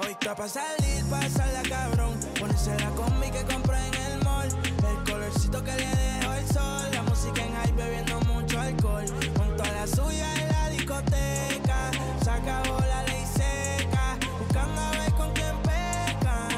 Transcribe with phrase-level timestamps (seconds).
[0.00, 2.14] Hoy está pa' salir, pasarla cabrón.
[2.38, 4.46] Ponerse la combi que compré en el mall.
[4.46, 6.88] El colorcito que le dejó el sol.
[6.92, 9.04] La música en high bebiendo mucho alcohol.
[9.36, 11.90] Junto a la suya en la discoteca.
[12.22, 14.16] Se acabó la ley seca.
[14.38, 16.48] Buscando a ver con quién peca.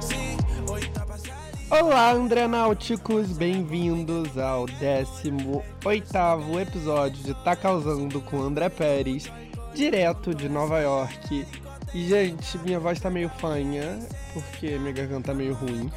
[0.00, 0.36] Sí,
[0.68, 1.66] hoy está pa' salir.
[1.70, 9.32] Olá, André Náuticos, bem-vindos ao 18º episódio de Tá Causando com André Pérez,
[9.74, 11.63] direto de Nova York.
[11.94, 14.00] E, gente, minha voz tá meio fanha,
[14.32, 15.88] porque minha garganta tá meio ruim,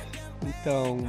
[0.43, 0.99] então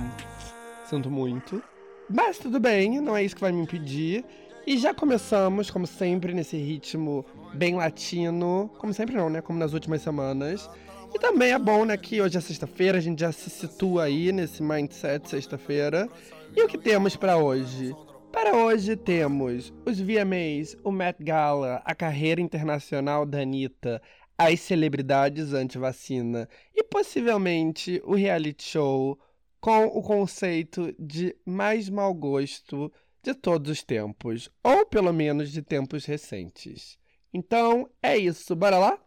[0.86, 1.62] sinto muito.
[2.08, 4.24] Mas tudo bem, não é isso que vai me impedir.
[4.66, 9.74] E já começamos, como sempre, nesse ritmo bem latino, como sempre não, né, como nas
[9.74, 10.70] últimas semanas.
[11.14, 14.32] E também é bom, né, que hoje é sexta-feira, a gente já se situa aí
[14.32, 16.08] nesse mindset sexta-feira.
[16.56, 17.94] E o que temos para hoje?
[18.32, 24.00] Para hoje temos os VMAs, o Met Gala, a carreira internacional da Anitta,
[24.38, 29.18] as celebridades anti-vacina e possivelmente o reality show
[29.60, 35.60] com o conceito de mais mau gosto de todos os tempos, ou pelo menos de
[35.60, 36.96] tempos recentes.
[37.34, 38.98] Então é isso, bora lá?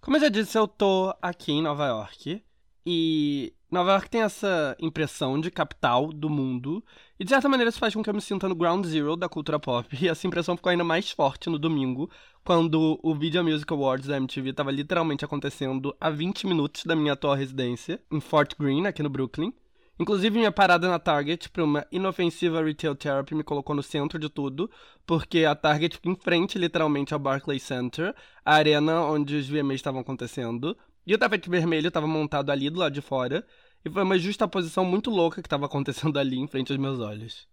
[0.00, 2.42] Como eu já disse, eu tô aqui em Nova York.
[2.84, 6.84] E Nova York tem essa impressão de capital do mundo.
[7.20, 9.28] E de certa maneira isso faz com que eu me sinta no ground zero da
[9.28, 9.86] cultura pop.
[10.02, 12.10] E essa impressão ficou ainda mais forte no domingo,
[12.44, 17.12] quando o Video Music Awards da MTV estava literalmente acontecendo a 20 minutos da minha
[17.12, 19.52] atual residência, em Fort Greene, aqui no Brooklyn.
[20.00, 24.30] Inclusive, minha parada na Target para uma inofensiva retail therapy me colocou no centro de
[24.30, 24.70] tudo,
[25.06, 29.74] porque a Target fica em frente, literalmente, ao Barclays Center, a arena onde os VMAs
[29.74, 30.74] estavam acontecendo.
[31.06, 33.46] E o tapete vermelho estava montado ali do lado de fora,
[33.84, 36.98] e foi uma justa posição muito louca que estava acontecendo ali em frente aos meus
[36.98, 37.48] olhos.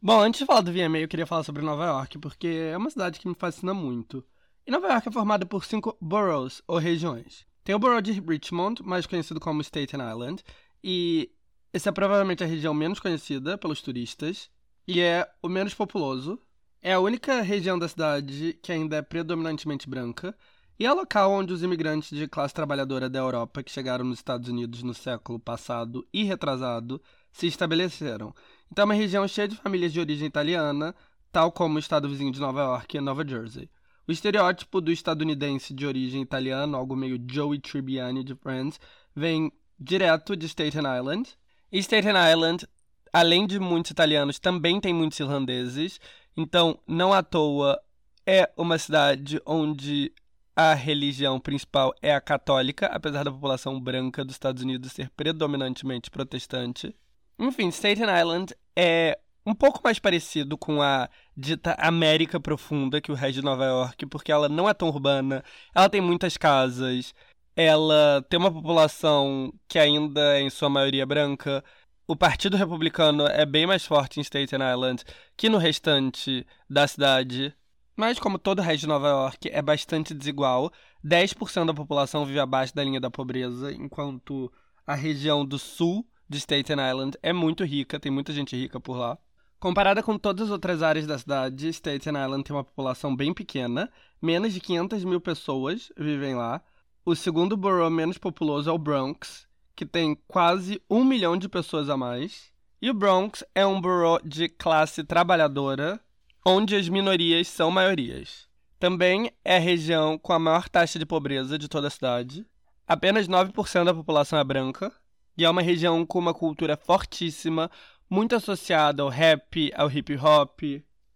[0.00, 2.90] Bom, antes de falar do VMA, eu queria falar sobre Nova York, porque é uma
[2.90, 4.24] cidade que me fascina muito.
[4.66, 7.46] E Nova York é formada por cinco boroughs, ou regiões.
[7.62, 10.42] Tem o borough de Richmond, mais conhecido como Staten Island,
[10.82, 11.30] e
[11.72, 14.50] essa é provavelmente a região menos conhecida pelos turistas
[14.86, 16.38] e é o menos populoso.
[16.82, 20.36] É a única região da cidade que ainda é predominantemente branca
[20.78, 24.18] e é o local onde os imigrantes de classe trabalhadora da Europa que chegaram nos
[24.18, 27.00] Estados Unidos no século passado e retrasado
[27.30, 28.34] se estabeleceram.
[28.70, 30.94] Então é uma região cheia de famílias de origem italiana,
[31.30, 33.68] tal como o estado vizinho de Nova York e Nova Jersey.
[34.06, 38.80] O estereótipo do estadunidense de origem italiana, algo meio Joey Tribbiani de Friends,
[39.14, 41.30] vem direto de Staten Island,
[41.70, 42.66] e Staten Island,
[43.12, 46.00] além de muitos italianos, também tem muitos irlandeses.
[46.36, 47.80] Então, não à toa,
[48.26, 50.12] é uma cidade onde
[50.54, 56.10] a religião principal é a católica, apesar da população branca dos Estados Unidos ser predominantemente
[56.10, 56.94] protestante.
[57.38, 63.14] Enfim, Staten Island é um pouco mais parecido com a dita América Profunda que o
[63.14, 65.42] resto de Nova York, porque ela não é tão urbana,
[65.74, 67.14] ela tem muitas casas,
[67.56, 71.64] ela tem uma população que ainda é em sua maioria branca.
[72.06, 75.02] O Partido Republicano é bem mais forte em Staten Island
[75.36, 77.54] que no restante da cidade.
[78.02, 80.72] Mas, como todo o resto de Nova York, é bastante desigual.
[81.04, 84.52] 10% da população vive abaixo da linha da pobreza, enquanto
[84.84, 88.96] a região do sul de Staten Island é muito rica, tem muita gente rica por
[88.96, 89.16] lá.
[89.60, 93.88] Comparada com todas as outras áreas da cidade, Staten Island tem uma população bem pequena,
[94.20, 96.60] menos de 500 mil pessoas vivem lá.
[97.04, 99.46] O segundo borough menos populoso é o Bronx,
[99.76, 102.50] que tem quase um milhão de pessoas a mais.
[102.82, 106.00] E o Bronx é um borough de classe trabalhadora,
[106.44, 108.48] onde as minorias são maiorias.
[108.78, 112.44] Também é a região com a maior taxa de pobreza de toda a cidade.
[112.86, 114.92] Apenas 9% da população é branca.
[115.36, 117.70] E é uma região com uma cultura fortíssima,
[118.10, 120.60] muito associada ao rap, ao hip hop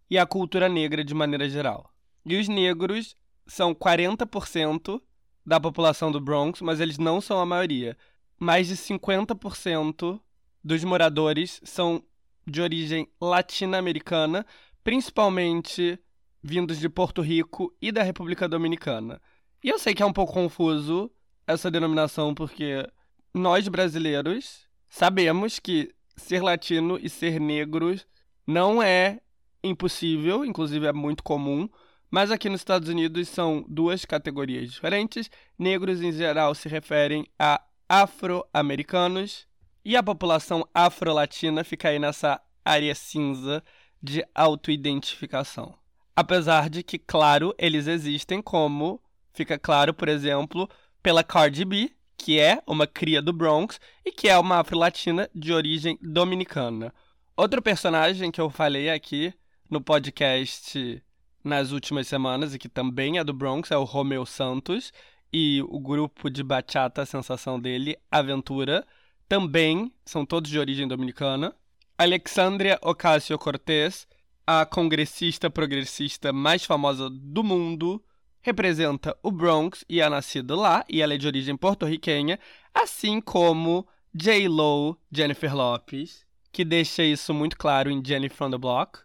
[0.09, 1.91] e à cultura negra de maneira geral.
[2.25, 4.99] E os negros são 40%
[5.45, 7.95] da população do Bronx, mas eles não são a maioria.
[8.39, 10.19] Mais de 50%
[10.63, 12.03] dos moradores são
[12.45, 14.45] de origem latino-americana,
[14.87, 15.99] principalmente
[16.41, 19.21] vindos de Porto Rico e da República Dominicana.
[19.61, 21.11] E eu sei que é um pouco confuso
[21.45, 22.89] essa denominação, porque
[23.33, 27.99] nós brasileiros sabemos que ser latino e ser negro
[28.47, 29.19] não é
[29.61, 31.67] impossível, inclusive é muito comum,
[32.09, 35.29] mas aqui nos Estados Unidos são duas categorias diferentes.
[35.59, 39.49] Negros, em geral, se referem a afro-americanos
[39.83, 43.61] e a população afro-latina fica aí nessa área cinza
[44.07, 45.75] de autoidentificação.
[46.15, 49.01] Apesar de que, claro, eles existem, como
[49.33, 50.67] fica claro, por exemplo,
[51.03, 55.53] pela Cardi B, que é uma cria do Bronx e que é uma afro-latina de
[55.53, 56.93] origem dominicana.
[57.35, 59.31] Outro personagem que eu falei aqui
[59.69, 61.03] no podcast
[61.43, 64.91] nas últimas semanas e que também é do Bronx, é o Romeu Santos.
[65.31, 68.85] e o grupo de bachata, a sensação dele, Aventura,
[69.27, 71.53] também são todos de origem dominicana.
[71.99, 74.07] Alexandria Ocasio-Cortez,
[74.45, 77.99] a congressista progressista mais famosa do mundo,
[78.39, 82.39] representa o Bronx e é nascida lá, e ela é de origem porto-riquenha,
[82.71, 84.47] assim como J.
[84.47, 88.99] Lo, Jennifer Lopez, que deixa isso muito claro em Jenny from the Block.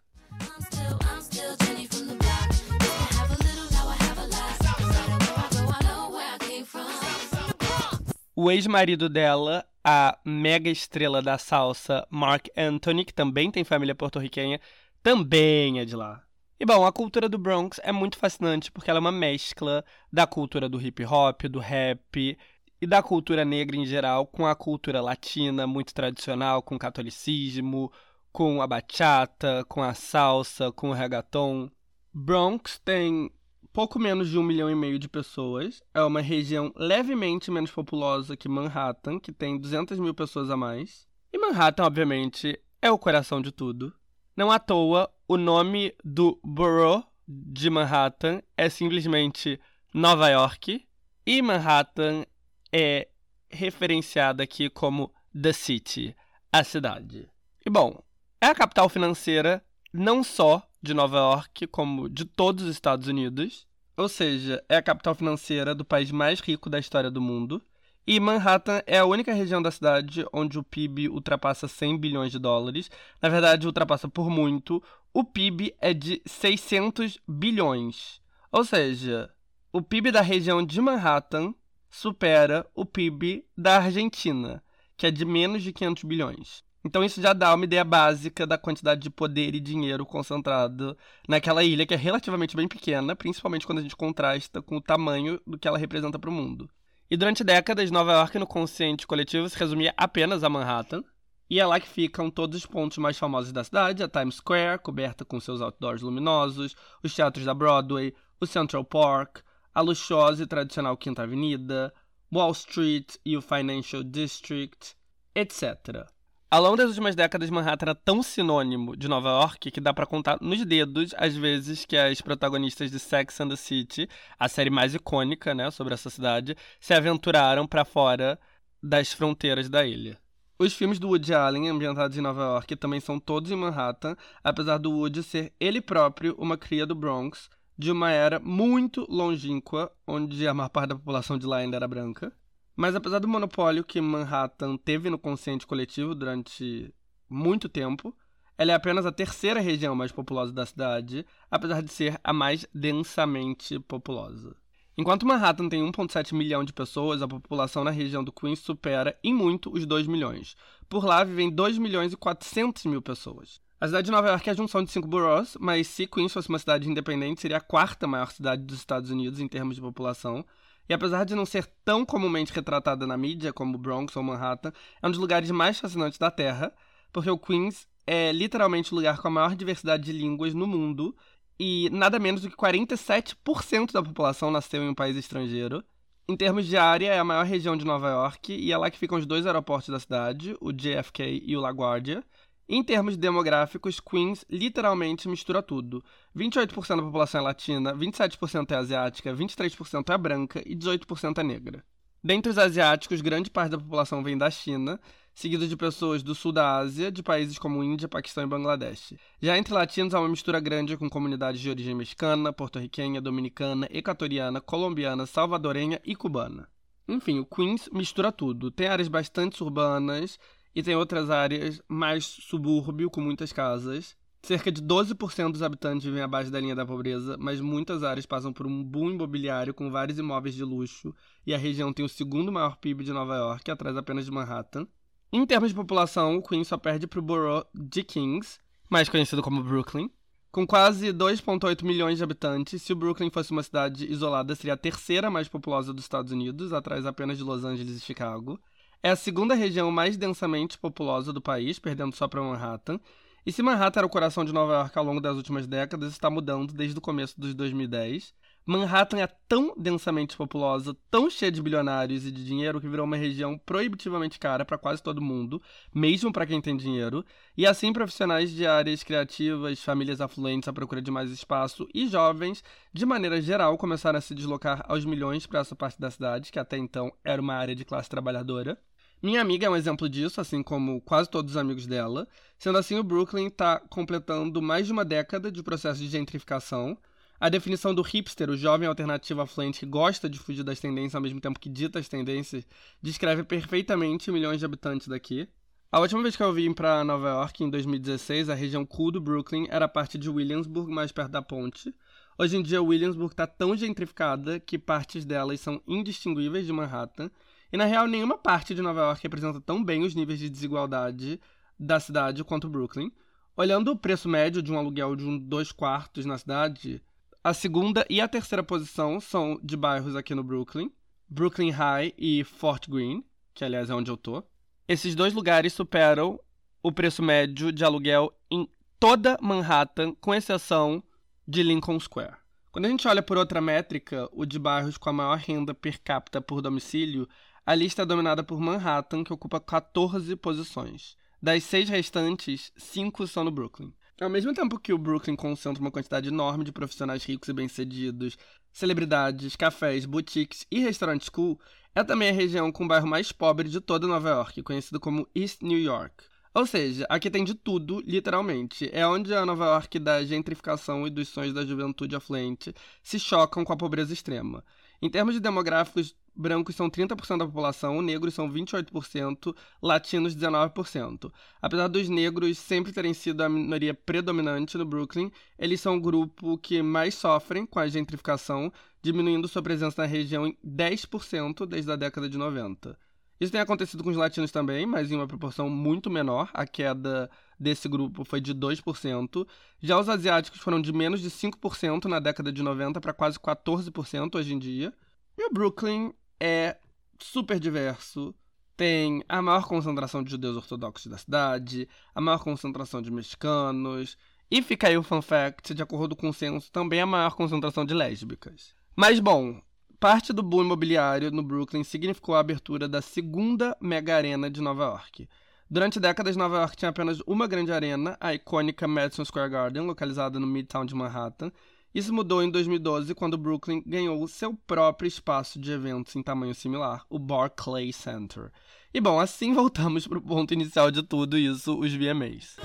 [8.44, 14.60] O ex-marido dela, a mega estrela da salsa Mark Anthony, que também tem família porto-riquenha,
[15.00, 16.20] também é de lá.
[16.58, 20.26] E bom, a cultura do Bronx é muito fascinante porque ela é uma mescla da
[20.26, 22.36] cultura do hip hop, do rap
[22.80, 27.92] e da cultura negra em geral com a cultura latina muito tradicional, com o catolicismo,
[28.32, 31.70] com a bachata, com a salsa, com o reggaeton.
[32.12, 33.30] Bronx tem
[33.72, 35.82] pouco menos de um milhão e meio de pessoas.
[35.94, 41.06] É uma região levemente menos populosa que Manhattan, que tem 200 mil pessoas a mais.
[41.32, 43.92] E Manhattan, obviamente, é o coração de tudo.
[44.36, 49.60] Não à toa, o nome do borough de Manhattan é simplesmente
[49.94, 50.86] Nova York
[51.26, 52.24] e Manhattan
[52.72, 53.08] é
[53.50, 56.16] referenciada aqui como The City,
[56.50, 57.28] a cidade.
[57.64, 58.02] E bom,
[58.40, 63.66] é a capital financeira não só de Nova York, como de todos os Estados Unidos.
[63.96, 67.62] Ou seja, é a capital financeira do país mais rico da história do mundo.
[68.04, 72.38] E Manhattan é a única região da cidade onde o PIB ultrapassa 100 bilhões de
[72.38, 72.90] dólares.
[73.20, 74.82] Na verdade, ultrapassa por muito.
[75.14, 78.20] O PIB é de 600 bilhões.
[78.50, 79.30] Ou seja,
[79.72, 81.54] o PIB da região de Manhattan
[81.88, 84.62] supera o PIB da Argentina,
[84.96, 86.64] que é de menos de 500 bilhões.
[86.84, 90.96] Então isso já dá uma ideia básica da quantidade de poder e dinheiro concentrado
[91.28, 95.40] naquela ilha que é relativamente bem pequena, principalmente quando a gente contrasta com o tamanho
[95.46, 96.68] do que ela representa para o mundo.
[97.10, 101.04] E durante décadas, Nova York no consciente coletivo se resumia apenas a Manhattan.
[101.48, 104.80] E é lá que ficam todos os pontos mais famosos da cidade, a Times Square,
[104.80, 109.40] coberta com seus outdoors luminosos, os teatros da Broadway, o Central Park,
[109.74, 111.92] a luxuosa e tradicional Quinta Avenida,
[112.32, 114.96] Wall Street e o Financial District,
[115.34, 116.06] etc.
[116.52, 120.04] Ao longo das últimas décadas, Manhattan era tão sinônimo de Nova York que dá para
[120.04, 124.06] contar nos dedos as vezes que as protagonistas de Sex and the City,
[124.38, 128.38] a série mais icônica, né, sobre essa cidade, se aventuraram para fora
[128.82, 130.18] das fronteiras da ilha.
[130.58, 134.14] Os filmes do Woody Allen, ambientados em Nova York, também são todos em Manhattan,
[134.44, 139.90] apesar do Woody ser ele próprio uma cria do Bronx, de uma era muito longínqua,
[140.06, 142.30] onde a maior parte da população de lá ainda era branca.
[142.74, 146.92] Mas apesar do monopólio que Manhattan teve no consciente coletivo durante
[147.28, 148.14] muito tempo,
[148.56, 152.66] ela é apenas a terceira região mais populosa da cidade, apesar de ser a mais
[152.74, 154.56] densamente populosa.
[154.96, 159.32] Enquanto Manhattan tem 1,7 milhão de pessoas, a população na região do Queens supera em
[159.32, 160.54] muito os 2 milhões.
[160.88, 163.58] Por lá vivem 2 milhões e 400 mil pessoas.
[163.80, 166.48] A cidade de Nova York é a junção de cinco boroughs, mas se Queens fosse
[166.48, 170.44] uma cidade independente, seria a quarta maior cidade dos Estados Unidos em termos de população,
[170.92, 175.06] e apesar de não ser tão comumente retratada na mídia como Bronx ou Manhattan, é
[175.06, 176.70] um dos lugares mais fascinantes da Terra,
[177.10, 181.16] porque o Queens é literalmente o lugar com a maior diversidade de línguas no mundo
[181.58, 185.82] e nada menos do que 47% da população nasceu em um país estrangeiro.
[186.28, 188.98] Em termos de área, é a maior região de Nova York e é lá que
[188.98, 192.22] ficam os dois aeroportos da cidade, o JFK e o LaGuardia.
[192.68, 196.02] Em termos demográficos, Queens literalmente mistura tudo.
[196.36, 201.84] 28% da população é latina, 27% é asiática, 23% é branca e 18% é negra.
[202.24, 205.00] Dentre os asiáticos, grande parte da população vem da China,
[205.34, 209.14] seguido de pessoas do sul da Ásia, de países como Índia, Paquistão e Bangladesh.
[209.40, 214.60] Já entre latinos há uma mistura grande com comunidades de origem mexicana, porto-riquenha, dominicana, equatoriana,
[214.60, 216.68] colombiana, salvadorenha e cubana.
[217.08, 218.70] Enfim, o Queens mistura tudo.
[218.70, 220.38] Tem áreas bastante urbanas,
[220.74, 224.16] e tem outras áreas mais subúrbio, com muitas casas.
[224.42, 228.52] Cerca de 12% dos habitantes vivem abaixo da linha da pobreza, mas muitas áreas passam
[228.52, 231.14] por um boom imobiliário com vários imóveis de luxo,
[231.46, 234.86] e a região tem o segundo maior PIB de Nova York, atrás apenas de Manhattan.
[235.32, 238.58] Em termos de população, o Queens só perde para o borough de Kings,
[238.90, 240.10] mais conhecido como Brooklyn.
[240.50, 244.76] Com quase 2,8 milhões de habitantes, se o Brooklyn fosse uma cidade isolada, seria a
[244.76, 248.60] terceira mais populosa dos Estados Unidos, atrás apenas de Los Angeles e Chicago.
[249.04, 253.00] É a segunda região mais densamente populosa do país, perdendo só para Manhattan.
[253.44, 256.30] E se Manhattan era o coração de Nova York ao longo das últimas décadas, está
[256.30, 258.32] mudando desde o começo dos 2010.
[258.64, 263.16] Manhattan é tão densamente populosa, tão cheia de bilionários e de dinheiro que virou uma
[263.16, 265.60] região proibitivamente cara para quase todo mundo,
[265.92, 267.24] mesmo para quem tem dinheiro,
[267.56, 272.62] e assim profissionais de áreas criativas, famílias afluentes à procura de mais espaço e jovens,
[272.92, 276.58] de maneira geral, começaram a se deslocar aos milhões para essa parte da cidade, que
[276.60, 278.78] até então era uma área de classe trabalhadora.
[279.22, 282.26] Minha amiga é um exemplo disso, assim como quase todos os amigos dela.
[282.58, 286.98] Sendo assim, o Brooklyn está completando mais de uma década de processo de gentrificação
[287.42, 291.20] a definição do hipster, o jovem alternativo afluente que gosta de fugir das tendências ao
[291.20, 292.64] mesmo tempo que dita as tendências,
[293.02, 295.48] descreve perfeitamente milhões de habitantes daqui.
[295.90, 299.20] A última vez que eu vim para Nova York, em 2016, a região cool do
[299.20, 301.92] Brooklyn era parte de Williamsburg, mais perto da ponte.
[302.38, 307.28] Hoje em dia, Williamsburg está tão gentrificada que partes delas são indistinguíveis de Manhattan.
[307.72, 311.40] E na real, nenhuma parte de Nova York representa tão bem os níveis de desigualdade
[311.78, 313.10] da cidade quanto Brooklyn.
[313.56, 317.02] Olhando o preço médio de um aluguel de um dois quartos na cidade,
[317.42, 320.92] a segunda e a terceira posição são de bairros aqui no Brooklyn,
[321.28, 323.24] Brooklyn High e Fort Greene,
[323.54, 324.44] que aliás é onde eu tô.
[324.86, 326.38] Esses dois lugares superam
[326.82, 328.68] o preço médio de aluguel em
[329.00, 331.02] toda Manhattan, com exceção
[331.48, 332.36] de Lincoln Square.
[332.70, 336.00] Quando a gente olha por outra métrica, o de bairros com a maior renda per
[336.02, 337.28] capita por domicílio,
[337.64, 341.16] a lista é dominada por Manhattan, que ocupa 14 posições.
[341.40, 343.92] Das seis restantes, cinco são no Brooklyn.
[344.20, 348.36] Ao mesmo tempo que o Brooklyn concentra uma quantidade enorme de profissionais ricos e bem-sucedidos,
[348.72, 351.60] celebridades, cafés, boutiques e restaurantes cool,
[351.94, 355.28] é também a região com o bairro mais pobre de toda Nova York, conhecido como
[355.34, 356.24] East New York.
[356.54, 358.90] Ou seja, aqui tem de tudo, literalmente.
[358.92, 363.64] É onde a Nova York da gentrificação e dos sonhos da juventude afluente se chocam
[363.64, 364.64] com a pobreza extrema.
[365.00, 371.32] Em termos de demográficos, brancos são 30% da população, negros são 28%, latinos 19%.
[371.60, 376.58] Apesar dos negros sempre terem sido a minoria predominante no Brooklyn, eles são o grupo
[376.58, 378.72] que mais sofrem com a gentrificação,
[379.02, 382.96] diminuindo sua presença na região em 10% desde a década de 90.
[383.42, 386.48] Isso tem acontecido com os latinos também, mas em uma proporção muito menor.
[386.54, 389.44] A queda desse grupo foi de 2%.
[389.80, 394.36] Já os asiáticos foram de menos de 5% na década de 90 para quase 14%
[394.36, 394.94] hoje em dia.
[395.36, 396.12] E o Brooklyn
[396.44, 396.76] é
[397.20, 398.34] super diverso.
[398.76, 404.16] Tem a maior concentração de judeus ortodoxos da cidade, a maior concentração de mexicanos,
[404.50, 407.84] e fica aí o fun fact, de acordo com o censo, também a maior concentração
[407.84, 408.74] de lésbicas.
[408.96, 409.62] Mas bom,
[410.00, 414.82] parte do boom imobiliário no Brooklyn significou a abertura da segunda mega arena de Nova
[414.84, 415.28] York.
[415.70, 420.40] Durante décadas, Nova York tinha apenas uma grande arena, a icônica Madison Square Garden, localizada
[420.40, 421.52] no Midtown de Manhattan,
[421.94, 427.04] isso mudou em 2012, quando Brooklyn ganhou seu próprio espaço de eventos em tamanho similar,
[427.10, 428.50] o Barclay Center.
[428.94, 432.56] E bom, assim voltamos para o ponto inicial de tudo isso, os VMAs.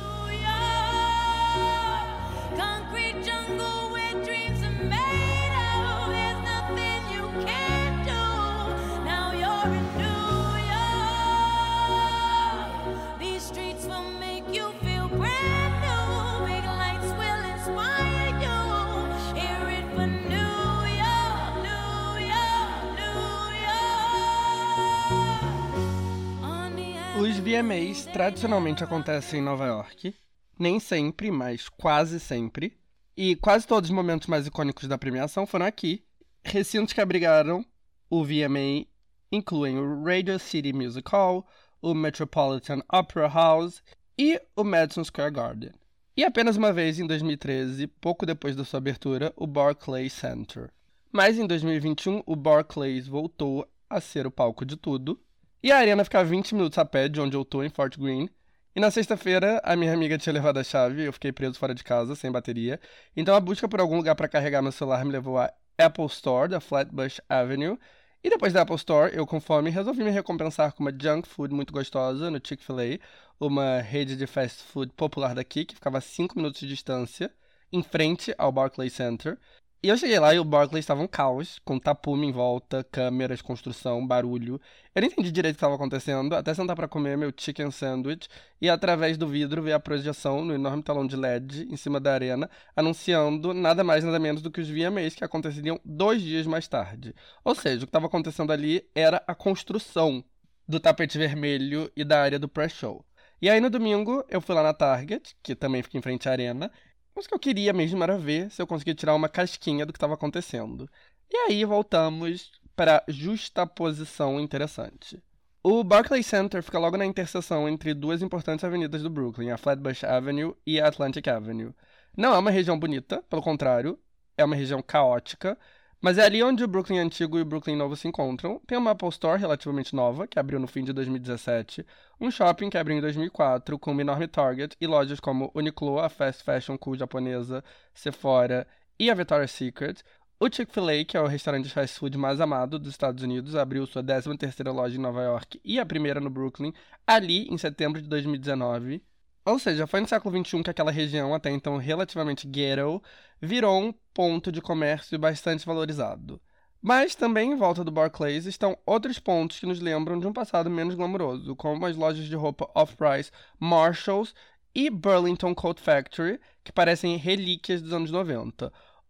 [27.47, 30.13] VMAs tradicionalmente acontecem em Nova York.
[30.59, 32.77] Nem sempre, mas quase sempre.
[33.15, 36.03] E quase todos os momentos mais icônicos da premiação foram aqui.
[36.43, 37.65] Recintos que abrigaram
[38.09, 38.85] o VMA
[39.31, 41.47] incluem o Radio City Music Hall,
[41.81, 43.81] o Metropolitan Opera House
[44.19, 45.71] e o Madison Square Garden.
[46.17, 50.69] E apenas uma vez em 2013, pouco depois da sua abertura, o Barclays Center.
[51.13, 55.17] Mas em 2021, o Barclays voltou a ser o palco de tudo
[55.61, 58.29] e a arena fica 20 minutos a pé de onde eu tô, em Fort Greene.
[58.75, 61.83] E na sexta-feira, a minha amiga tinha levado a chave, eu fiquei preso fora de
[61.83, 62.79] casa, sem bateria.
[63.15, 66.47] Então a busca por algum lugar para carregar meu celular me levou à Apple Store,
[66.47, 67.79] da Flatbush Avenue.
[68.23, 71.53] E depois da Apple Store, eu com fome resolvi me recompensar com uma junk food
[71.53, 72.99] muito gostosa no Chick-fil-A,
[73.39, 77.33] uma rede de fast food popular daqui, que ficava a 5 minutos de distância,
[77.71, 79.37] em frente ao Barclays Center.
[79.83, 83.43] E eu cheguei lá e o Barclays estava um caos, com tapume em volta, câmeras,
[83.43, 84.59] construção, barulho.
[84.93, 88.27] Eu não entendi direito o que estava acontecendo, até sentar para comer meu chicken sandwich
[88.59, 92.11] e através do vidro ver a projeção no enorme telão de LED em cima da
[92.11, 96.67] arena, anunciando nada mais nada menos do que os VMAs que aconteceriam dois dias mais
[96.67, 97.13] tarde.
[97.43, 100.23] Ou seja, o que estava acontecendo ali era a construção
[100.67, 103.05] do tapete vermelho e da área do pré-show.
[103.39, 106.31] E aí no domingo eu fui lá na Target, que também fica em frente à
[106.31, 106.71] arena,
[107.17, 109.91] mas o que eu queria mesmo era ver se eu conseguia tirar uma casquinha do
[109.91, 110.87] que estava acontecendo.
[111.27, 115.19] E aí voltamos para justaposição interessante.
[115.63, 120.03] O Barclays Center fica logo na interseção entre duas importantes avenidas do Brooklyn, a Flatbush
[120.03, 121.73] Avenue e a Atlantic Avenue.
[122.15, 123.99] Não é uma região bonita, pelo contrário,
[124.37, 125.57] é uma região caótica,
[125.99, 128.61] Mas é ali onde o Brooklyn antigo e o Brooklyn novo se encontram.
[128.67, 131.83] Tem uma Apple Store relativamente nova, que abriu no fim de 2017,
[132.21, 136.07] um shopping que abriu em 2004, com uma enorme Target e lojas como Uniqlo, a
[136.07, 137.63] fast fashion cool japonesa,
[137.95, 138.67] Sephora
[138.99, 140.03] e a Victoria's Secret.
[140.39, 144.03] O Chick-fil-A, que é o restaurante fast food mais amado dos Estados Unidos, abriu sua
[144.03, 146.73] 13ª loja em Nova York e a primeira no Brooklyn,
[147.07, 149.03] ali em setembro de 2019.
[149.47, 153.01] Ou seja, foi no século XXI que aquela região, até então relativamente ghetto,
[153.41, 156.41] virou um ponto de comércio bastante valorizado.
[156.81, 160.69] Mas também em volta do Barclays estão outros pontos que nos lembram de um passado
[160.69, 164.33] menos glamouroso, como as lojas de roupa off-price Marshalls
[164.75, 168.69] e Burlington Coat Factory, que parecem relíquias dos anos 90.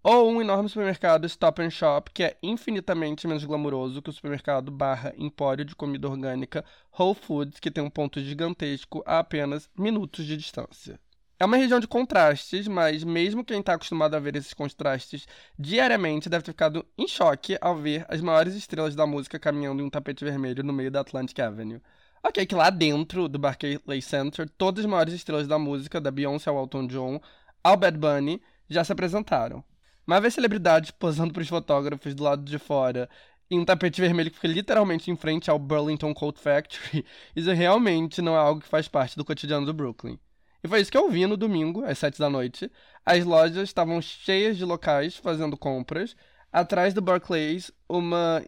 [0.10, 4.72] Ou um enorme supermercado Stop and Shop, que é infinitamente menos glamouroso que o supermercado
[4.72, 6.64] barra empório de comida orgânica
[6.98, 10.98] Whole Foods, que tem um ponto gigantesco a apenas minutos de distância.
[11.38, 15.28] É uma região de contrastes, mas mesmo quem está acostumado a ver esses contrastes
[15.60, 19.86] diariamente deve ter ficado em choque ao ver as maiores estrelas da música caminhando em
[19.88, 21.82] um tapete vermelho no meio da Atlantic Avenue.
[22.24, 26.50] Ok, que lá dentro do Barclays Center, todas as maiores estrelas da música, da Beyoncé
[26.50, 27.20] ao Elton John,
[27.62, 29.62] ao Bad Bunny, já se apresentaram.
[30.08, 33.10] Mas ver celebridades posando para os fotógrafos do lado de fora
[33.52, 38.22] em um tapete vermelho que fica literalmente em frente ao Burlington Coat Factory, isso realmente
[38.22, 40.18] não é algo que faz parte do cotidiano do Brooklyn.
[40.64, 42.72] E foi isso que eu vi no domingo, às sete da noite.
[43.06, 46.16] As lojas estavam cheias de locais fazendo compras.
[46.52, 48.44] Atrás do Barclays, uma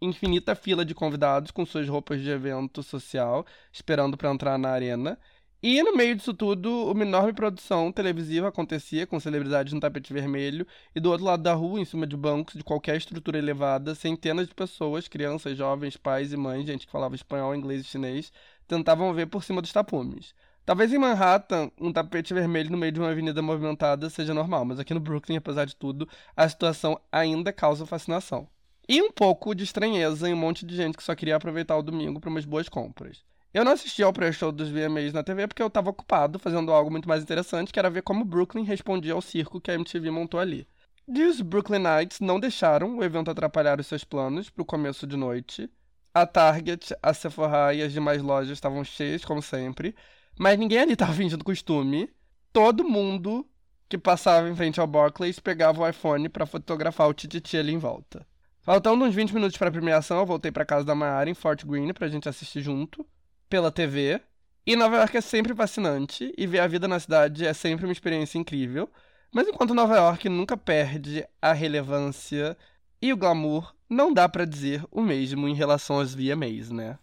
[0.00, 5.18] infinita fila de convidados com suas roupas de evento social, esperando para entrar na arena.
[5.62, 10.66] E no meio disso tudo, uma enorme produção televisiva acontecia com celebridades no tapete vermelho
[10.94, 14.48] e do outro lado da rua, em cima de bancos de qualquer estrutura elevada, centenas
[14.48, 18.32] de pessoas, crianças, jovens, pais e mães, gente que falava espanhol, inglês e chinês,
[18.66, 20.34] tentavam ver por cima dos tapumes.
[20.64, 24.80] Talvez em Manhattan, um tapete vermelho no meio de uma avenida movimentada seja normal, mas
[24.80, 28.48] aqui no Brooklyn, apesar de tudo, a situação ainda causa fascinação.
[28.88, 31.82] E um pouco de estranheza em um monte de gente que só queria aproveitar o
[31.82, 33.28] domingo para umas boas compras.
[33.52, 36.88] Eu não assisti ao pré-show dos VMAs na TV porque eu estava ocupado fazendo algo
[36.88, 40.38] muito mais interessante, que era ver como Brooklyn respondia ao circo que a MTV montou
[40.38, 40.68] ali.
[41.08, 45.16] E os Brooklynites não deixaram o evento atrapalhar os seus planos para o começo de
[45.16, 45.68] noite.
[46.14, 49.96] A Target, a Sephora e as demais lojas estavam cheias, como sempre,
[50.38, 52.08] mas ninguém ali estava fingindo costume.
[52.52, 53.44] Todo mundo
[53.88, 57.78] que passava em frente ao Barclays pegava o iPhone para fotografar o Tititi ali em
[57.78, 58.24] volta.
[58.62, 61.64] Faltando uns 20 minutos para a premiação, eu voltei para casa da Mayara em Fort
[61.64, 63.04] Greene para a gente assistir junto
[63.50, 64.20] pela TV.
[64.64, 67.92] E Nova York é sempre fascinante e ver a vida na cidade é sempre uma
[67.92, 68.88] experiência incrível.
[69.32, 72.56] Mas enquanto Nova York nunca perde a relevância
[73.02, 76.98] e o glamour, não dá para dizer o mesmo em relação aos VMAs, né?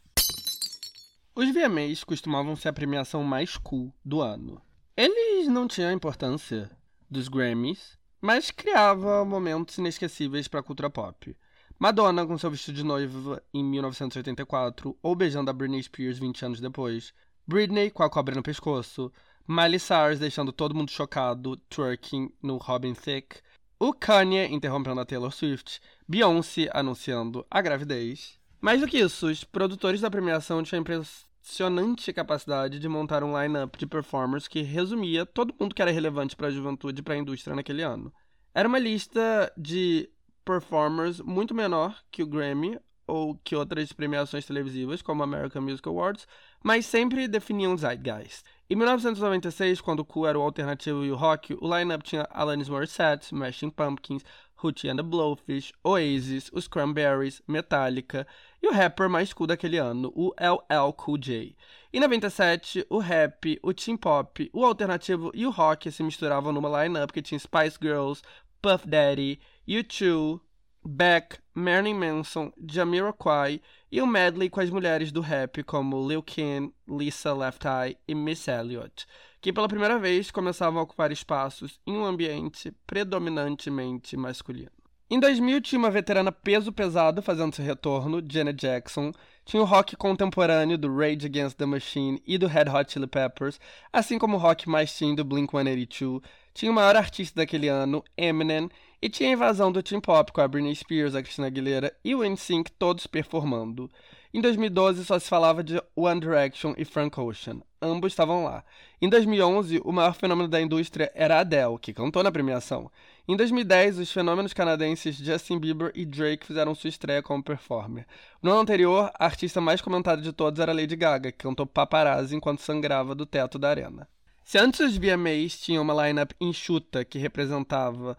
[1.36, 4.62] Os VMAs costumavam ser a premiação mais cool do ano.
[4.96, 6.72] Eles não tinham a importância
[7.10, 11.36] dos Grammys, mas criavam momentos inesquecíveis para a cultura pop.
[11.80, 16.60] Madonna com seu vestido de noiva em 1984, ou beijando a Britney Spears 20 anos
[16.60, 17.14] depois.
[17.46, 19.12] Britney com a cobra no pescoço.
[19.48, 23.42] Miley Cyrus deixando todo mundo chocado, twerking no Robin Thicke.
[23.80, 25.80] O Kanye interrompendo a Taylor Swift.
[26.08, 28.40] Beyoncé anunciando a gravidez.
[28.60, 33.40] Mais do que isso, os produtores da premiação tinham a impressionante capacidade de montar um
[33.40, 37.14] line-up de performers que resumia todo mundo que era relevante para a juventude e para
[37.14, 38.12] a indústria naquele ano.
[38.52, 40.10] Era uma lista de
[40.48, 46.28] performers muito menor que o Grammy ou que outras premiações televisivas, como American Music Awards,
[46.64, 48.44] mas sempre definiam zeitgeist.
[48.70, 52.68] Em 1996, quando o cool era o alternativo e o rock, o lineup tinha Alanis
[52.68, 54.26] Morissette, Smashing Pumpkins,
[54.62, 58.28] Hootie and the Blowfish, Oasis, os Cranberries, Metallica
[58.62, 61.56] e o rapper mais cool daquele ano, o LL Cool J.
[61.94, 66.84] Em 97, o rap, o teen pop, o alternativo e o rock se misturavam numa
[66.84, 68.22] lineup que tinha Spice Girls,
[68.62, 70.40] Puff Daddy, U2,
[70.86, 73.60] Beck, Marilyn Manson, Jamiroquai
[73.92, 78.16] e um medley com as mulheres do rap como Lil Kim, Lisa Left Eye e
[78.16, 79.06] Miss Elliott,
[79.42, 84.72] que pela primeira vez começavam a ocupar espaços em um ambiente predominantemente masculino.
[85.10, 89.14] Em 2000 tinha uma veterana peso pesado fazendo seu retorno, Janet Jackson,
[89.46, 93.58] tinha o rock contemporâneo do Rage Against the Machine e do Red Hot Chili Peppers,
[93.92, 96.22] assim como o rock mais teen do Blink-182,
[96.54, 98.70] tinha o maior artista daquele ano, Eminem,
[99.02, 102.16] e tinha a invasão do teen pop com a Britney Spears, a Christina Aguilera e
[102.16, 103.90] o NSYNC todos performando.
[104.34, 107.62] Em 2012 só se falava de One Direction e Frank Ocean.
[107.82, 108.64] Ambos estavam lá.
[109.02, 112.92] Em 2011, o maior fenômeno da indústria era Adele, que cantou na premiação.
[113.28, 118.06] Em 2010, os fenômenos canadenses Justin Bieber e Drake fizeram sua estreia como performer.
[118.42, 122.36] No ano anterior, a artista mais comentada de todos era Lady Gaga, que cantou Paparazzi
[122.36, 124.08] enquanto sangrava do teto da arena.
[124.44, 128.18] Se antes os VMAs tinham uma lineup enxuta que representava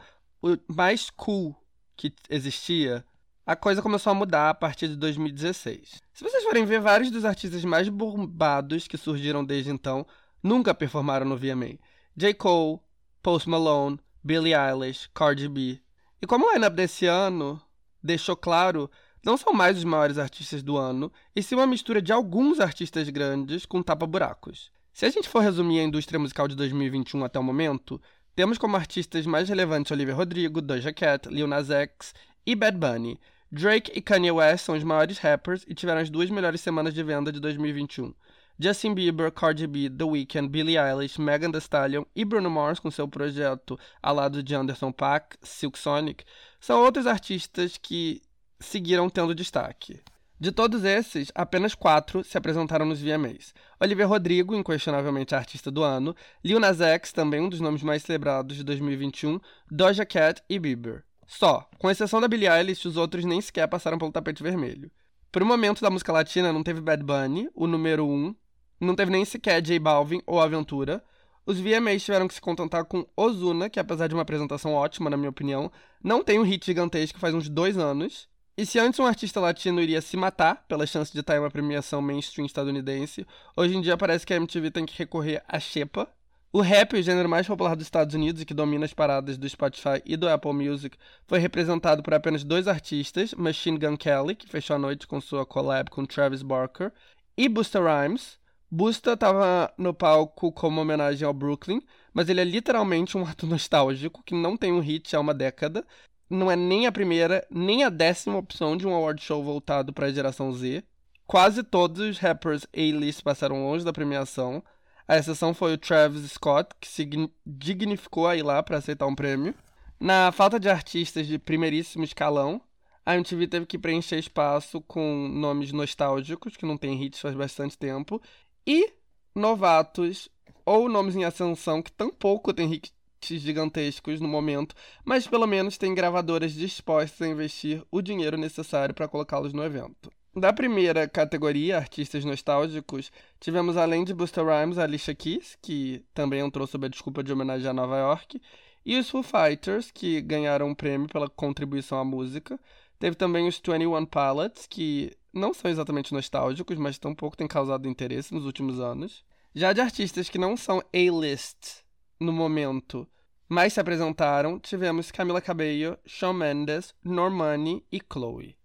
[0.69, 1.57] mais cool
[1.97, 3.05] que existia,
[3.45, 6.03] a coisa começou a mudar a partir de 2016.
[6.13, 10.07] Se vocês forem ver, vários dos artistas mais bombados que surgiram desde então
[10.43, 11.79] nunca performaram no VMA.
[12.17, 12.35] J.
[12.35, 12.81] Cole,
[13.23, 15.81] Post Malone, Billie Eilish, Cardi B.
[16.21, 17.61] E como o lineup desse ano
[18.03, 18.91] deixou claro,
[19.25, 23.09] não são mais os maiores artistas do ano, e sim uma mistura de alguns artistas
[23.09, 24.71] grandes com tapa-buracos.
[24.93, 28.01] Se a gente for resumir a indústria musical de 2021 até o momento,
[28.39, 32.15] temos como artistas mais relevantes Olivia Rodrigo, Doja Cat, Lil Nas X
[32.47, 33.19] e Bad Bunny.
[33.51, 37.03] Drake e Kanye West são os maiores rappers e tiveram as duas melhores semanas de
[37.03, 38.15] venda de 2021.
[38.57, 42.93] Justin Bieber, Cardi B, The Weeknd, Billie Eilish, Megan Thee Stallion e Bruno Mars com
[42.93, 46.25] seu projeto ao lado de Anderson Paak, Silk Sonic,
[46.61, 48.23] são outros artistas que
[48.61, 50.01] seguiram tendo destaque.
[50.41, 53.53] De todos esses, apenas quatro se apresentaram nos VMAs.
[53.81, 58.57] Olivia Rodrigo, inquestionavelmente artista do ano, Lil Nas X, também um dos nomes mais celebrados
[58.57, 61.03] de 2021, Doja Cat e Bieber.
[61.27, 64.91] Só, com exceção da Billie Eilish, os outros nem sequer passaram pelo tapete vermelho.
[65.33, 68.35] Por um momento da música latina, não teve Bad Bunny, o número 1, um,
[68.81, 71.03] não teve nem sequer J Balvin ou Aventura.
[71.45, 75.17] Os VMAs tiveram que se contentar com Ozuna, que apesar de uma apresentação ótima, na
[75.17, 75.71] minha opinião,
[76.03, 78.29] não tem um hit gigantesco faz uns dois anos.
[78.59, 81.49] E se antes um artista latino iria se matar pela chance de estar em uma
[81.49, 83.25] premiação mainstream estadunidense,
[83.57, 86.09] hoje em dia parece que a MTV tem que recorrer à xepa.
[86.53, 89.49] O rap, o gênero mais popular dos Estados Unidos e que domina as paradas do
[89.49, 94.49] Spotify e do Apple Music, foi representado por apenas dois artistas, Machine Gun Kelly, que
[94.49, 96.91] fechou a noite com sua collab com Travis Barker,
[97.37, 101.81] e Busta Rhymes, Busta estava no palco como homenagem ao Brooklyn,
[102.13, 105.87] mas ele é literalmente um ato nostálgico que não tem um hit há uma década.
[106.31, 110.07] Não é nem a primeira, nem a décima opção de um award show voltado para
[110.07, 110.85] a geração Z.
[111.27, 114.63] Quase todos os rappers A-list passaram longe da premiação.
[115.07, 117.09] A exceção foi o Travis Scott, que se
[117.47, 119.55] dignificou a ir lá para aceitar um prêmio.
[119.99, 122.61] Na falta de artistas de primeiríssimo escalão,
[123.05, 127.77] a MTV teve que preencher espaço com nomes nostálgicos, que não tem hits faz bastante
[127.77, 128.21] tempo,
[128.67, 128.93] e
[129.35, 130.29] novatos
[130.65, 135.95] ou nomes em ascensão que tampouco têm hits gigantescos no momento, mas pelo menos têm
[135.95, 140.11] gravadoras dispostas a investir o dinheiro necessário para colocá-los no evento.
[140.35, 146.41] Da primeira categoria, artistas nostálgicos, tivemos além de Busta Rhymes, a Alicia Keys, que também
[146.41, 148.41] entrou sob a desculpa de homenagear Nova York,
[148.87, 152.59] e os Foo Fighters, que ganharam um prêmio pela contribuição à música.
[152.99, 158.33] Teve também os 21 Pilots, que não são exatamente nostálgicos, mas tampouco têm causado interesse
[158.33, 159.25] nos últimos anos.
[159.55, 161.83] Já de artistas que não são A-list
[162.21, 163.07] no momento,
[163.49, 168.57] mas se apresentaram, tivemos Camila Cabello, Shawn Mendes, Normani e Chloe.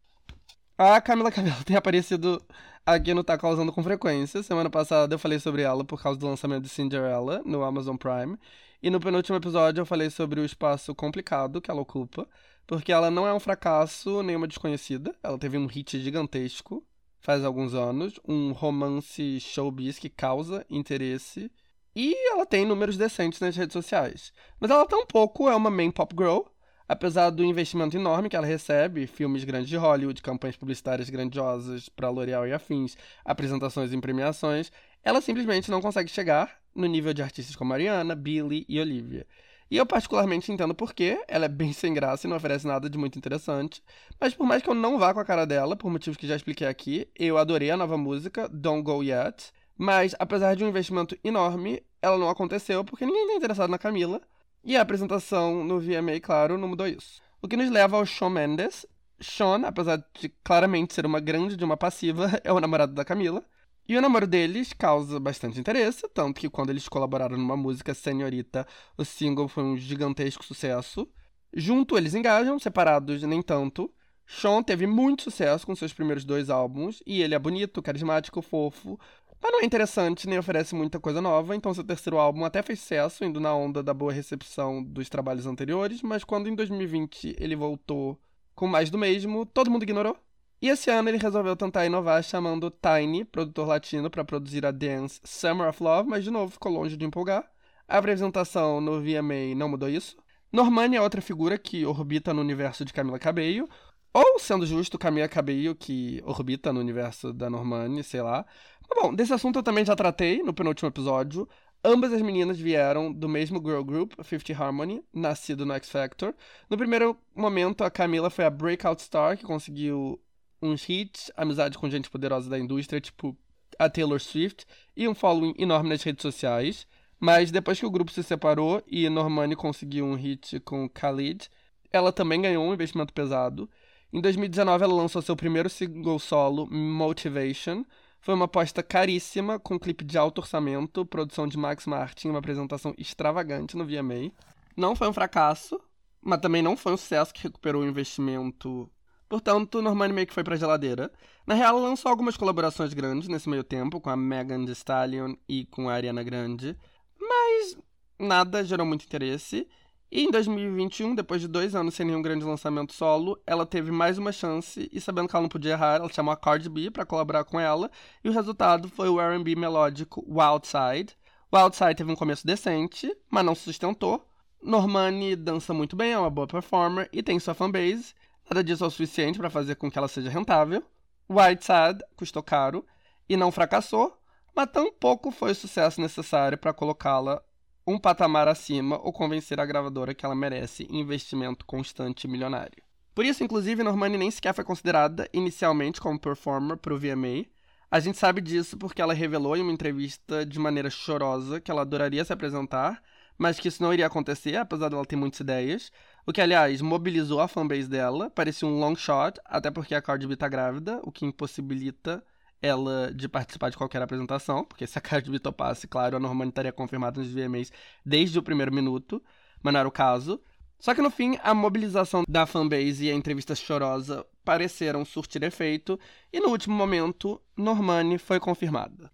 [0.77, 2.41] A Camila Cabello tem aparecido
[2.85, 4.43] aqui no Tá Causando com frequência.
[4.43, 8.37] Semana passada eu falei sobre ela por causa do lançamento de Cinderella no Amazon Prime.
[8.81, 12.27] E no penúltimo episódio eu falei sobre o espaço complicado que ela ocupa
[12.65, 15.15] porque ela não é um fracasso nenhuma desconhecida.
[15.23, 16.85] Ela teve um hit gigantesco
[17.23, 21.49] faz alguns anos, um romance showbiz que causa interesse.
[21.95, 24.33] E ela tem números decentes nas redes sociais.
[24.59, 26.41] Mas ela tampouco é uma main pop girl,
[26.87, 32.09] apesar do investimento enorme que ela recebe, filmes grandes de Hollywood, campanhas publicitárias grandiosas para
[32.09, 34.71] L'Oréal e afins, apresentações em premiações,
[35.03, 39.27] ela simplesmente não consegue chegar no nível de artistas como Ariana, Billie e Olivia.
[39.69, 42.97] E eu particularmente entendo porque ela é bem sem graça e não oferece nada de
[42.97, 43.83] muito interessante.
[44.19, 46.35] Mas por mais que eu não vá com a cara dela, por motivos que já
[46.35, 49.51] expliquei aqui, eu adorei a nova música, Don't Go Yet.
[49.77, 54.21] Mas, apesar de um investimento enorme, ela não aconteceu porque ninguém está interessado na Camila.
[54.63, 57.21] E a apresentação no VMA, claro, não mudou isso.
[57.41, 58.85] O que nos leva ao Shawn Mendes.
[59.19, 63.43] Shawn, apesar de claramente ser uma grande de uma passiva, é o namorado da Camila.
[63.87, 68.65] E o namoro deles causa bastante interesse, tanto que quando eles colaboraram numa música Senhorita,
[68.97, 71.05] o single foi um gigantesco sucesso.
[71.53, 73.93] Junto eles engajam, separados nem tanto.
[74.25, 78.97] Sean teve muito sucesso com seus primeiros dois álbuns, e ele é bonito, carismático, fofo,
[79.43, 82.79] mas não é interessante nem oferece muita coisa nova, então seu terceiro álbum até fez
[82.79, 87.53] sucesso, indo na onda da boa recepção dos trabalhos anteriores, mas quando em 2020 ele
[87.53, 88.17] voltou
[88.55, 90.17] com mais do mesmo, todo mundo ignorou.
[90.61, 95.19] E esse ano ele resolveu tentar inovar chamando Tiny, produtor latino, para produzir a dance
[95.25, 97.45] Summer of Love, mas de novo ficou longe de empolgar.
[97.85, 100.15] A apresentação no VMA não mudou isso.
[100.53, 103.67] Normani é outra figura que orbita no universo de Camila Cabello,
[104.13, 108.45] ou, sendo justo, Camila Cabello que orbita no universo da Normani, sei lá.
[108.89, 111.47] Mas, bom, desse assunto eu também já tratei no penúltimo episódio.
[111.83, 116.33] Ambas as meninas vieram do mesmo girl group, Fifty Harmony, nascido no X Factor.
[116.69, 120.19] No primeiro momento, a Camila foi a breakout star que conseguiu
[120.61, 123.37] uns hits, amizade com gente poderosa da indústria, tipo
[123.77, 124.65] a Taylor Swift,
[124.95, 126.87] e um following enorme nas redes sociais.
[127.19, 131.49] Mas depois que o grupo se separou e Normani conseguiu um hit com Khalid,
[131.91, 133.69] ela também ganhou um investimento pesado.
[134.11, 137.83] Em 2019, ela lançou seu primeiro single solo, Motivation.
[138.23, 142.39] Foi uma aposta caríssima, com um clipe de alto orçamento, produção de Max Martin, uma
[142.39, 144.31] apresentação extravagante no VMA.
[144.77, 145.77] Não foi um fracasso,
[146.21, 148.89] mas também não foi um sucesso que recuperou o investimento.
[149.27, 151.11] Portanto, Normani meio que foi pra geladeira.
[151.45, 155.65] Na real, lançou algumas colaborações grandes nesse meio tempo, com a Megan Thee Stallion e
[155.65, 156.77] com a Ariana Grande,
[157.19, 157.77] mas
[158.17, 159.67] nada gerou muito interesse.
[160.15, 164.15] E em 2021, depois de dois anos sem nenhum grande lançamento solo, ela teve mais
[164.15, 167.03] uma chance e sabendo que ela não podia errar, ela chamou a Cardi B para
[167.03, 167.89] colaborar com ela
[168.23, 171.17] e o resultado foi o R&B melódico Wildside.
[171.51, 174.23] Wildside teve um começo decente, mas não se sustentou.
[174.61, 178.13] Normani dança muito bem, é uma boa performer e tem sua fanbase.
[178.47, 180.83] Nada disso é o suficiente para fazer com que ela seja rentável.
[181.27, 182.85] Whiteside custou caro
[183.27, 184.15] e não fracassou,
[184.55, 187.41] mas tampouco foi o sucesso necessário para colocá-la
[187.85, 192.81] um patamar acima ou convencer a gravadora que ela merece investimento constante e milionário.
[193.13, 197.45] Por isso, inclusive, Normani nem sequer foi considerada inicialmente como performer para o VMA.
[197.91, 201.81] A gente sabe disso porque ela revelou em uma entrevista de maneira chorosa que ela
[201.81, 203.03] adoraria se apresentar,
[203.37, 205.91] mas que isso não iria acontecer, apesar dela ter muitas ideias.
[206.25, 208.31] O que, aliás, mobilizou a fanbase dela.
[208.31, 212.23] Parecia um long shot, até porque a Cardi B tá grávida, o que impossibilita
[212.63, 216.49] ela de participar de qualquer apresentação, porque se a Cardi B topasse, claro, a Normani
[216.49, 217.71] estaria confirmada nos VMAs
[218.05, 219.21] desde o primeiro minuto,
[219.61, 220.39] mas não era o caso.
[220.79, 225.99] Só que no fim, a mobilização da fanbase e a entrevista chorosa pareceram surtir efeito,
[226.31, 229.11] e no último momento, Normani foi confirmada.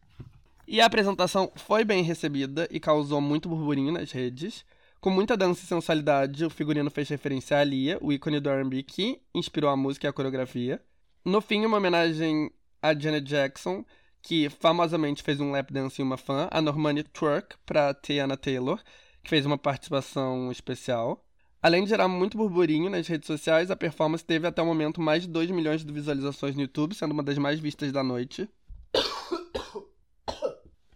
[0.67, 4.63] E a apresentação foi bem recebida e causou muito burburinho nas redes.
[5.01, 8.83] Com muita dança e sensualidade, o figurino fez referência a Lia, o ícone do R&B
[8.83, 10.79] que inspirou a música e a coreografia.
[11.25, 12.51] No fim, uma homenagem
[12.81, 13.85] a Janet Jackson,
[14.21, 18.81] que famosamente fez um lap dance em uma fã, a Normani Twerk, para Tiana Taylor,
[19.23, 21.25] que fez uma participação especial.
[21.61, 25.23] Além de gerar muito burburinho nas redes sociais, a performance teve até o momento mais
[25.23, 28.49] de 2 milhões de visualizações no YouTube, sendo uma das mais vistas da noite.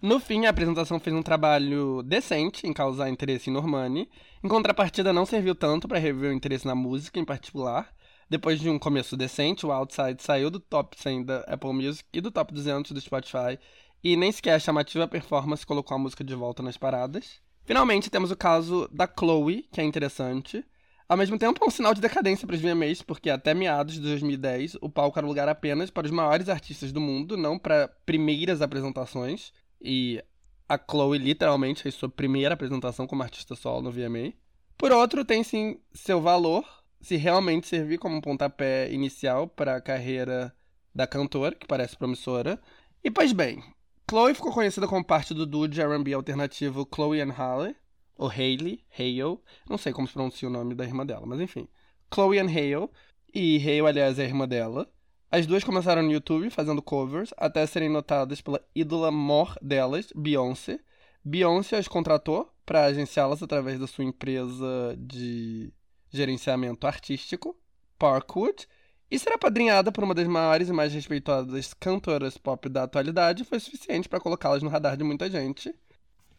[0.02, 4.10] No fim, a apresentação fez um trabalho decente em causar interesse em Normani.
[4.44, 7.90] Em contrapartida, não serviu tanto para rever o interesse na música em particular.
[8.34, 12.20] Depois de um começo decente, o Outside saiu do top 100 da Apple Music e
[12.20, 13.60] do top 200 do Spotify,
[14.04, 17.40] e nem sequer a chamativa performance colocou a música de volta nas paradas.
[17.64, 20.66] Finalmente, temos o caso da Chloe, que é interessante.
[21.08, 24.02] Ao mesmo tempo, é um sinal de decadência para os VMAs, porque até meados de
[24.02, 28.64] 2010 o palco era lugar apenas para os maiores artistas do mundo, não para primeiras
[28.64, 29.54] apresentações.
[29.80, 30.20] E
[30.68, 34.34] a Chloe literalmente fez sua primeira apresentação como artista solo no VMA.
[34.76, 36.66] Por outro, tem sim seu valor,
[37.04, 40.56] se realmente servir como um pontapé inicial para a carreira
[40.96, 42.60] da cantora, que parece promissora.
[43.04, 43.62] E pois bem,
[44.10, 47.76] Chloe ficou conhecida como parte do duo de R&B alternativo Chloe and Halle,
[48.18, 49.38] ou Hailey, Hale,
[49.70, 51.68] não sei como se pronuncia o nome da irmã dela, mas enfim.
[52.14, 52.90] Chloe and Hale,
[53.34, 54.90] e Hale, aliás, é a irmã dela.
[55.30, 60.80] As duas começaram no YouTube fazendo covers, até serem notadas pela ídola mor delas, Beyoncé.
[61.26, 65.74] Beyoncé as contratou para agenciá-las através da sua empresa de
[66.14, 67.58] gerenciamento artístico,
[67.98, 68.68] Parkwood,
[69.10, 73.60] e ser apadrinhada por uma das maiores e mais respeitadas cantoras pop da atualidade foi
[73.60, 75.74] suficiente para colocá-las no radar de muita gente.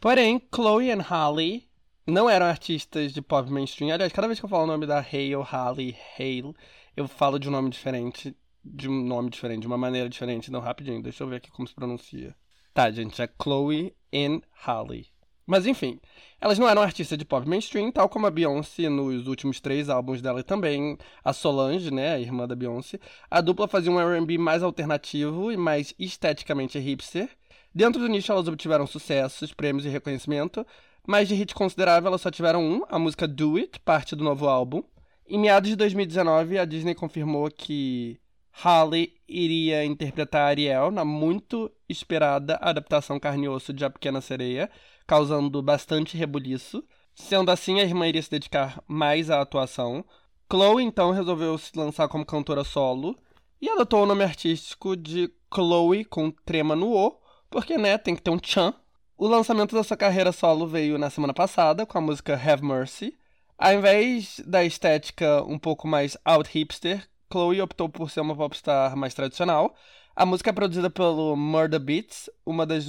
[0.01, 1.69] Porém, Chloe e Halle
[2.07, 3.93] não eram artistas de pop mainstream.
[3.93, 6.55] Aliás, cada vez que eu falo o nome da Hale, Halle, Hale,
[6.97, 10.51] eu falo de um nome diferente, de um nome diferente, de uma maneira diferente.
[10.51, 12.35] Não, rapidinho, deixa eu ver aqui como se pronuncia.
[12.73, 15.13] Tá, gente, é Chloe e Halle.
[15.47, 16.01] Mas enfim,
[16.41, 20.23] elas não eram artistas de pop mainstream, tal como a Beyoncé nos últimos três álbuns
[20.23, 22.99] dela e também a Solange, né, a irmã da Beyoncé.
[23.31, 27.29] A dupla fazia um R&B mais alternativo e mais esteticamente hipster.
[27.75, 30.67] Dentro do nicho elas obtiveram sucessos, prêmios e reconhecimento,
[31.07, 34.49] mas de hit considerável elas só tiveram um, a música Do It, parte do novo
[34.49, 34.83] álbum.
[35.27, 38.19] Em meados de 2019, a Disney confirmou que
[38.63, 44.71] Halle iria interpretar Ariel na muito esperada adaptação carne e osso de A Pequena Sereia,
[45.07, 46.85] causando bastante rebuliço.
[47.14, 50.05] Sendo assim, a irmã iria se dedicar mais à atuação.
[50.51, 53.17] Chloe então resolveu se lançar como cantora solo
[53.61, 58.23] e adotou o nome artístico de Chloe com trema no O, porque né, tem que
[58.23, 58.75] ter um chan.
[59.17, 63.17] O lançamento da sua carreira solo veio na semana passada com a música Have Mercy.
[63.57, 68.97] Ao invés da estética um pouco mais out hipster, Chloe optou por ser uma popstar
[68.97, 69.75] mais tradicional.
[70.17, 72.87] A música é produzida pelo Murder Beats, uma das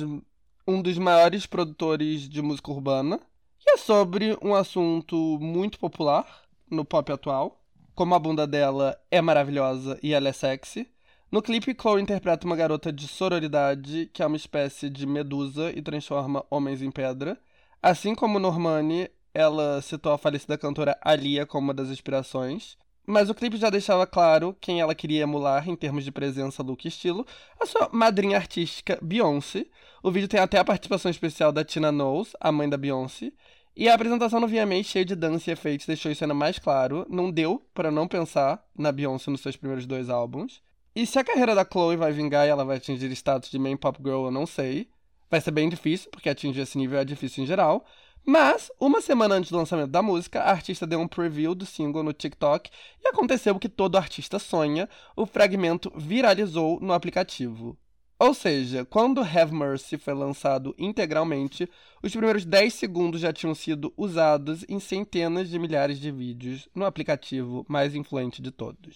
[0.67, 3.19] um dos maiores produtores de música urbana,
[3.65, 7.61] e é sobre um assunto muito popular no pop atual,
[7.93, 10.87] como a bunda dela é maravilhosa e ela é sexy.
[11.31, 15.81] No clipe, Chloe interpreta uma garota de sororidade que é uma espécie de medusa e
[15.81, 17.37] transforma homens em pedra.
[17.81, 22.77] Assim como Normani, ela citou a falecida cantora Alia como uma das inspirações.
[23.05, 26.85] Mas o clipe já deixava claro quem ela queria emular em termos de presença, look
[26.85, 27.25] e estilo,
[27.59, 29.67] a sua madrinha artística Beyoncé.
[30.01, 33.31] O vídeo tem até a participação especial da Tina Knowles, a mãe da Beyoncé.
[33.77, 37.05] E a apresentação no VMA cheia de dança e efeitos deixou isso ainda mais claro.
[37.09, 40.61] Não deu para não pensar na Beyoncé nos seus primeiros dois álbuns.
[40.95, 43.75] E se a carreira da Chloe vai vingar e ela vai atingir status de main
[43.75, 44.87] pop girl, eu não sei.
[45.29, 47.85] Vai ser bem difícil, porque atingir esse nível é difícil em geral.
[48.27, 52.01] Mas, uma semana antes do lançamento da música, a artista deu um preview do single
[52.01, 52.71] no TikTok
[53.03, 57.77] e aconteceu o que todo artista sonha: o fragmento viralizou no aplicativo.
[58.17, 61.69] Ou seja, quando Have Mercy foi lançado integralmente,
[62.01, 66.85] os primeiros 10 segundos já tinham sido usados em centenas de milhares de vídeos no
[66.85, 68.95] aplicativo mais influente de todos.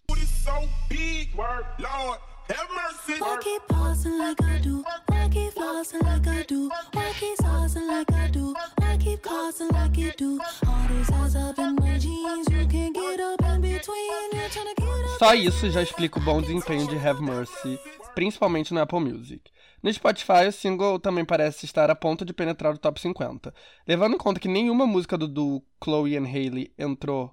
[2.49, 3.21] Have mercy.
[3.21, 4.83] Why keep pausing like I do?
[5.05, 6.69] Why keep flossing like I do?
[6.93, 8.55] Why keep saucing like I do?
[8.79, 10.39] Why keep causing like you do?
[10.67, 14.31] All these eyes up in my jeans, you can't get up in between.
[14.33, 15.19] You're trying to get up.
[15.19, 17.79] Só isso já explica o bom desempenho de Have Mercy,
[18.15, 19.51] principalmente no Apple Music.
[19.83, 23.53] No Spotify, o single também parece estar a ponto de penetrar o top 50.
[23.87, 27.31] Levando em conta que nenhuma música do duo Chloe and Hailey entrou.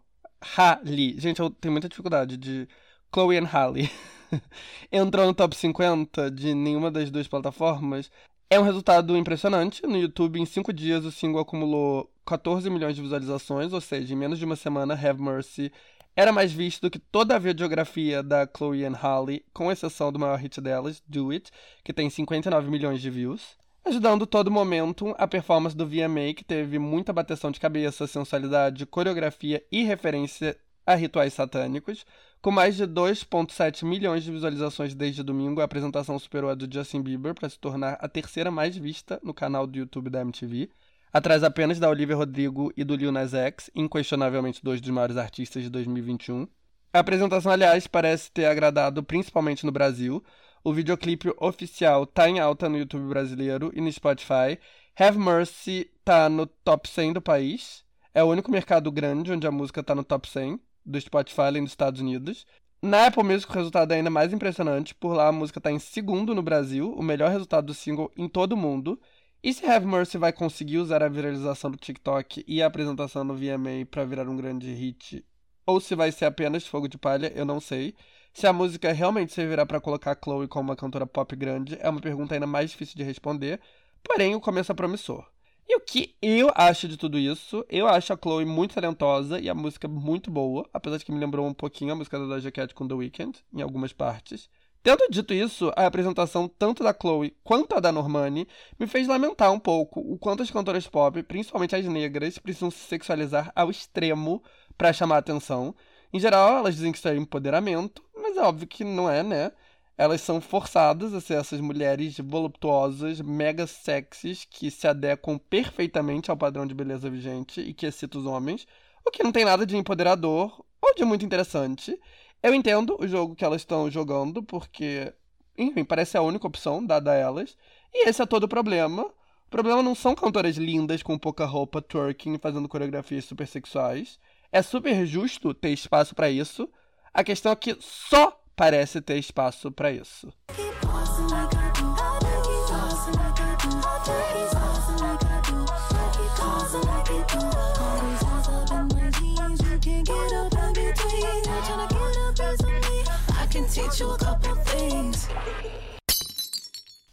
[0.59, 1.18] Hailey.
[1.18, 2.68] Gente, eu tenho muita dificuldade de.
[3.14, 3.90] Chloe and Hailey.
[4.91, 8.11] entrou no top 50 de nenhuma das duas plataformas,
[8.49, 9.87] é um resultado impressionante.
[9.87, 14.17] No YouTube, em 5 dias, o single acumulou 14 milhões de visualizações, ou seja, em
[14.17, 15.73] menos de uma semana, Have Mercy
[16.17, 20.19] era mais visto do que toda a videografia da Chloe and Halle, com exceção do
[20.19, 21.51] maior hit delas, Do It,
[21.85, 23.55] que tem 59 milhões de views.
[23.85, 29.62] Ajudando todo momento a performance do VMA, que teve muita bateção de cabeça, sensualidade, coreografia
[29.71, 32.07] e referência a rituais satânicos.
[32.40, 37.03] Com mais de 2,7 milhões de visualizações desde domingo, a apresentação superou a do Justin
[37.03, 40.70] Bieber para se tornar a terceira mais vista no canal do YouTube da MTV,
[41.12, 45.64] atrás apenas da Olivia Rodrigo e do Lil Nas X, inquestionavelmente dois dos maiores artistas
[45.64, 46.46] de 2021.
[46.92, 50.22] A apresentação, aliás, parece ter agradado principalmente no Brasil.
[50.62, 54.59] O videoclipe oficial está em alta no YouTube brasileiro e no Spotify.
[54.99, 57.85] Have Mercy está no top 100 do país.
[58.14, 61.62] É o único mercado grande onde a música está no top 100 do Spotify além
[61.64, 62.46] dos Estados Unidos.
[62.81, 65.79] Na Apple Music o resultado é ainda mais impressionante, por lá a música está em
[65.79, 69.01] segundo no Brasil, o melhor resultado do single em todo o mundo.
[69.42, 73.35] E se Have Mercy vai conseguir usar a viralização do TikTok e a apresentação no
[73.35, 75.25] VMA para virar um grande hit,
[75.64, 77.94] ou se vai ser apenas fogo de palha, eu não sei.
[78.33, 81.88] Se a música realmente servirá para colocar a Chloe como uma cantora pop grande, é
[81.88, 83.61] uma pergunta ainda mais difícil de responder,
[84.05, 85.27] porém o começo é promissor.
[85.68, 87.64] E o que eu acho de tudo isso?
[87.68, 91.18] Eu acho a Chloe muito talentosa e a música muito boa, apesar de que me
[91.18, 94.48] lembrou um pouquinho a música da Doja Cat com The Weeknd, em algumas partes.
[94.81, 98.46] Tendo dito isso, a apresentação tanto da Chloe quanto a da Normani
[98.79, 102.79] me fez lamentar um pouco o quanto as cantoras pop, principalmente as negras, precisam se
[102.79, 104.40] sexualizar ao extremo
[104.79, 105.74] para chamar atenção.
[106.12, 109.50] Em geral, elas dizem que isso é empoderamento, mas é óbvio que não é, né?
[109.96, 116.37] Elas são forçadas a ser essas mulheres voluptuosas, mega sexys, que se adequam perfeitamente ao
[116.37, 118.66] padrão de beleza vigente e que excita os homens,
[119.04, 121.98] o que não tem nada de empoderador ou de muito interessante.
[122.42, 125.14] Eu entendo o jogo que elas estão jogando, porque,
[125.56, 127.56] enfim, parece a única opção dada a elas,
[127.92, 129.04] e esse é todo o problema.
[129.46, 134.18] O problema não são cantoras lindas com pouca roupa, twerking, fazendo coreografias super sexuais.
[134.52, 136.68] É super justo ter espaço para isso.
[137.14, 140.33] A questão é que só parece ter espaço para isso.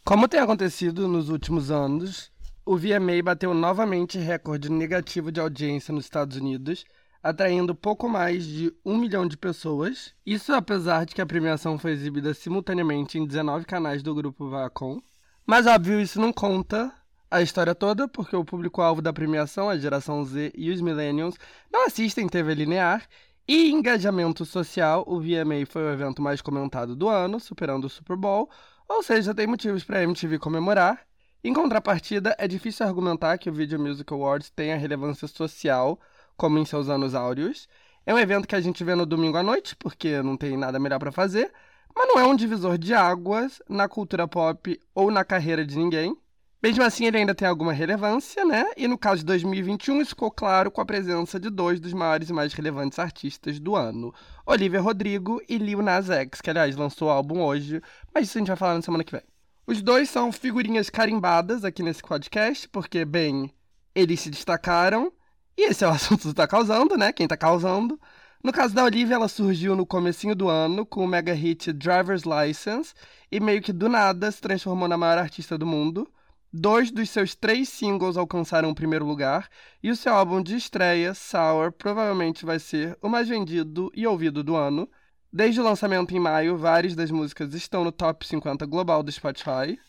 [0.06, 2.32] Como tem acontecido nos últimos anos,
[2.66, 6.86] o VMA bateu novamente recorde negativo de audiência nos Estados Unidos
[7.24, 10.14] atraindo pouco mais de um milhão de pessoas.
[10.26, 15.02] Isso apesar de que a premiação foi exibida simultaneamente em 19 canais do grupo Viacom.
[15.46, 16.94] Mas óbvio, isso não conta
[17.32, 21.36] a história toda, porque o público-alvo da premiação, a geração Z e os millennials,
[21.72, 23.08] não assistem TV linear.
[23.48, 28.16] E engajamento social, o VMA foi o evento mais comentado do ano, superando o Super
[28.16, 28.50] Bowl,
[28.88, 31.02] ou seja, tem motivos para a MTV comemorar.
[31.44, 36.00] Em contrapartida, é difícil argumentar que o Video Music Awards tenha relevância social
[36.44, 37.70] como em seus anos áureos.
[38.06, 40.78] É um evento que a gente vê no domingo à noite, porque não tem nada
[40.78, 41.50] melhor para fazer,
[41.96, 46.14] mas não é um divisor de águas na cultura pop ou na carreira de ninguém.
[46.62, 48.66] Mesmo assim, ele ainda tem alguma relevância, né?
[48.76, 52.30] E no caso de 2021, isso ficou claro com a presença de dois dos maiores
[52.30, 54.14] e mais relevantes artistas do ano:
[54.46, 57.82] Olivia Rodrigo e Lil Nas X, que aliás lançou o álbum hoje,
[58.14, 59.24] mas isso a gente vai falar na semana que vem.
[59.66, 63.50] Os dois são figurinhas carimbadas aqui nesse podcast, porque, bem,
[63.96, 65.10] eles se destacaram
[65.58, 67.12] E esse é o assunto do Tá Causando, né?
[67.12, 68.00] Quem tá causando.
[68.44, 72.24] No caso da Olivia, ela surgiu no comecinho do ano com o mega hit Driver's
[72.24, 72.94] License
[73.32, 76.12] e meio que do nada se transformou na maior artista do mundo.
[76.52, 79.50] Dois dos seus três singles alcançaram o primeiro lugar
[79.82, 84.44] e o seu álbum de estreia, Sour, provavelmente vai ser o mais vendido e ouvido
[84.44, 84.90] do ano.
[85.32, 89.80] Desde o lançamento em maio, várias das músicas estão no top 50 global do Spotify.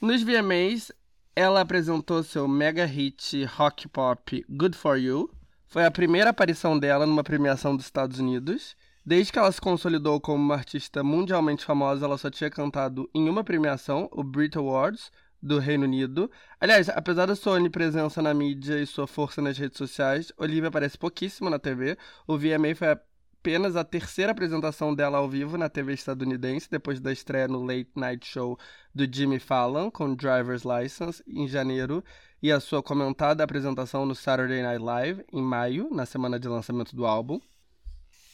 [0.00, 0.90] Nos VMAs,
[1.34, 5.30] ela apresentou seu mega hit rock pop Good For You.
[5.66, 8.76] Foi a primeira aparição dela numa premiação dos Estados Unidos.
[9.06, 13.28] Desde que ela se consolidou como uma artista mundialmente famosa, ela só tinha cantado em
[13.28, 15.10] uma premiação, o Brit Awards,
[15.42, 16.30] do Reino Unido.
[16.60, 20.98] Aliás, apesar da sua onipresença na mídia e sua força nas redes sociais, Olivia aparece
[20.98, 21.96] pouquíssimo na TV.
[22.26, 22.88] O VMA foi
[23.40, 27.90] apenas a terceira apresentação dela ao vivo na TV estadunidense, depois da estreia no Late
[27.96, 28.58] Night Show
[28.94, 32.04] do Jimmy Fallon, com Driver's License, em janeiro,
[32.42, 36.94] e a sua comentada apresentação no Saturday Night Live, em maio, na semana de lançamento
[36.94, 37.40] do álbum.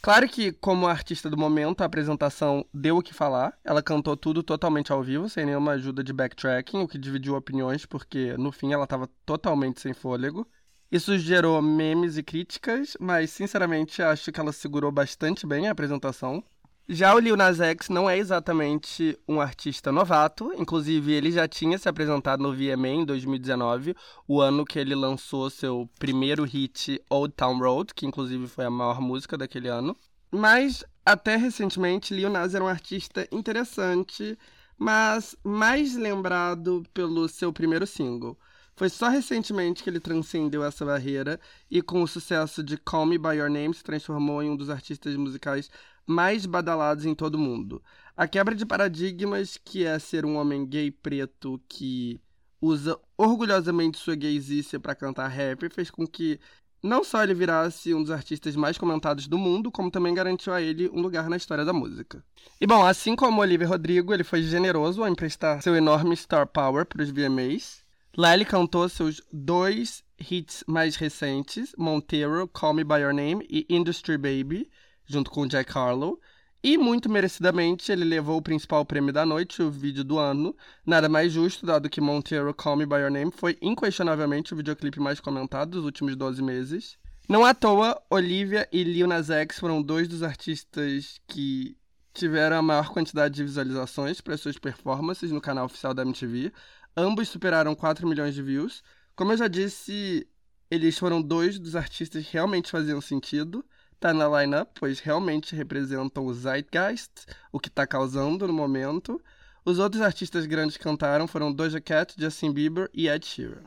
[0.02, 3.56] Claro que, como artista do momento, a apresentação deu o que falar.
[3.64, 7.86] Ela cantou tudo totalmente ao vivo, sem nenhuma ajuda de backtracking, o que dividiu opiniões,
[7.86, 10.46] porque no fim ela estava totalmente sem fôlego.
[10.90, 16.44] Isso gerou memes e críticas, mas sinceramente acho que ela segurou bastante bem a apresentação.
[16.88, 21.76] Já o Lil Nas X não é exatamente um artista novato, inclusive ele já tinha
[21.76, 23.96] se apresentado no VMA em 2019,
[24.28, 28.70] o ano que ele lançou seu primeiro hit Old Town Road, que inclusive foi a
[28.70, 29.96] maior música daquele ano.
[30.30, 34.38] Mas até recentemente Lil Nas era um artista interessante,
[34.78, 38.38] mas mais lembrado pelo seu primeiro single.
[38.76, 43.16] Foi só recentemente que ele transcendeu essa barreira e, com o sucesso de Call Me
[43.16, 45.70] By Your Name, se transformou em um dos artistas musicais
[46.06, 47.82] mais badalados em todo o mundo.
[48.14, 52.20] A quebra de paradigmas, que é ser um homem gay preto que
[52.60, 56.38] usa orgulhosamente sua gaysice para cantar rap, fez com que
[56.82, 60.60] não só ele virasse um dos artistas mais comentados do mundo, como também garantiu a
[60.60, 62.22] ele um lugar na história da música.
[62.60, 66.84] E bom, assim como Olivia Rodrigo, ele foi generoso ao emprestar seu enorme star power
[66.84, 67.85] para os VMAs.
[68.16, 74.16] Lá cantou seus dois hits mais recentes, Montero, Call Me By Your Name e Industry
[74.16, 74.70] Baby,
[75.04, 76.18] junto com Jack Harlow.
[76.62, 80.56] E muito merecidamente ele levou o principal prêmio da noite, o vídeo do ano.
[80.86, 84.98] Nada mais justo, dado que Montero Call Me By Your Name foi inquestionavelmente o videoclipe
[84.98, 86.96] mais comentado dos últimos 12 meses.
[87.28, 91.76] Não à toa, Olivia e Lil Nas X foram dois dos artistas que
[92.14, 96.50] tiveram a maior quantidade de visualizações para suas performances no canal oficial da MTV,
[96.96, 98.82] Ambos superaram 4 milhões de views.
[99.14, 100.26] Como eu já disse,
[100.70, 103.64] eles foram dois dos artistas que realmente faziam sentido
[103.98, 109.20] tá na lineup, pois realmente representam o zeitgeist, o que está causando no momento.
[109.64, 113.64] Os outros artistas grandes que cantaram foram Doja Cat, Justin Bieber e Ed Sheeran.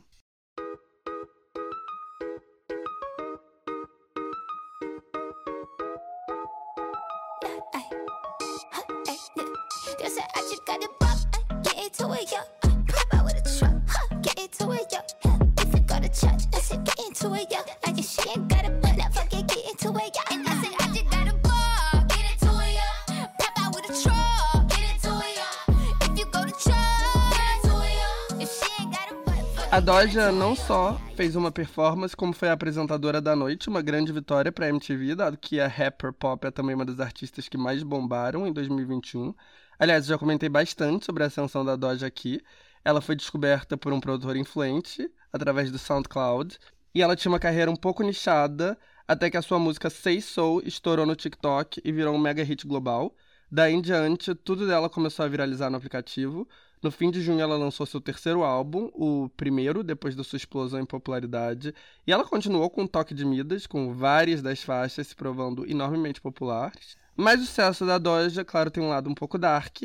[29.90, 34.52] Doja não só fez uma performance, como foi a apresentadora da noite, uma grande vitória
[34.52, 37.82] para a MTV, dado que a rapper pop é também uma das artistas que mais
[37.82, 39.34] bombaram em 2021.
[39.80, 42.40] Aliás, já comentei bastante sobre a ascensão da Doja aqui.
[42.84, 46.56] Ela foi descoberta por um produtor influente através do SoundCloud
[46.94, 48.78] e ela tinha uma carreira um pouco nichada
[49.08, 52.64] até que a sua música Say Soul estourou no TikTok e virou um mega hit
[52.64, 53.12] global.
[53.50, 56.46] Daí em diante, tudo dela começou a viralizar no aplicativo.
[56.82, 60.80] No fim de junho, ela lançou seu terceiro álbum, o primeiro, depois da sua explosão
[60.80, 61.74] em popularidade,
[62.06, 66.22] e ela continuou com um toque de Midas, com várias das faixas se provando enormemente
[66.22, 66.96] populares.
[67.14, 69.82] Mas o sucesso da Doja, claro, tem um lado um pouco dark.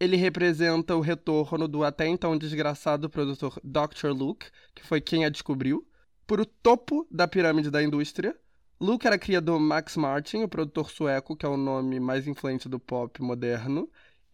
[0.00, 4.08] Ele representa o retorno do até então desgraçado produtor Dr.
[4.08, 5.86] Luke, que foi quem a descobriu,
[6.26, 8.36] por o topo da pirâmide da indústria.
[8.80, 12.68] Luke era cria do Max Martin, o produtor sueco, que é o nome mais influente
[12.68, 13.88] do pop moderno,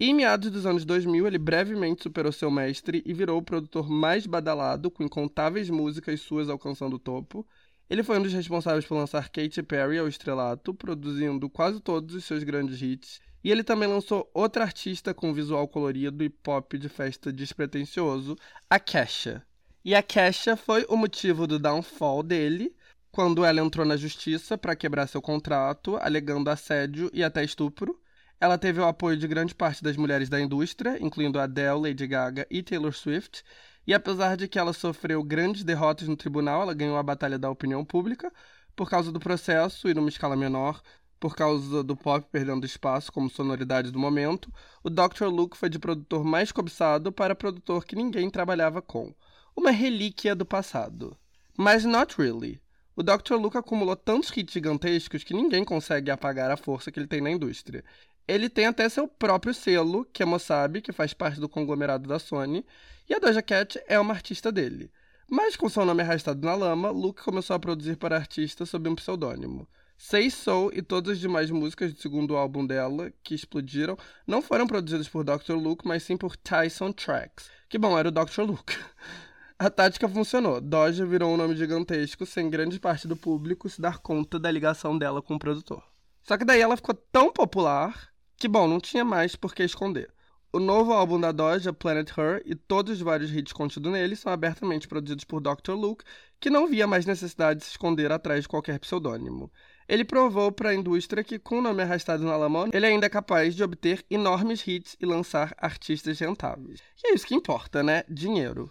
[0.07, 4.26] em meados dos anos 2000, ele brevemente superou seu mestre e virou o produtor mais
[4.26, 7.44] badalado, com incontáveis músicas suas alcançando o topo.
[7.90, 12.24] Ele foi um dos responsáveis por lançar Katy Perry ao estrelato, produzindo quase todos os
[12.24, 13.20] seus grandes hits.
[13.42, 18.36] E ele também lançou outra artista com visual colorido e pop de festa despretensioso,
[18.70, 19.42] a Kesha.
[19.84, 22.72] E a Kesha foi o motivo do downfall dele,
[23.11, 27.99] quando ela entrou na justiça para quebrar seu contrato, alegando assédio e até estupro.
[28.41, 32.47] Ela teve o apoio de grande parte das mulheres da indústria, incluindo Adele, Lady Gaga
[32.49, 33.43] e Taylor Swift,
[33.84, 37.51] e apesar de que ela sofreu grandes derrotas no tribunal, ela ganhou a batalha da
[37.51, 38.32] opinião pública
[38.76, 40.80] por causa do processo e numa escala menor,
[41.18, 44.53] por causa do pop perdendo espaço como sonoridade do momento,
[44.84, 45.24] o Dr.
[45.24, 49.12] Luke foi de produtor mais cobiçado para produtor que ninguém trabalhava com.
[49.57, 51.16] Uma relíquia do passado.
[51.57, 52.61] Mas not really.
[52.95, 53.34] O Dr.
[53.34, 57.30] Luke acumulou tantos hits gigantescos que ninguém consegue apagar a força que ele tem na
[57.30, 57.84] indústria.
[58.29, 62.18] Ele tem até seu próprio selo, que é Mosabi, que faz parte do conglomerado da
[62.18, 62.62] Sony,
[63.09, 64.93] e a Doja Cat é uma artista dele.
[65.31, 68.95] Mas com seu nome arrastado na lama, Luke começou a produzir para artista sob um
[68.95, 69.66] pseudônimo.
[69.97, 74.66] Say Soul e todas as demais músicas do segundo álbum dela, que explodiram, não foram
[74.66, 75.55] produzidas por Dr.
[75.55, 78.43] Luke, mas sim por Tyson Tracks, que bom, era o Dr.
[78.43, 78.76] Luke.
[79.59, 80.61] A tática funcionou.
[80.61, 84.97] Doja virou um nome gigantesco, sem grande parte do público se dar conta da ligação
[84.97, 85.83] dela com o produtor.
[86.22, 90.09] Só que daí ela ficou tão popular que, bom, não tinha mais por que esconder.
[90.51, 94.32] O novo álbum da Doja, Planet Her, e todos os vários hits contidos nele são
[94.32, 95.72] abertamente produzidos por Dr.
[95.72, 96.05] Luke,
[96.41, 99.51] que não via mais necessidade de se esconder atrás de qualquer pseudônimo.
[99.89, 103.11] Ele provou para a indústria que, com o nome arrastado na lama, ele ainda é
[103.11, 106.80] capaz de obter enormes hits e lançar artistas rentáveis.
[107.05, 108.05] E é isso que importa, né?
[108.09, 108.70] Dinheiro.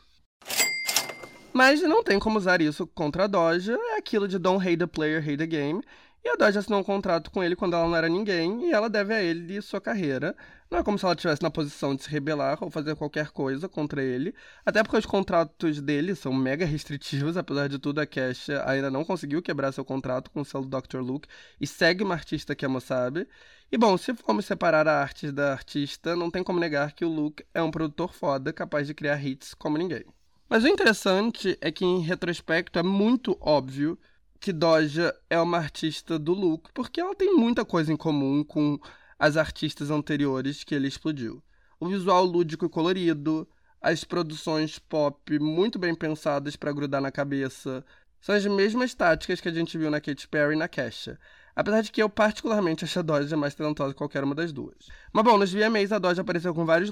[1.54, 4.88] Mas não tem como usar isso contra a Doja, é aquilo de don't hate the
[4.88, 5.82] player, hate the game.
[6.24, 8.90] E a Doja assinou um contrato com ele quando ela não era ninguém, e ela
[8.90, 10.36] deve a ele sua carreira.
[10.70, 13.70] Não é como se ela estivesse na posição de se rebelar ou fazer qualquer coisa
[13.70, 18.50] contra ele, até porque os contratos dele são mega restritivos, apesar de tudo, a Cash
[18.66, 21.00] ainda não conseguiu quebrar seu contrato com o selo Dr.
[21.00, 21.30] Luke
[21.62, 23.26] e segue uma artista que é Mosabe.
[23.72, 27.10] E bom, se formos separar a arte da artista, não tem como negar que o
[27.10, 30.04] Luke é um produtor foda capaz de criar hits como ninguém.
[30.50, 33.98] Mas o interessante é que, em retrospecto, é muito óbvio
[34.40, 38.80] que Doja é uma artista do Luke, porque ela tem muita coisa em comum com
[39.18, 41.44] as artistas anteriores que ele explodiu.
[41.80, 43.48] O visual lúdico e colorido,
[43.82, 47.86] as produções pop muito bem pensadas para grudar na cabeça,
[48.20, 51.20] são as mesmas táticas que a gente viu na Katy Perry e na Kesha.
[51.56, 54.88] Apesar de que eu particularmente acho a Doja mais talentosa que qualquer uma das duas.
[55.12, 56.92] Mas bom, nos VMAs a Doja apareceu com vários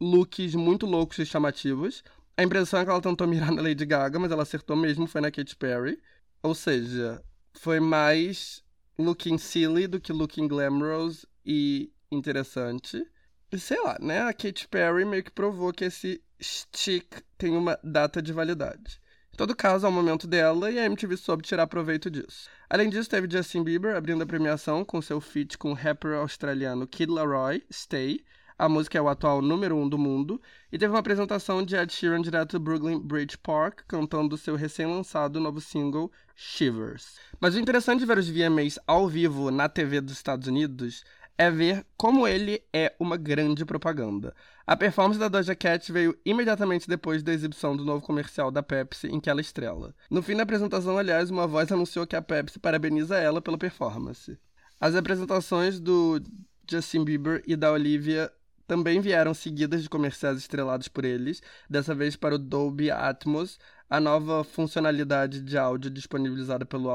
[0.00, 2.02] looks muito loucos e chamativos,
[2.36, 5.20] a impressão é que ela tentou mirar na Lady Gaga, mas ela acertou mesmo, foi
[5.20, 6.00] na Katy Perry.
[6.42, 7.22] Ou seja,
[7.54, 8.64] foi mais
[8.98, 13.06] looking silly do que looking glamorous e interessante.
[13.52, 14.22] E sei lá, né?
[14.22, 19.00] A Katy Perry meio que provou que esse stick tem uma data de validade.
[19.32, 22.50] Em todo caso, é o momento dela e a MTV soube tirar proveito disso.
[22.68, 26.86] Além disso, teve Justin Bieber abrindo a premiação com seu feat com o rapper australiano
[26.86, 28.22] Kid Laroi, Stay,
[28.62, 30.40] a música é o atual número um do mundo.
[30.70, 35.40] E teve uma apresentação de Ed Sheeran direto do Brooklyn Bridge Park, cantando seu recém-lançado
[35.40, 36.12] novo single,
[36.44, 37.18] Shivers.
[37.40, 41.04] Mas o interessante de ver os VMAs ao vivo na TV dos Estados Unidos
[41.38, 44.34] é ver como ele é uma grande propaganda.
[44.66, 49.06] A performance da Doja Cat veio imediatamente depois da exibição do novo comercial da Pepsi
[49.06, 49.94] em que ela estrela.
[50.10, 54.36] No fim da apresentação, aliás, uma voz anunciou que a Pepsi parabeniza ela pela performance.
[54.80, 56.20] As apresentações do
[56.68, 58.30] Justin Bieber e da Olivia
[58.66, 63.58] também vieram seguidas de comerciais estrelados por eles, dessa vez para o Dolby Atmos,
[63.92, 66.90] a nova funcionalidade de áudio disponibilizada pelo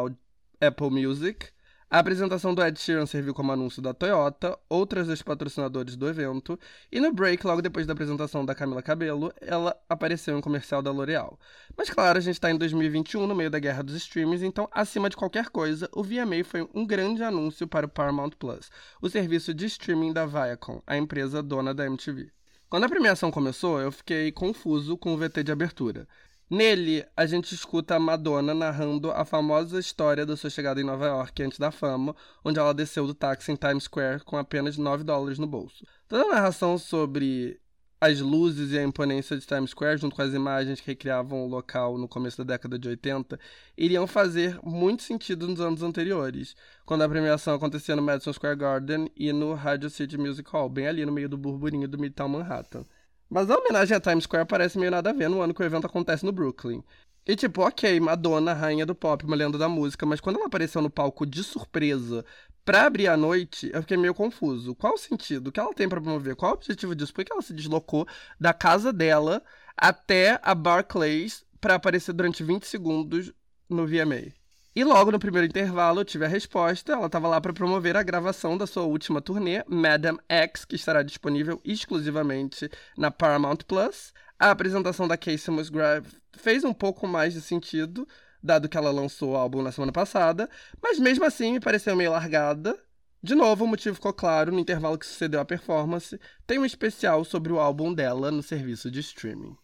[0.60, 1.50] Apple Music.
[1.92, 6.60] A apresentação do Ed Sheeran serviu como anúncio da Toyota, outras dos patrocinadores do evento,
[6.92, 10.82] e no break, logo depois da apresentação da Camila Cabello, ela apareceu em um comercial
[10.82, 11.40] da L'Oréal.
[11.78, 15.08] Mas claro, a gente está em 2021, no meio da guerra dos streams, então, acima
[15.08, 19.54] de qualquer coisa, o VMA foi um grande anúncio para o Paramount Plus, o serviço
[19.54, 22.32] de streaming da Viacom, a empresa dona da MTV.
[22.70, 26.06] Quando a premiação começou, eu fiquei confuso com o VT de abertura.
[26.50, 31.06] Nele, a gente escuta a Madonna narrando a famosa história da sua chegada em Nova
[31.06, 35.04] York antes da fama, onde ela desceu do táxi em Times Square com apenas 9
[35.04, 35.86] dólares no bolso.
[36.08, 37.60] Toda a narração sobre
[38.00, 41.50] as luzes e a imponência de Times Square, junto com as imagens que recriavam o
[41.50, 43.38] local no começo da década de 80,
[43.78, 49.12] iriam fazer muito sentido nos anos anteriores, quando a premiação acontecia no Madison Square Garden
[49.18, 52.86] e no Radio City Music Hall, bem ali no meio do burburinho do Midtown Manhattan.
[53.30, 55.66] Mas a homenagem a Times Square parece meio nada a ver no ano que o
[55.66, 56.84] evento acontece no Brooklyn.
[57.26, 60.82] E tipo, ok, Madonna, rainha do pop, uma lenda da música, mas quando ela apareceu
[60.82, 62.24] no palco de surpresa
[62.64, 64.74] pra abrir a noite, eu fiquei meio confuso.
[64.76, 65.48] Qual o sentido?
[65.48, 66.38] O que ela tem para promover?
[66.38, 67.14] Qual o objetivo disso?
[67.14, 68.08] Por que ela se deslocou
[68.40, 69.44] da casa dela
[69.76, 73.34] até a Barclays para aparecer durante 20 segundos
[73.70, 74.37] no VMA?
[74.78, 76.92] E logo no primeiro intervalo eu tive a resposta.
[76.92, 81.02] Ela estava lá para promover a gravação da sua última turnê, Madam X, que estará
[81.02, 84.14] disponível exclusivamente na Paramount Plus.
[84.38, 88.08] A apresentação da Casey Musgrave fez um pouco mais de sentido,
[88.44, 90.48] dado que ela lançou o álbum na semana passada,
[90.80, 92.78] mas mesmo assim me pareceu meio largada.
[93.24, 96.20] De novo, o motivo ficou claro no intervalo que sucedeu à performance.
[96.46, 99.58] Tem um especial sobre o álbum dela no serviço de streaming.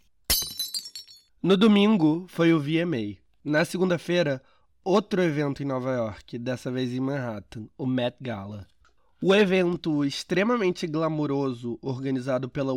[1.40, 3.22] No domingo foi o VMA.
[3.44, 4.42] Na segunda-feira,
[4.84, 8.68] outro evento em Nova York, dessa vez em Manhattan, o Met Gala.
[9.22, 12.74] O evento extremamente glamouroso, organizado pela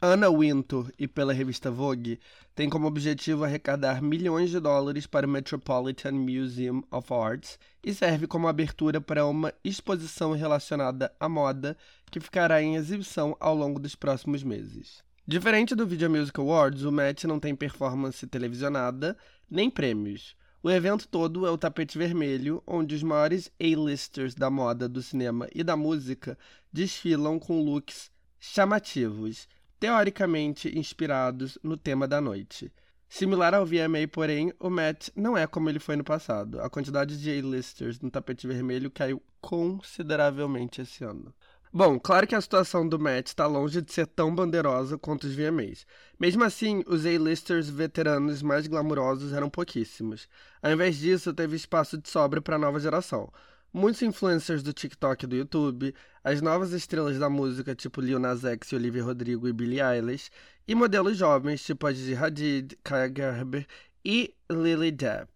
[0.00, 2.20] Anna Wintour e pela revista Vogue,
[2.54, 8.26] tem como objetivo arrecadar milhões de dólares para o Metropolitan Museum of Arts e serve
[8.26, 11.76] como abertura para uma exposição relacionada à moda
[12.10, 15.02] que ficará em exibição ao longo dos próximos meses.
[15.26, 19.16] Diferente do Video Music Awards, o Met não tem performance televisionada
[19.50, 20.36] nem prêmios.
[20.64, 25.48] O evento todo é o tapete vermelho, onde os maiores A-listers da moda, do cinema
[25.52, 26.38] e da música
[26.72, 29.48] desfilam com looks chamativos,
[29.80, 32.72] teoricamente inspirados no tema da noite.
[33.08, 36.60] Similar ao VMA, porém, o Met não é como ele foi no passado.
[36.60, 41.34] A quantidade de A-listers no tapete vermelho caiu consideravelmente esse ano.
[41.74, 45.34] Bom, claro que a situação do Matt está longe de ser tão bandeirosa quanto os
[45.34, 45.86] VMAs.
[46.20, 50.28] Mesmo assim, os A-listers veteranos mais glamurosos eram pouquíssimos.
[50.62, 53.32] Ao invés disso, teve espaço de sobra para a nova geração.
[53.72, 58.44] Muitos influencers do TikTok e do YouTube, as novas estrelas da música tipo Lil Nas
[58.44, 60.30] X, Olivia Rodrigo e Billie Eilish,
[60.68, 63.66] e modelos jovens tipo a Gigi Hadid, Kaya Gerber
[64.04, 65.32] e Lily Depp.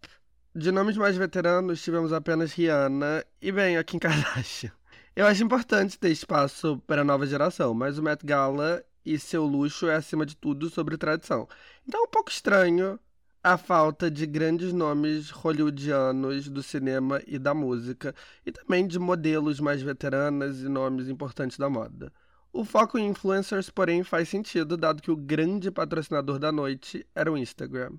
[0.53, 4.76] De nomes mais veteranos, tivemos apenas Rihanna e, bem, a Kim Kardashian.
[5.17, 9.45] Eu acho importante ter espaço para a nova geração, mas o Met Gala e seu
[9.45, 11.49] luxo é, acima de tudo, sobre tradição.
[11.87, 12.99] Então é um pouco estranho
[13.43, 18.13] a falta de grandes nomes hollywoodianos do cinema e da música,
[18.45, 22.13] e também de modelos mais veteranas e nomes importantes da moda.
[22.53, 27.31] O foco em influencers, porém, faz sentido, dado que o grande patrocinador da noite era
[27.31, 27.93] o Instagram.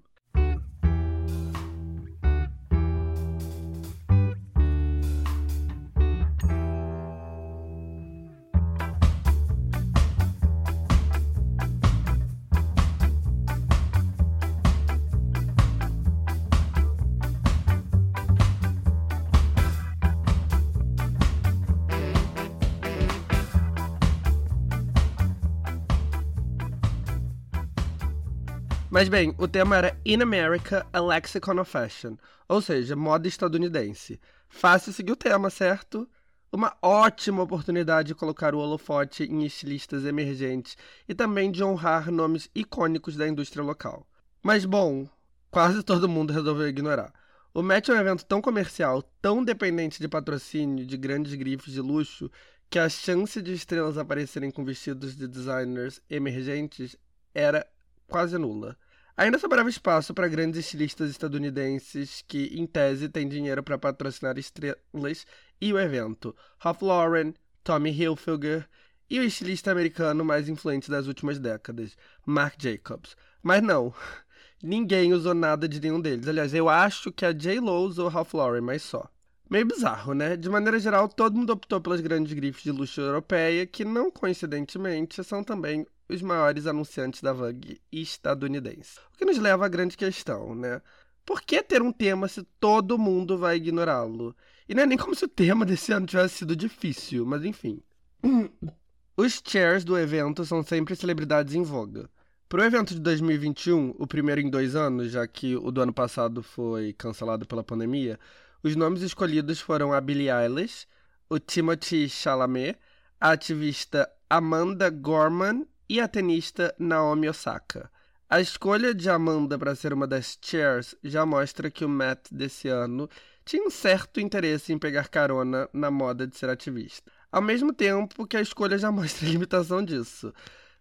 [28.99, 32.17] Mas bem, o tema era In America, a Lexicon of Fashion,
[32.49, 34.21] ou seja, moda estadunidense.
[34.49, 36.11] Fácil seguir o tema, certo?
[36.51, 40.77] Uma ótima oportunidade de colocar o holofote em estilistas emergentes
[41.09, 44.05] e também de honrar nomes icônicos da indústria local.
[44.43, 45.09] Mas bom,
[45.49, 47.13] quase todo mundo resolveu ignorar.
[47.55, 51.81] O Met é um evento tão comercial, tão dependente de patrocínio de grandes grifes de
[51.81, 52.29] luxo,
[52.69, 56.97] que a chance de estrelas aparecerem com vestidos de designers emergentes
[57.33, 57.65] era
[58.09, 58.77] quase nula.
[59.19, 65.27] Ainda sobrava espaço para grandes estilistas estadunidenses que, em tese, têm dinheiro para patrocinar estrelas
[65.61, 66.37] e o evento.
[66.57, 68.69] Ralph Lauren, Tommy Hilfiger
[69.11, 73.17] e o estilista americano mais influente das últimas décadas, Marc Jacobs.
[73.43, 73.93] Mas não,
[74.63, 76.29] ninguém usou nada de nenhum deles.
[76.29, 79.11] Aliás, eu acho que a J-Lo usou Ralph Lauren, mas só.
[79.51, 80.37] Meio bizarro, né?
[80.37, 85.25] De maneira geral, todo mundo optou pelas grandes grifes de luxo europeia, que não coincidentemente
[85.25, 88.99] são também os maiores anunciantes da Vogue estadunidense.
[89.13, 90.81] O que nos leva à grande questão, né?
[91.25, 94.35] Por que ter um tema se todo mundo vai ignorá-lo?
[94.69, 97.83] E não é nem como se o tema desse ano tivesse sido difícil, mas enfim.
[99.17, 102.09] Os chairs do evento são sempre celebridades em voga.
[102.49, 105.93] Para o evento de 2021, o primeiro em dois anos, já que o do ano
[105.93, 108.19] passado foi cancelado pela pandemia,
[108.63, 110.87] os nomes escolhidos foram a Billie Eilish,
[111.29, 112.79] o Timothy Chalamet,
[113.21, 117.91] a ativista Amanda Gorman e a tenista Naomi Osaka.
[118.29, 122.69] A escolha de Amanda para ser uma das chairs já mostra que o Matt desse
[122.69, 123.09] ano
[123.43, 127.11] tinha um certo interesse em pegar carona na moda de ser ativista.
[127.33, 130.35] Ao mesmo tempo que a escolha já mostra a limitação disso,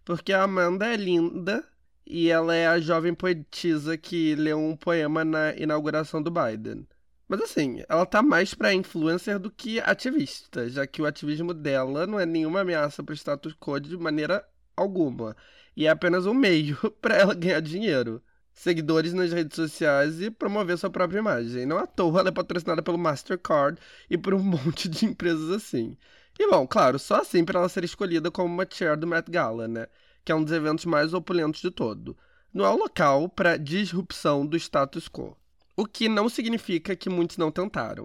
[0.04, 1.64] porque a Amanda é linda
[2.06, 6.86] e ela é a jovem poetisa que leu um poema na inauguração do Biden.
[7.26, 12.06] Mas assim, ela tá mais pra influencer do que ativista, já que o ativismo dela
[12.06, 14.44] não é nenhuma ameaça pro status quo de maneira
[14.78, 15.36] alguma.
[15.76, 18.22] E é apenas um meio para ela ganhar dinheiro.
[18.52, 21.66] Seguidores nas redes sociais e promover sua própria imagem.
[21.66, 25.96] Não à toa ela é patrocinada pelo Mastercard e por um monte de empresas assim.
[26.38, 29.68] E bom, claro, só assim para ela ser escolhida como uma chair do Met Gala,
[29.68, 29.86] né?
[30.24, 32.16] Que é um dos eventos mais opulentos de todo.
[32.52, 35.36] Não é o local para disrupção do status quo
[35.78, 38.04] o que não significa que muitos não tentaram,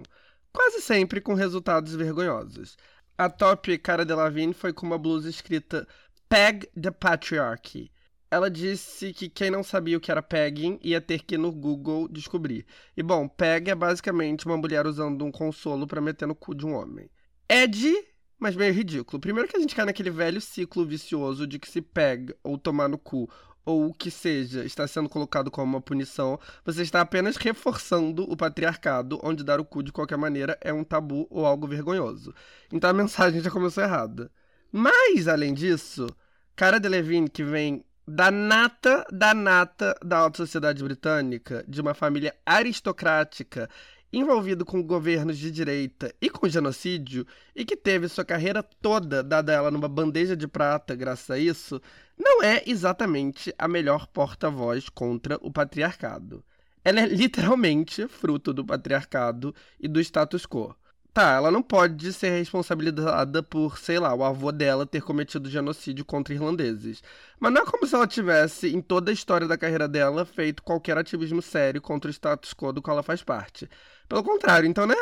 [0.52, 2.76] quase sempre com resultados vergonhosos.
[3.18, 5.84] A top Cara Delevingne foi com uma blusa escrita
[6.28, 7.90] Peg the Patriarchy.
[8.30, 11.52] Ela disse que quem não sabia o que era pegging ia ter que ir no
[11.52, 12.66] Google descobrir.
[12.96, 16.66] E bom, peg é basicamente uma mulher usando um consolo para meter no cu de
[16.66, 17.08] um homem.
[17.48, 17.94] Ed
[18.38, 19.20] mas meio ridículo.
[19.20, 22.88] Primeiro que a gente cai naquele velho ciclo vicioso de que se pega ou tomar
[22.88, 23.30] no cu
[23.64, 28.36] ou o que seja está sendo colocado como uma punição, você está apenas reforçando o
[28.36, 32.34] patriarcado, onde dar o cu de qualquer maneira é um tabu ou algo vergonhoso.
[32.70, 34.30] Então a mensagem já começou errada.
[34.76, 36.04] Mas, além disso,
[36.56, 42.34] Cara Delevingne, que vem da nata da nata da alta sociedade britânica, de uma família
[42.44, 43.70] aristocrática
[44.12, 49.52] envolvido com governos de direita e com genocídio, e que teve sua carreira toda dada
[49.52, 51.80] ela numa bandeja de prata graças a isso,
[52.18, 56.44] não é exatamente a melhor porta-voz contra o patriarcado.
[56.84, 60.74] Ela é literalmente fruto do patriarcado e do status quo.
[61.14, 66.04] Tá, ela não pode ser responsabilizada por, sei lá, o avô dela ter cometido genocídio
[66.04, 67.02] contra irlandeses.
[67.38, 70.60] Mas não é como se ela tivesse, em toda a história da carreira dela, feito
[70.62, 73.70] qualquer ativismo sério contra o status quo do qual ela faz parte.
[74.08, 74.96] Pelo contrário, então, né?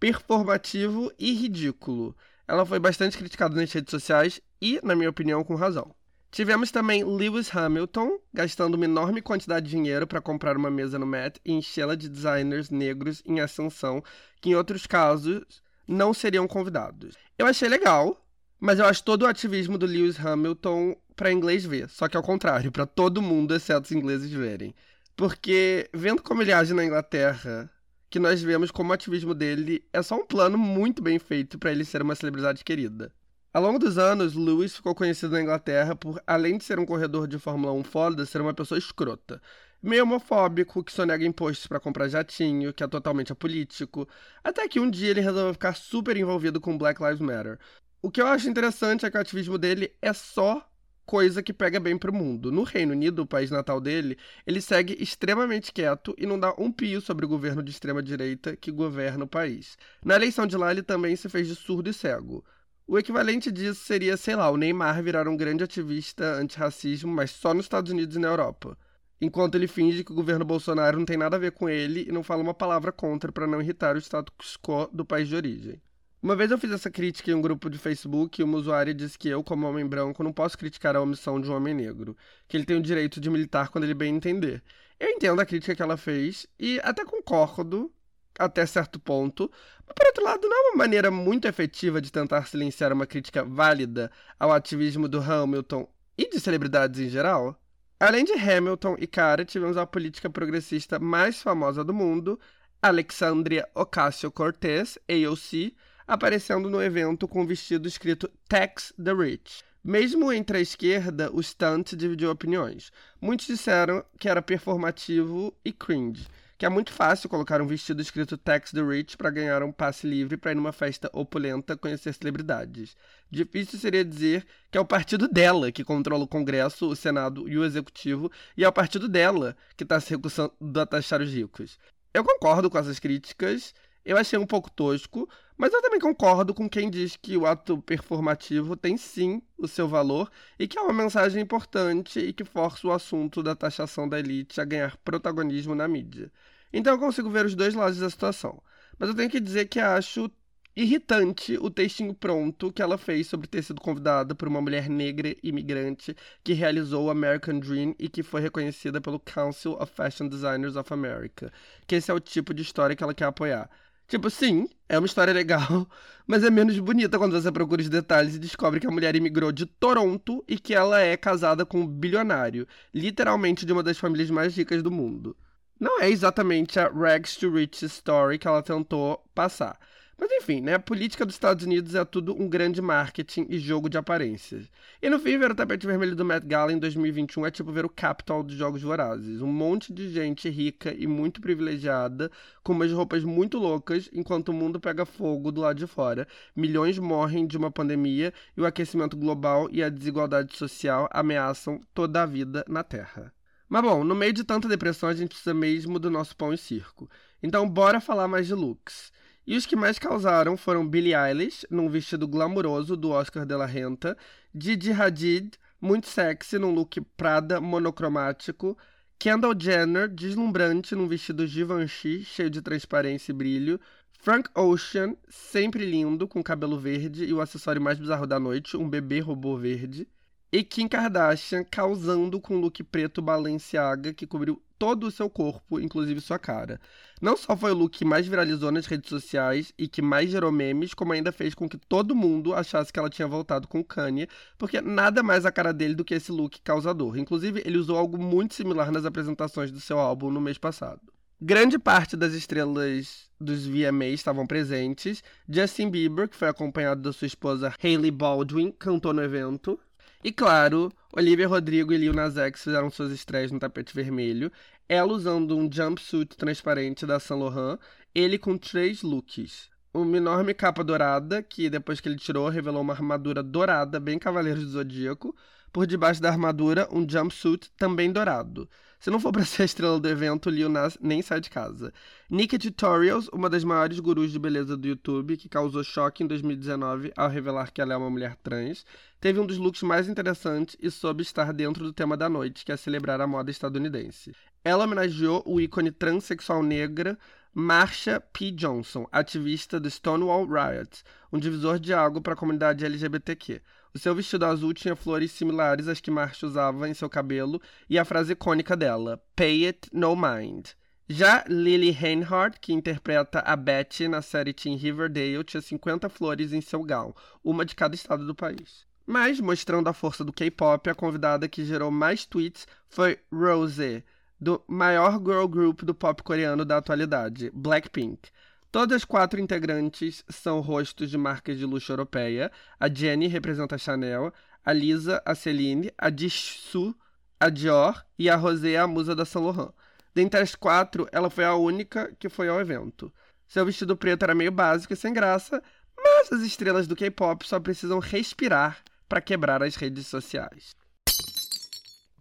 [0.00, 2.16] Performativo e ridículo.
[2.48, 5.94] Ela foi bastante criticada nas redes sociais e, na minha opinião, com razão.
[6.32, 11.04] Tivemos também Lewis Hamilton gastando uma enorme quantidade de dinheiro para comprar uma mesa no
[11.04, 14.02] Met e enchê-la de designers negros em ascensão,
[14.40, 15.44] que em outros casos
[15.86, 17.16] não seriam convidados.
[17.38, 18.26] Eu achei legal,
[18.58, 22.22] mas eu acho todo o ativismo do Lewis Hamilton para inglês ver, só que ao
[22.22, 24.74] contrário, para todo mundo, exceto os ingleses verem.
[25.14, 27.70] Porque vendo como ele age na Inglaterra,
[28.08, 31.70] que nós vemos como o ativismo dele é só um plano muito bem feito para
[31.70, 33.12] ele ser uma celebridade querida.
[33.54, 37.28] Ao longo dos anos, Lewis ficou conhecido na Inglaterra por, além de ser um corredor
[37.28, 39.42] de Fórmula 1 foda, ser uma pessoa escrota.
[39.82, 44.08] Meio homofóbico, que só nega impostos para comprar jatinho, que é totalmente apolítico.
[44.42, 47.58] Até que um dia ele resolveu ficar super envolvido com Black Lives Matter.
[48.00, 50.66] O que eu acho interessante é que o ativismo dele é só
[51.04, 52.50] coisa que pega bem pro mundo.
[52.50, 56.72] No Reino Unido, o país natal dele, ele segue extremamente quieto e não dá um
[56.72, 59.76] pio sobre o governo de extrema direita que governa o país.
[60.02, 62.42] Na eleição de lá, ele também se fez de surdo e cego.
[62.86, 67.54] O equivalente disso seria, sei lá, o Neymar virar um grande ativista antirracismo, mas só
[67.54, 68.76] nos Estados Unidos e na Europa.
[69.20, 72.12] Enquanto ele finge que o governo Bolsonaro não tem nada a ver com ele e
[72.12, 75.80] não fala uma palavra contra para não irritar o status quo do país de origem.
[76.20, 79.18] Uma vez eu fiz essa crítica em um grupo de Facebook e uma usuária disse
[79.18, 82.16] que eu, como homem branco, não posso criticar a omissão de um homem negro,
[82.46, 84.62] que ele tem o direito de militar quando ele bem entender.
[85.00, 87.92] Eu entendo a crítica que ela fez e até concordo
[88.38, 89.50] até certo ponto,
[89.86, 93.44] mas por outro lado, não é uma maneira muito efetiva de tentar silenciar uma crítica
[93.44, 97.58] válida ao ativismo do Hamilton e de celebridades em geral?
[98.00, 102.38] Além de Hamilton e Cara, tivemos a política progressista mais famosa do mundo,
[102.80, 105.76] Alexandria Ocasio-Cortez, AOC,
[106.06, 109.62] aparecendo no evento com um vestido escrito Tax the Rich.
[109.84, 112.92] Mesmo entre a esquerda, o stunt dividiu opiniões.
[113.20, 116.26] Muitos disseram que era performativo e cringe
[116.62, 120.06] que é muito fácil colocar um vestido escrito Tax the Rich para ganhar um passe
[120.06, 122.96] livre para ir numa festa opulenta conhecer celebridades.
[123.28, 127.58] Difícil seria dizer que é o partido dela que controla o Congresso, o Senado e
[127.58, 131.80] o Executivo, e é o partido dela que está se recusando a taxar os ricos.
[132.14, 136.70] Eu concordo com essas críticas, eu achei um pouco tosco, mas eu também concordo com
[136.70, 140.92] quem diz que o ato performativo tem sim o seu valor e que é uma
[140.92, 145.88] mensagem importante e que força o assunto da taxação da elite a ganhar protagonismo na
[145.88, 146.30] mídia.
[146.72, 148.62] Então eu consigo ver os dois lados da situação.
[148.98, 150.30] Mas eu tenho que dizer que acho
[150.74, 155.36] irritante o textinho pronto que ela fez sobre ter sido convidada por uma mulher negra
[155.42, 160.76] imigrante que realizou o American Dream e que foi reconhecida pelo Council of Fashion Designers
[160.76, 161.52] of America.
[161.86, 163.68] Que esse é o tipo de história que ela quer apoiar.
[164.08, 165.88] Tipo, sim, é uma história legal,
[166.26, 169.50] mas é menos bonita quando você procura os detalhes e descobre que a mulher imigrou
[169.52, 174.30] de Toronto e que ela é casada com um bilionário, literalmente de uma das famílias
[174.30, 175.36] mais ricas do mundo.
[175.82, 179.76] Não é exatamente a rags to riches story que ela tentou passar.
[180.16, 180.74] Mas enfim, né?
[180.74, 184.70] A política dos Estados Unidos é tudo um grande marketing e jogo de aparências.
[185.02, 187.84] E no fim, ver o tapete vermelho do Met Gala em 2021 é tipo ver
[187.84, 189.42] o Capitol dos Jogos Vorazes.
[189.42, 192.30] Um monte de gente rica e muito privilegiada,
[192.62, 196.28] com umas roupas muito loucas, enquanto o mundo pega fogo do lado de fora.
[196.54, 202.22] Milhões morrem de uma pandemia e o aquecimento global e a desigualdade social ameaçam toda
[202.22, 203.32] a vida na Terra.
[203.72, 206.58] Mas bom, no meio de tanta depressão, a gente precisa mesmo do nosso pão e
[206.58, 207.08] circo.
[207.42, 209.10] Então, bora falar mais de looks.
[209.46, 213.64] E os que mais causaram foram Billie Eilish, num vestido glamuroso do Oscar de la
[213.64, 214.14] Renta,
[214.54, 218.76] Gigi Hadid, muito sexy, num look Prada monocromático,
[219.18, 223.80] Kendall Jenner, deslumbrante, num vestido Givenchy, cheio de transparência e brilho,
[224.20, 228.86] Frank Ocean, sempre lindo, com cabelo verde e o acessório mais bizarro da noite, um
[228.86, 230.06] bebê robô verde,
[230.54, 235.80] E Kim Kardashian causando com o look preto Balenciaga que cobriu todo o seu corpo,
[235.80, 236.78] inclusive sua cara.
[237.22, 240.52] Não só foi o look que mais viralizou nas redes sociais e que mais gerou
[240.52, 243.84] memes, como ainda fez com que todo mundo achasse que ela tinha voltado com o
[243.84, 244.28] Kanye,
[244.58, 247.16] porque nada mais a cara dele do que esse look causador.
[247.16, 251.00] Inclusive, ele usou algo muito similar nas apresentações do seu álbum no mês passado.
[251.40, 255.24] Grande parte das estrelas dos VMAs estavam presentes.
[255.48, 259.80] Justin Bieber, que foi acompanhado da sua esposa Hailey Baldwin, cantou no evento.
[260.24, 264.52] E claro, Olivia Rodrigo e Lil Nas X fizeram suas estreias no tapete vermelho.
[264.88, 267.78] Ela usando um jumpsuit transparente da Saint Laurent,
[268.14, 269.68] ele com três looks.
[269.92, 274.62] Uma enorme capa dourada, que depois que ele tirou, revelou uma armadura dourada, bem Cavaleiros
[274.62, 275.34] do Zodíaco.
[275.72, 278.68] Por debaixo da armadura, um jumpsuit também dourado.
[279.00, 281.92] Se não for para ser a estrela do evento, Lil Nas nem sai de casa.
[282.30, 287.12] Nikki Tutorials, uma das maiores gurus de beleza do YouTube, que causou choque em 2019
[287.16, 288.84] ao revelar que ela é uma mulher trans,
[289.18, 292.70] teve um dos looks mais interessantes e soube estar dentro do tema da noite, que
[292.70, 294.32] é celebrar a moda estadunidense.
[294.62, 297.18] Ela homenageou o ícone transexual negra
[297.54, 298.50] Marsha P.
[298.50, 301.02] Johnson, ativista do Stonewall Riot,
[301.32, 303.60] um divisor de água para a comunidade LGBTQ.
[303.94, 307.98] O seu vestido azul tinha flores similares às que Marcia usava em seu cabelo e
[307.98, 310.68] a frase icônica dela, Pay It No Mind.
[311.06, 316.62] Já Lily Reinhardt, que interpreta a Betty na série Teen Riverdale, tinha 50 flores em
[316.62, 317.12] seu gown,
[317.44, 318.86] uma de cada estado do país.
[319.06, 324.04] Mas, mostrando a força do K-pop, a convidada que gerou mais tweets foi Rosé,
[324.40, 328.30] do maior girl group do pop coreano da atualidade, Blackpink.
[328.72, 332.50] Todas as quatro integrantes são rostos de marcas de luxo europeia.
[332.80, 334.32] A Jennie representa a Chanel,
[334.64, 336.94] a Lisa a Celine, a Jisoo
[337.38, 339.74] a Dior e a Rosé a musa da Saint Laurent.
[340.14, 343.12] Dentre as quatro, ela foi a única que foi ao evento.
[343.46, 345.62] Seu vestido preto era meio básico e sem graça,
[345.94, 350.74] mas as estrelas do K-pop só precisam respirar para quebrar as redes sociais.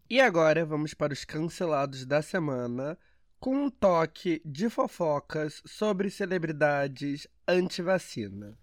[0.09, 2.97] E agora vamos para os cancelados da semana
[3.41, 8.55] com um toque de fofocas sobre celebridades anti-vacina.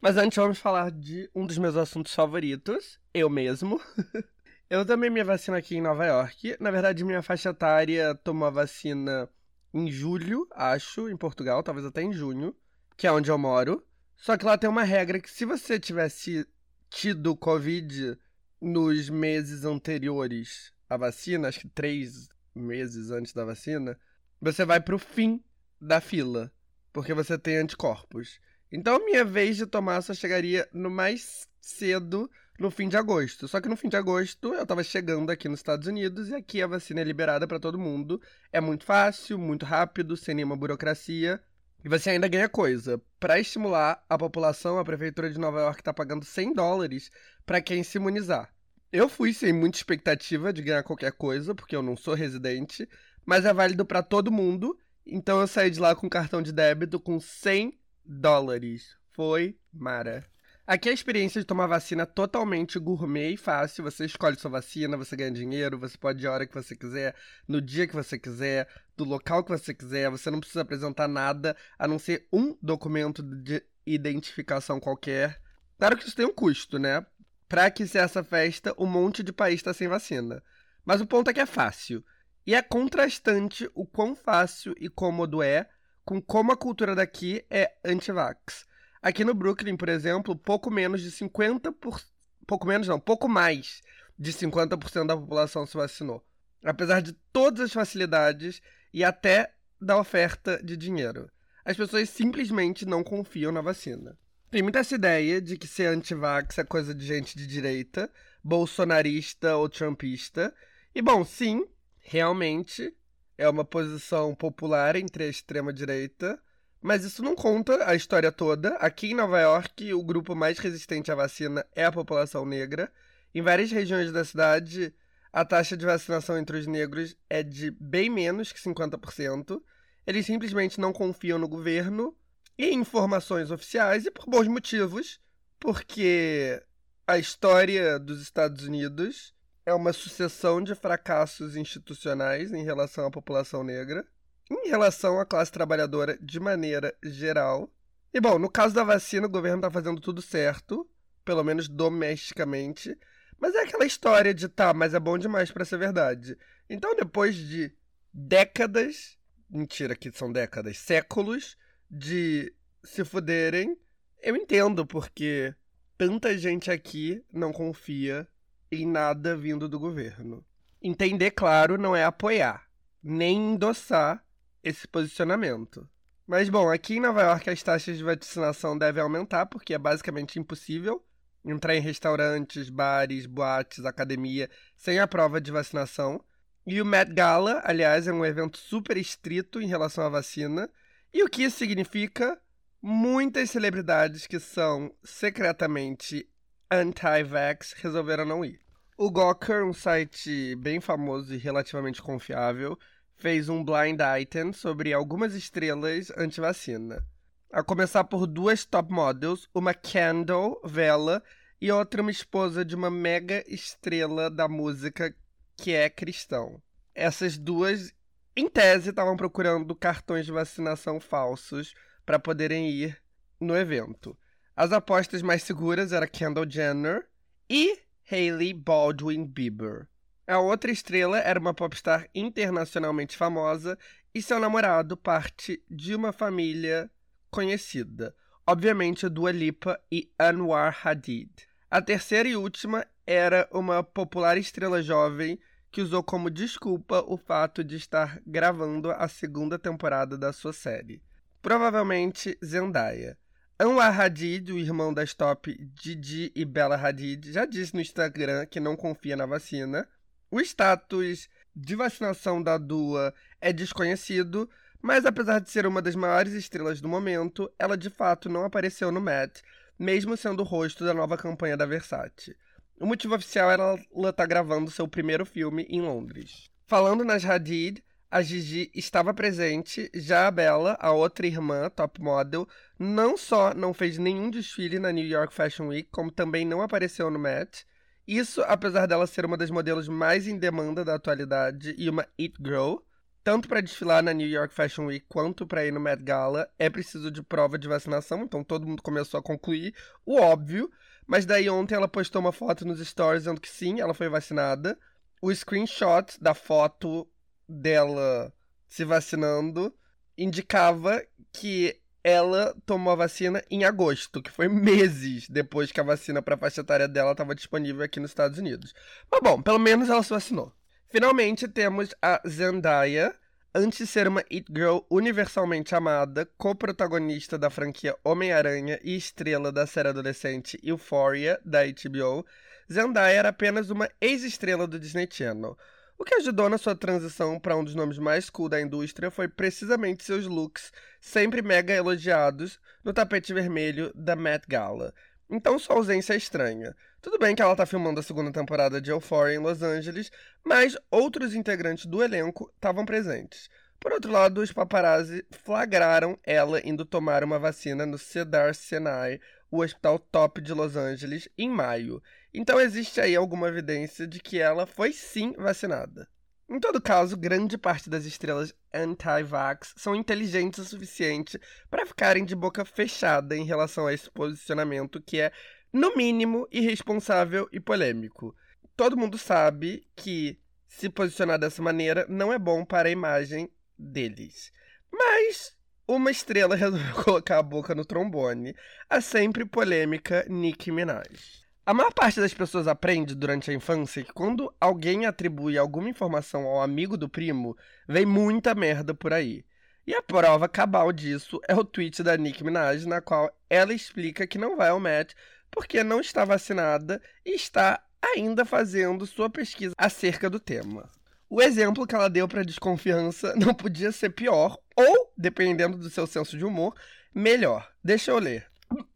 [0.00, 3.80] Mas antes vamos falar de um dos meus assuntos favoritos, eu mesmo.
[4.68, 6.56] eu também me vacino aqui em Nova York.
[6.58, 9.30] Na verdade, minha faixa etária tomou a vacina
[9.72, 12.56] em julho, acho, em Portugal, talvez até em junho,
[12.96, 13.86] que é onde eu moro.
[14.16, 16.44] Só que lá tem uma regra que se você tivesse
[16.90, 18.18] tido Covid
[18.60, 23.98] nos meses anteriores à vacina, acho que três meses antes da vacina,
[24.40, 25.42] você vai pro fim
[25.80, 26.52] da fila,
[26.92, 28.40] porque você tem anticorpos.
[28.70, 33.48] Então, minha vez de tomar só chegaria no mais cedo no fim de agosto.
[33.48, 36.62] Só que no fim de agosto eu tava chegando aqui nos Estados Unidos e aqui
[36.62, 38.20] a vacina é liberada para todo mundo.
[38.52, 41.40] É muito fácil, muito rápido, sem nenhuma burocracia.
[41.84, 43.00] E você ainda ganha coisa.
[43.18, 47.10] Para estimular a população, a prefeitura de Nova York está pagando 100 dólares
[47.44, 48.52] para quem se imunizar.
[48.92, 52.86] Eu fui sem muita expectativa de ganhar qualquer coisa, porque eu não sou residente,
[53.24, 54.78] mas é válido para todo mundo.
[55.06, 57.72] Então eu saí de lá com cartão de débito com 100
[58.04, 58.94] dólares.
[59.12, 60.26] Foi mara.
[60.66, 63.82] Aqui a experiência de tomar vacina é totalmente gourmet e fácil.
[63.82, 67.16] Você escolhe sua vacina, você ganha dinheiro, você pode ir a hora que você quiser,
[67.48, 70.10] no dia que você quiser, do local que você quiser.
[70.10, 75.40] Você não precisa apresentar nada a não ser um documento de identificação qualquer.
[75.78, 77.04] Claro que isso tem um custo, né?
[77.52, 80.42] Para que se essa festa um monte de país está sem vacina.
[80.86, 82.02] Mas o ponto é que é fácil.
[82.46, 85.68] E é contrastante o quão fácil e cômodo é
[86.02, 88.64] com como a cultura daqui é anti-vax.
[89.02, 91.74] Aqui no Brooklyn, por exemplo, pouco menos de 50%.
[91.74, 92.00] Por...
[92.46, 93.82] Pouco menos, não, pouco mais
[94.18, 96.24] de 50% da população se vacinou.
[96.64, 98.62] Apesar de todas as facilidades
[98.94, 101.30] e até da oferta de dinheiro.
[101.66, 104.16] As pessoas simplesmente não confiam na vacina.
[104.52, 108.10] Tem muita essa ideia de que ser anti-vax é coisa de gente de direita,
[108.44, 110.54] bolsonarista ou trumpista.
[110.94, 111.66] E bom, sim,
[112.00, 112.94] realmente
[113.38, 116.38] é uma posição popular entre a extrema-direita,
[116.82, 118.74] mas isso não conta a história toda.
[118.74, 122.92] Aqui em Nova York, o grupo mais resistente à vacina é a população negra.
[123.34, 124.94] Em várias regiões da cidade,
[125.32, 129.62] a taxa de vacinação entre os negros é de bem menos que 50%.
[130.06, 132.14] Eles simplesmente não confiam no governo
[132.58, 135.20] e informações oficiais, e por bons motivos,
[135.58, 136.62] porque
[137.06, 139.34] a história dos Estados Unidos
[139.64, 144.06] é uma sucessão de fracassos institucionais em relação à população negra,
[144.50, 147.72] em relação à classe trabalhadora de maneira geral.
[148.12, 150.88] E bom, no caso da vacina, o governo está fazendo tudo certo,
[151.24, 152.98] pelo menos domesticamente,
[153.38, 156.36] mas é aquela história de tá, mas é bom demais para ser verdade.
[156.68, 157.72] Então, depois de
[158.12, 161.56] décadas, mentira que são décadas, séculos
[161.92, 162.50] de
[162.82, 163.76] se fuderem,
[164.22, 165.54] eu entendo porque
[165.98, 168.26] tanta gente aqui não confia
[168.70, 170.42] em nada vindo do governo.
[170.80, 172.66] Entender, claro, não é apoiar,
[173.02, 174.24] nem endossar
[174.64, 175.86] esse posicionamento.
[176.26, 180.38] Mas bom, aqui em Nova York as taxas de vacinação devem aumentar porque é basicamente
[180.38, 181.04] impossível
[181.44, 186.24] entrar em restaurantes, bares, boates, academia sem a prova de vacinação.
[186.66, 190.70] E o Met Gala, aliás, é um evento super estrito em relação à vacina.
[191.14, 192.40] E o que isso significa?
[192.80, 196.26] Muitas celebridades que são secretamente
[196.70, 198.60] anti-vax resolveram não ir.
[198.96, 202.78] O Gawker, um site bem famoso e relativamente confiável,
[203.16, 207.04] fez um blind item sobre algumas estrelas anti-vacina.
[207.52, 211.22] A começar por duas top models, uma Kendall Vela
[211.60, 215.14] e outra uma esposa de uma mega estrela da música
[215.56, 216.60] que é cristão.
[216.94, 217.92] Essas duas,
[218.36, 221.74] em tese, estavam procurando cartões de vacinação falsos
[222.04, 222.98] para poderem ir
[223.38, 224.16] no evento.
[224.56, 227.06] As apostas mais seguras eram Kendall Jenner
[227.48, 227.78] e
[228.10, 229.86] Hailey Baldwin Bieber.
[230.26, 233.78] A outra estrela era uma popstar internacionalmente famosa
[234.14, 236.90] e seu namorado parte de uma família
[237.30, 238.14] conhecida.
[238.46, 241.30] Obviamente, Dua Lipa e Anwar Hadid.
[241.70, 245.38] A terceira e última era uma popular estrela jovem
[245.72, 251.02] que usou como desculpa o fato de estar gravando a segunda temporada da sua série.
[251.40, 253.16] Provavelmente Zendaya.
[253.58, 258.60] Anwar Hadid, o irmão das top Didi e Bella Hadid, já disse no Instagram que
[258.60, 259.88] não confia na vacina,
[260.30, 264.48] o status de vacinação da Dua é desconhecido,
[264.80, 268.92] mas apesar de ser uma das maiores estrelas do momento, ela de fato não apareceu
[268.92, 269.42] no Met,
[269.78, 272.36] mesmo sendo o rosto da nova campanha da Versace.
[272.82, 276.50] O motivo oficial é ela estar tá gravando seu primeiro filme em Londres.
[276.66, 277.80] Falando nas Hadid,
[278.10, 282.44] a Gigi estava presente, já a Bella, a outra irmã, top model,
[282.76, 287.08] não só não fez nenhum desfile na New York Fashion Week, como também não apareceu
[287.08, 287.64] no Met.
[288.04, 292.34] Isso apesar dela ser uma das modelos mais em demanda da atualidade e uma it
[292.44, 292.78] girl,
[293.22, 296.68] tanto para desfilar na New York Fashion Week quanto para ir no Met Gala, é
[296.68, 299.72] preciso de prova de vacinação, então todo mundo começou a concluir
[300.04, 300.68] o óbvio,
[301.12, 304.78] mas daí ontem ela postou uma foto nos stories dizendo que sim, ela foi vacinada.
[305.20, 307.06] O screenshot da foto
[307.46, 308.32] dela
[308.66, 309.74] se vacinando
[310.16, 316.22] indicava que ela tomou a vacina em agosto, que foi meses depois que a vacina
[316.22, 318.72] para a faixa etária dela estava disponível aqui nos Estados Unidos.
[319.10, 320.50] Mas bom, pelo menos ela se vacinou.
[320.88, 323.14] Finalmente temos a Zendaya,
[323.54, 329.66] antes de ser uma It Girl universalmente amada, co-protagonista da franquia Homem-Aranha e estrela da
[329.66, 332.24] série adolescente Euphoria, da HBO,
[332.72, 335.56] Zendaya era apenas uma ex-estrela do Disney Channel.
[335.98, 339.28] O que ajudou na sua transição para um dos nomes mais cool da indústria foi
[339.28, 344.94] precisamente seus looks, sempre mega elogiados, no tapete vermelho da Met Gala.
[345.28, 346.74] Então sua ausência é estranha.
[347.02, 350.08] Tudo bem que ela está filmando a segunda temporada de Euphoria em Los Angeles,
[350.44, 353.50] mas outros integrantes do elenco estavam presentes.
[353.80, 359.18] Por outro lado, os paparazzi flagraram ela indo tomar uma vacina no Cedar Sinai,
[359.50, 362.00] o hospital top de Los Angeles, em maio.
[362.32, 366.08] Então existe aí alguma evidência de que ela foi sim vacinada.
[366.48, 372.36] Em todo caso, grande parte das estrelas anti-vax são inteligentes o suficiente para ficarem de
[372.36, 375.32] boca fechada em relação a esse posicionamento que é,
[375.72, 378.34] no mínimo, irresponsável e polêmico.
[378.76, 384.52] Todo mundo sabe que se posicionar dessa maneira não é bom para a imagem deles.
[384.92, 385.56] Mas
[385.86, 388.54] uma estrela resolveu colocar a boca no trombone,
[388.88, 391.42] a sempre polêmica Nicki Minaj.
[391.64, 396.44] A maior parte das pessoas aprende durante a infância que quando alguém atribui alguma informação
[396.44, 397.56] ao amigo do primo,
[397.88, 399.44] vem muita merda por aí.
[399.86, 404.26] E a prova cabal disso é o tweet da Nicki Minaj, na qual ela explica
[404.26, 405.12] que não vai ao match
[405.52, 410.90] porque não está vacinada e está ainda fazendo sua pesquisa acerca do tema.
[411.30, 416.06] O exemplo que ela deu para desconfiança não podia ser pior, ou, dependendo do seu
[416.06, 416.74] senso de humor,
[417.14, 417.70] melhor.
[417.84, 418.50] Deixa eu ler.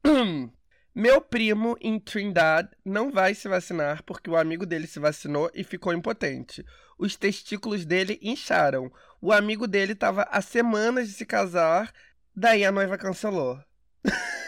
[0.94, 5.62] Meu primo em Trindade não vai se vacinar porque o amigo dele se vacinou e
[5.62, 6.64] ficou impotente.
[6.98, 8.90] Os testículos dele incharam.
[9.20, 11.92] O amigo dele estava há semanas de se casar,
[12.34, 13.59] daí a noiva cancelou.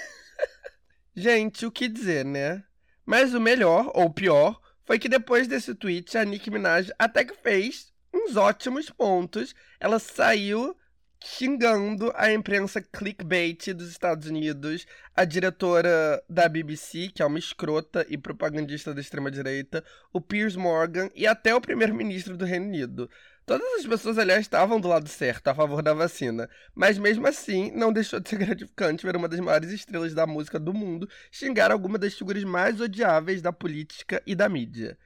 [1.18, 2.62] Gente, o que dizer, né?
[3.04, 7.34] Mas o melhor, ou pior, foi que depois desse tweet, a Nicki Minaj até que
[7.34, 9.52] fez uns ótimos pontos.
[9.80, 10.76] Ela saiu
[11.20, 18.06] xingando a imprensa clickbait dos Estados Unidos, a diretora da BBC, que é uma escrota
[18.08, 23.10] e propagandista da extrema-direita, o Piers Morgan e até o primeiro-ministro do Reino Unido.
[23.48, 26.50] Todas as pessoas, aliás, estavam do lado certo, a favor da vacina.
[26.74, 30.58] Mas mesmo assim, não deixou de ser gratificante ver uma das maiores estrelas da música
[30.58, 34.98] do mundo xingar alguma das figuras mais odiáveis da política e da mídia.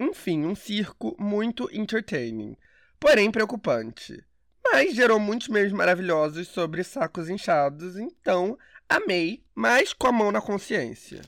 [0.00, 2.56] Enfim, um circo muito entertaining,
[2.98, 4.24] porém preocupante.
[4.72, 8.56] Mas gerou muitos memes maravilhosos sobre sacos inchados, então
[8.88, 11.20] amei, mas com a mão na consciência.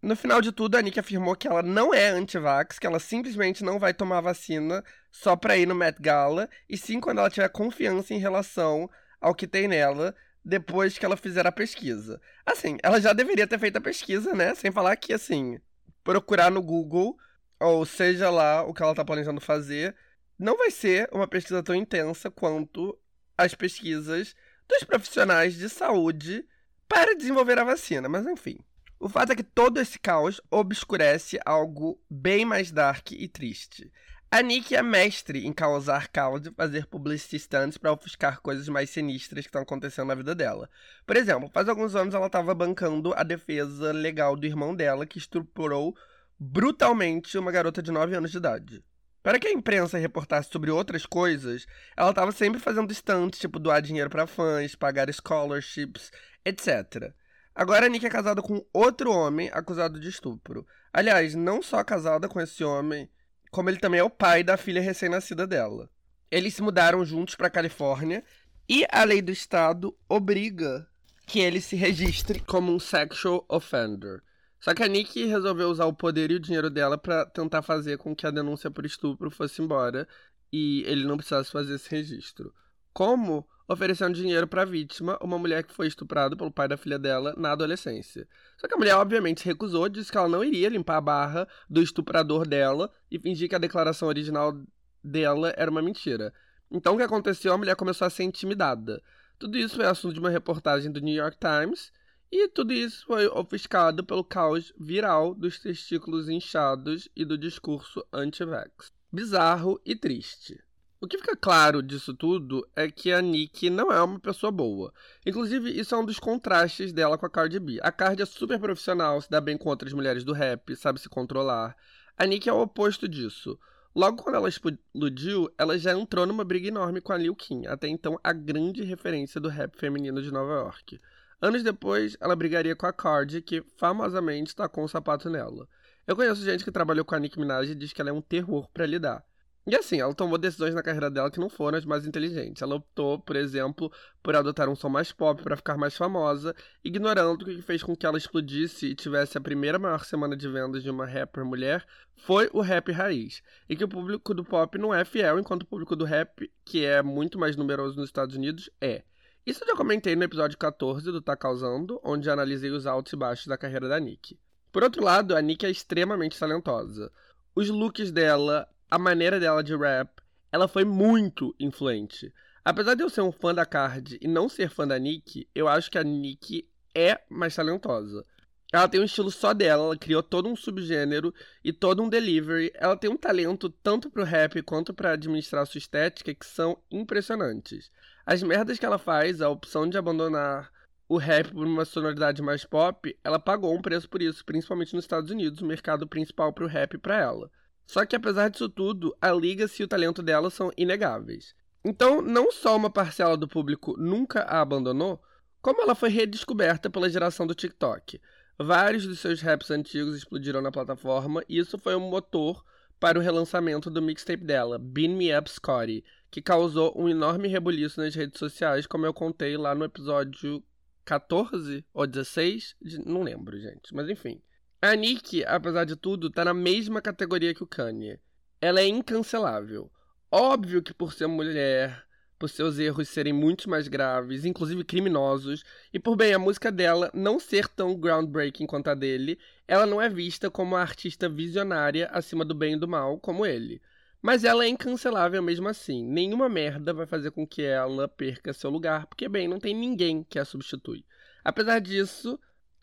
[0.00, 3.64] No final de tudo, a Nick afirmou que ela não é anti-vax, que ela simplesmente
[3.64, 7.48] não vai tomar vacina só pra ir no Met Gala, e sim quando ela tiver
[7.48, 8.88] confiança em relação
[9.20, 12.20] ao que tem nela, depois que ela fizer a pesquisa.
[12.46, 14.54] Assim, ela já deveria ter feito a pesquisa, né?
[14.54, 15.58] Sem falar que, assim,
[16.04, 17.16] procurar no Google,
[17.58, 19.96] ou seja lá o que ela tá planejando fazer,
[20.38, 22.96] não vai ser uma pesquisa tão intensa quanto
[23.36, 24.34] as pesquisas
[24.68, 26.46] dos profissionais de saúde
[26.88, 28.08] para desenvolver a vacina.
[28.08, 28.58] Mas, enfim.
[29.00, 33.92] O fato é que todo esse caos obscurece algo bem mais dark e triste.
[34.30, 38.90] A Nick é mestre em causar caos e fazer publicity stunts para ofuscar coisas mais
[38.90, 40.68] sinistras que estão acontecendo na vida dela.
[41.06, 45.16] Por exemplo, faz alguns anos ela estava bancando a defesa legal do irmão dela que
[45.16, 45.96] estuprou
[46.38, 48.84] brutalmente uma garota de 9 anos de idade.
[49.22, 53.80] Para que a imprensa reportasse sobre outras coisas, ela estava sempre fazendo stunts, tipo doar
[53.80, 56.10] dinheiro para fãs, pagar scholarships,
[56.44, 57.14] etc.
[57.58, 60.64] Agora Nick é casada com outro homem acusado de estupro.
[60.92, 63.10] Aliás, não só casada com esse homem,
[63.50, 65.90] como ele também é o pai da filha recém-nascida dela.
[66.30, 68.22] Eles se mudaram juntos para Califórnia
[68.68, 70.88] e a lei do estado obriga
[71.26, 74.22] que ele se registre como um sexual offender.
[74.60, 77.98] Só que a Nick resolveu usar o poder e o dinheiro dela para tentar fazer
[77.98, 80.06] com que a denúncia por estupro fosse embora
[80.52, 82.54] e ele não precisasse fazer esse registro.
[82.92, 86.98] Como oferecendo dinheiro para a vítima, uma mulher que foi estuprada pelo pai da filha
[86.98, 88.26] dela na adolescência.
[88.56, 91.82] Só que a mulher obviamente recusou, disse que ela não iria limpar a barra do
[91.82, 94.58] estuprador dela e fingir que a declaração original
[95.04, 96.32] dela era uma mentira.
[96.70, 97.52] Então o que aconteceu?
[97.52, 99.02] A mulher começou a ser intimidada.
[99.38, 101.92] Tudo isso foi assunto de uma reportagem do New York Times
[102.32, 108.92] e tudo isso foi ofuscado pelo caos viral dos testículos inchados e do discurso anti-vax.
[109.12, 110.58] Bizarro e triste.
[111.00, 114.92] O que fica claro disso tudo é que a Nick não é uma pessoa boa.
[115.24, 117.78] Inclusive, isso é um dos contrastes dela com a Cardi B.
[117.84, 121.08] A Cardi é super profissional, se dá bem com outras mulheres do rap, sabe se
[121.08, 121.76] controlar.
[122.16, 123.56] A Nick é o oposto disso.
[123.94, 127.86] Logo quando ela explodiu, ela já entrou numa briga enorme com a Lil Kim, até
[127.86, 131.00] então a grande referência do rap feminino de Nova York.
[131.40, 135.68] Anos depois, ela brigaria com a Cardi, que famosamente tacou um sapato nela.
[136.08, 138.20] Eu conheço gente que trabalhou com a Nicki Minaj e diz que ela é um
[138.20, 139.27] terror para lidar.
[139.68, 142.62] E assim, ela tomou decisões na carreira dela que não foram as mais inteligentes.
[142.62, 143.92] Ela optou, por exemplo,
[144.22, 147.82] por adotar um som mais pop para ficar mais famosa, ignorando que o que fez
[147.82, 151.44] com que ela explodisse e tivesse a primeira maior semana de vendas de uma rapper
[151.44, 153.42] mulher foi o rap raiz.
[153.68, 156.86] E que o público do pop não é fiel, enquanto o público do rap, que
[156.86, 159.02] é muito mais numeroso nos Estados Unidos, é.
[159.44, 163.16] Isso eu já comentei no episódio 14 do Tá Causando, onde analisei os altos e
[163.16, 164.38] baixos da carreira da Nick.
[164.72, 167.12] Por outro lado, a Nick é extremamente talentosa.
[167.54, 170.10] Os looks dela, a maneira dela de rap,
[170.50, 172.32] ela foi muito influente.
[172.64, 175.68] Apesar de eu ser um fã da Card e não ser fã da Nick, eu
[175.68, 178.24] acho que a Nick é mais talentosa.
[178.70, 181.32] Ela tem um estilo só dela, ela criou todo um subgênero
[181.64, 182.70] e todo um delivery.
[182.74, 187.90] Ela tem um talento tanto pro rap quanto para administrar sua estética que são impressionantes.
[188.26, 190.70] As merdas que ela faz, a opção de abandonar
[191.08, 195.04] o rap por uma sonoridade mais pop, ela pagou um preço por isso, principalmente nos
[195.04, 197.50] Estados Unidos, o mercado principal pro rap para ela.
[197.88, 201.54] Só que apesar disso tudo, a liga e o talento dela são inegáveis.
[201.82, 205.18] Então, não só uma parcela do público nunca a abandonou,
[205.62, 208.20] como ela foi redescoberta pela geração do TikTok.
[208.58, 212.62] Vários dos seus raps antigos explodiram na plataforma e isso foi um motor
[213.00, 218.02] para o relançamento do mixtape dela, Bean Me Up Scotty, que causou um enorme rebuliço
[218.02, 220.62] nas redes sociais, como eu contei lá no episódio
[221.06, 222.76] 14 ou 16,
[223.06, 224.42] não lembro, gente, mas enfim.
[224.80, 228.20] A Nick, apesar de tudo, tá na mesma categoria que o Kanye.
[228.60, 229.90] Ela é incancelável.
[230.30, 232.04] Óbvio que por ser mulher,
[232.38, 237.10] por seus erros serem muito mais graves, inclusive criminosos, e por bem a música dela
[237.12, 239.36] não ser tão groundbreaking quanto a dele,
[239.66, 243.44] ela não é vista como uma artista visionária acima do bem e do mal como
[243.44, 243.82] ele.
[244.22, 246.04] Mas ela é incancelável mesmo assim.
[246.04, 250.22] Nenhuma merda vai fazer com que ela perca seu lugar, porque bem, não tem ninguém
[250.22, 251.04] que a substitui.
[251.42, 252.38] Apesar disso,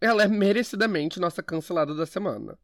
[0.05, 2.57] ela é merecidamente nossa cancelada da semana.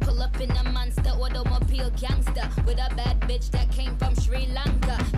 [0.00, 4.46] Pull up in a monster automobile gangster with a bad bitch that came from Sri
[4.48, 5.09] Lanka.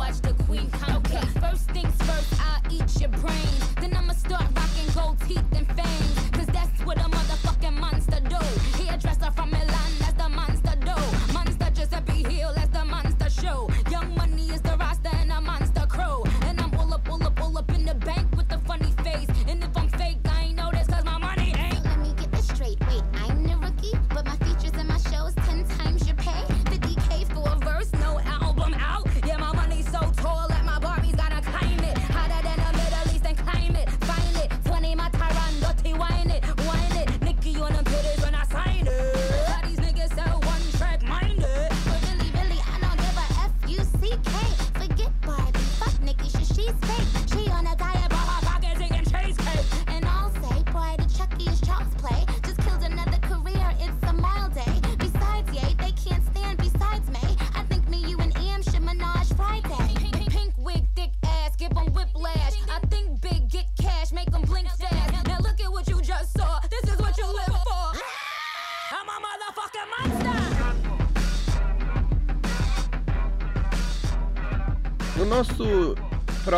[0.00, 0.89] Watch the queen conquer.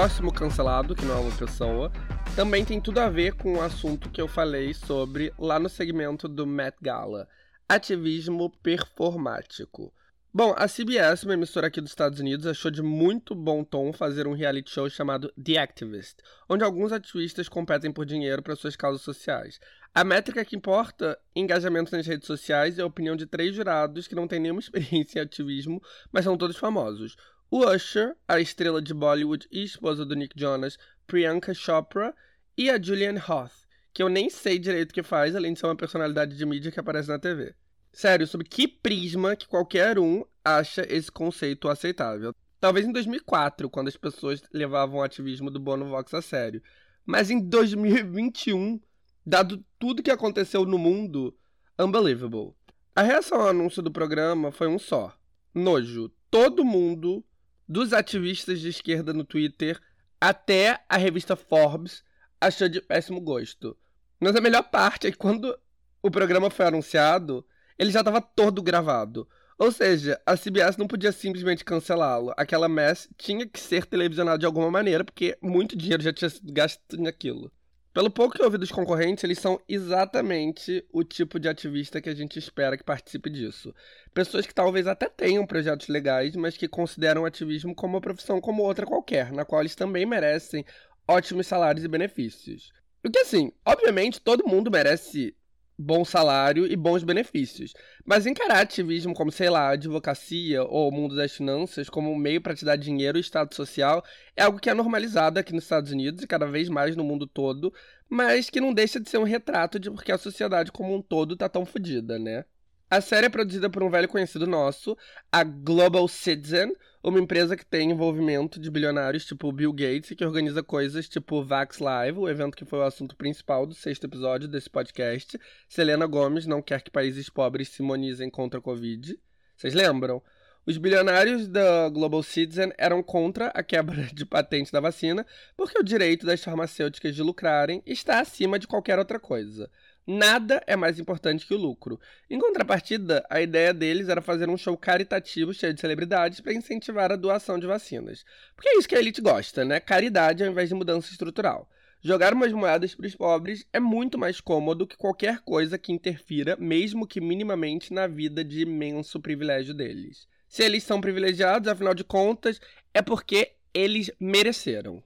[0.02, 1.92] Próximo cancelado, que não é uma pessoa,
[2.34, 6.26] também tem tudo a ver com o assunto que eu falei sobre lá no segmento
[6.26, 7.28] do Met Gala:
[7.68, 9.94] ativismo performático.
[10.34, 14.26] Bom, a CBS, uma emissora aqui dos Estados Unidos, achou de muito bom tom fazer
[14.26, 16.16] um reality show chamado The Activist,
[16.48, 19.60] onde alguns ativistas competem por dinheiro para suas causas sociais.
[19.94, 24.14] A métrica que importa, engajamento nas redes sociais, é a opinião de três jurados que
[24.14, 25.80] não têm nenhuma experiência em ativismo,
[26.10, 27.14] mas são todos famosos.
[27.54, 32.14] O Usher, a estrela de Bollywood e esposa do Nick Jonas, Priyanka Chopra,
[32.56, 33.50] e a Julianne Hough,
[33.92, 36.72] que eu nem sei direito o que faz, além de ser uma personalidade de mídia
[36.72, 37.54] que aparece na TV.
[37.92, 42.34] Sério, sobre que prisma que qualquer um acha esse conceito aceitável.
[42.58, 46.62] Talvez em 2004, quando as pessoas levavam o ativismo do Bono Vox a sério.
[47.04, 48.80] Mas em 2021,
[49.26, 51.36] dado tudo que aconteceu no mundo,
[51.78, 52.54] unbelievable.
[52.96, 55.14] A reação ao anúncio do programa foi um só:
[55.54, 56.10] nojo.
[56.30, 57.22] Todo mundo,
[57.68, 59.80] dos ativistas de esquerda no Twitter
[60.20, 62.05] até a revista Forbes,
[62.40, 63.76] achou de péssimo gosto.
[64.20, 65.59] Mas a melhor parte é que quando
[66.02, 67.44] o programa foi anunciado,
[67.78, 69.28] ele já estava todo gravado.
[69.59, 72.32] Ou seja, a CBS não podia simplesmente cancelá-lo.
[72.36, 76.52] Aquela mess tinha que ser televisionada de alguma maneira, porque muito dinheiro já tinha sido
[76.52, 77.52] gasto naquilo.
[77.93, 82.09] Pelo pouco que eu ouvi dos concorrentes, eles são exatamente o tipo de ativista que
[82.09, 83.74] a gente espera que participe disso.
[84.14, 88.40] Pessoas que talvez até tenham projetos legais, mas que consideram o ativismo como uma profissão
[88.40, 90.64] como outra qualquer, na qual eles também merecem
[91.06, 92.73] ótimos salários e benefícios.
[93.05, 95.36] O que assim, obviamente todo mundo merece
[95.82, 97.74] bom salário e bons benefícios.
[98.04, 102.40] Mas encarar ativismo como, sei lá, advocacia ou o mundo das finanças como um meio
[102.40, 104.04] para te dar dinheiro e status social
[104.36, 107.26] é algo que é normalizado aqui nos Estados Unidos e cada vez mais no mundo
[107.26, 107.72] todo,
[108.09, 111.36] mas que não deixa de ser um retrato de porque a sociedade como um todo
[111.36, 112.44] tá tão fodida, né?
[112.88, 114.96] A série é produzida por um velho conhecido nosso,
[115.32, 120.24] a Global Citizen, uma empresa que tem envolvimento de bilionários tipo Bill Gates e que
[120.24, 124.46] organiza coisas tipo Vax Live, o evento que foi o assunto principal do sexto episódio
[124.46, 125.38] desse podcast.
[125.68, 129.18] Selena Gomes não quer que países pobres se imunizem contra a Covid.
[129.56, 130.22] Vocês lembram?
[130.64, 135.26] Os bilionários da Global Citizen eram contra a quebra de patente da vacina
[135.56, 139.68] porque o direito das farmacêuticas de lucrarem está acima de qualquer outra coisa.
[140.06, 142.00] Nada é mais importante que o lucro.
[142.28, 147.12] Em contrapartida, a ideia deles era fazer um show caritativo cheio de celebridades para incentivar
[147.12, 148.24] a doação de vacinas.
[148.56, 149.78] Porque é isso que a elite gosta, né?
[149.78, 151.68] Caridade ao invés de mudança estrutural.
[152.00, 156.56] Jogar umas moedas para os pobres é muito mais cômodo que qualquer coisa que interfira,
[156.56, 160.26] mesmo que minimamente, na vida de imenso privilégio deles.
[160.48, 162.60] Se eles são privilegiados, afinal de contas,
[162.92, 165.00] é porque eles mereceram.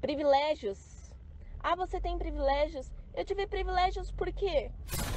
[0.00, 0.78] Privilégios.
[1.58, 2.86] Ah, você tem privilégios?
[3.14, 4.70] Eu tive privilégios porque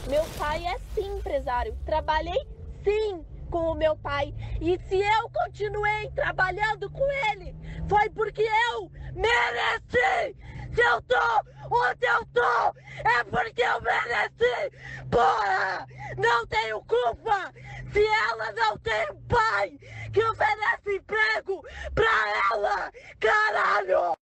[0.10, 1.78] meu pai é sim empresário.
[1.86, 2.48] Trabalhei
[2.84, 4.34] sim com o meu pai.
[4.60, 7.56] E se eu continuei trabalhando com ele,
[7.88, 8.42] foi porque
[8.72, 10.36] eu mereci.
[10.74, 11.16] Se eu tô
[11.70, 14.72] onde eu tô, é porque eu mereci.
[15.10, 15.86] Porra!
[16.18, 17.54] Não tenho culpa
[17.92, 19.78] se ela não tem pai
[20.12, 21.64] que oferece emprego
[21.94, 22.92] pra ela.
[23.20, 24.23] Caralho!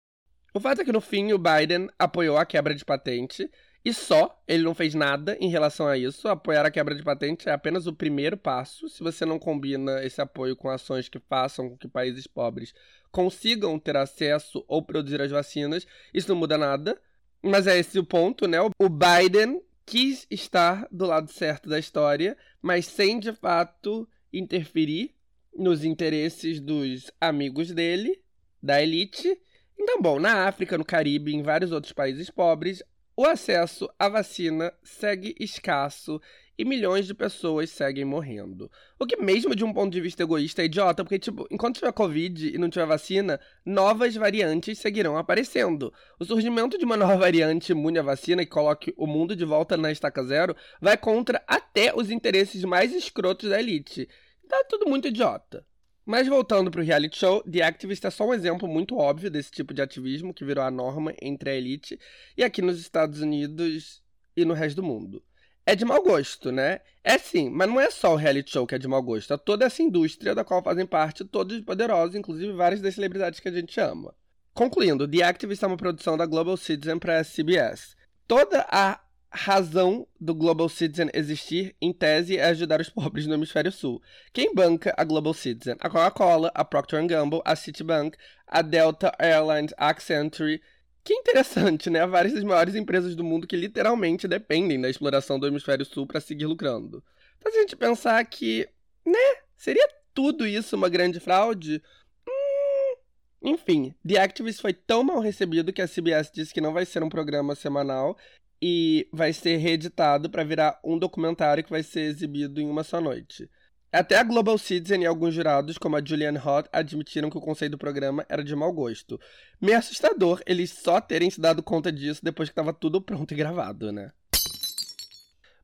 [0.57, 3.51] O fato é que no fim o Biden apoiou a quebra de patente
[3.85, 6.27] e só, ele não fez nada em relação a isso.
[6.29, 8.89] Apoiar a quebra de patente é apenas o primeiro passo.
[8.89, 12.73] Se você não combina esse apoio com ações que façam com que países pobres
[13.13, 16.99] consigam ter acesso ou produzir as vacinas, isso não muda nada.
[17.43, 18.57] Mas é esse o ponto, né?
[18.63, 25.15] O Biden quis estar do lado certo da história, mas sem de fato interferir
[25.55, 28.23] nos interesses dos amigos dele,
[28.63, 29.39] da elite
[29.79, 32.83] então, bom, na África, no Caribe e em vários outros países pobres,
[33.17, 36.21] o acesso à vacina segue escasso
[36.59, 38.71] e milhões de pessoas seguem morrendo.
[38.99, 41.93] O que, mesmo de um ponto de vista egoísta, é idiota, porque, tipo, enquanto tiver
[41.93, 45.93] Covid e não tiver vacina, novas variantes seguirão aparecendo.
[46.19, 49.77] O surgimento de uma nova variante imune à vacina que coloque o mundo de volta
[49.77, 54.09] na estaca zero vai contra até os interesses mais escrotos da elite.
[54.49, 55.65] Tá tudo muito idiota.
[56.07, 59.51] Mas voltando para o reality show, The Activist é só um exemplo muito óbvio desse
[59.51, 61.99] tipo de ativismo que virou a norma entre a elite
[62.37, 64.01] e aqui nos Estados Unidos
[64.37, 65.21] e no resto do mundo.
[65.67, 66.79] É de mau gosto, né?
[67.03, 69.37] É sim, mas não é só o reality show que é de mau gosto, é
[69.37, 73.49] toda essa indústria da qual fazem parte todos os poderosos, inclusive várias das celebridades que
[73.49, 74.15] a gente ama.
[74.55, 77.97] Concluindo, The Activist é uma produção da Global Citizen para a CBS.
[78.29, 79.01] Toda a
[79.31, 84.03] razão do Global Citizen existir, em tese, é ajudar os pobres no hemisfério sul.
[84.33, 85.77] Quem banca a Global Citizen?
[85.81, 88.17] A Coca-Cola, a Procter Gamble, a Citibank,
[88.47, 90.61] a Delta Airlines, a Accenture.
[91.05, 92.05] Que interessante, né?
[92.07, 96.21] Várias das maiores empresas do mundo que literalmente dependem da exploração do hemisfério sul para
[96.21, 97.03] seguir lucrando.
[97.41, 98.69] Faz a gente pensar que,
[99.05, 99.37] né?
[99.57, 101.81] Seria tudo isso uma grande fraude?
[102.27, 102.97] Hum,
[103.43, 107.03] Enfim, The Activist foi tão mal recebido que a CBS disse que não vai ser
[107.05, 108.17] um programa semanal
[108.61, 113.01] e vai ser reeditado para virar um documentário que vai ser exibido em uma só
[113.01, 113.49] noite.
[113.93, 117.73] Até a Global Citizen e alguns jurados, como a Julianne Hoth, admitiram que o conceito
[117.73, 119.19] do programa era de mau gosto.
[119.61, 123.37] Meio assustador eles só terem se dado conta disso depois que estava tudo pronto e
[123.37, 124.13] gravado, né?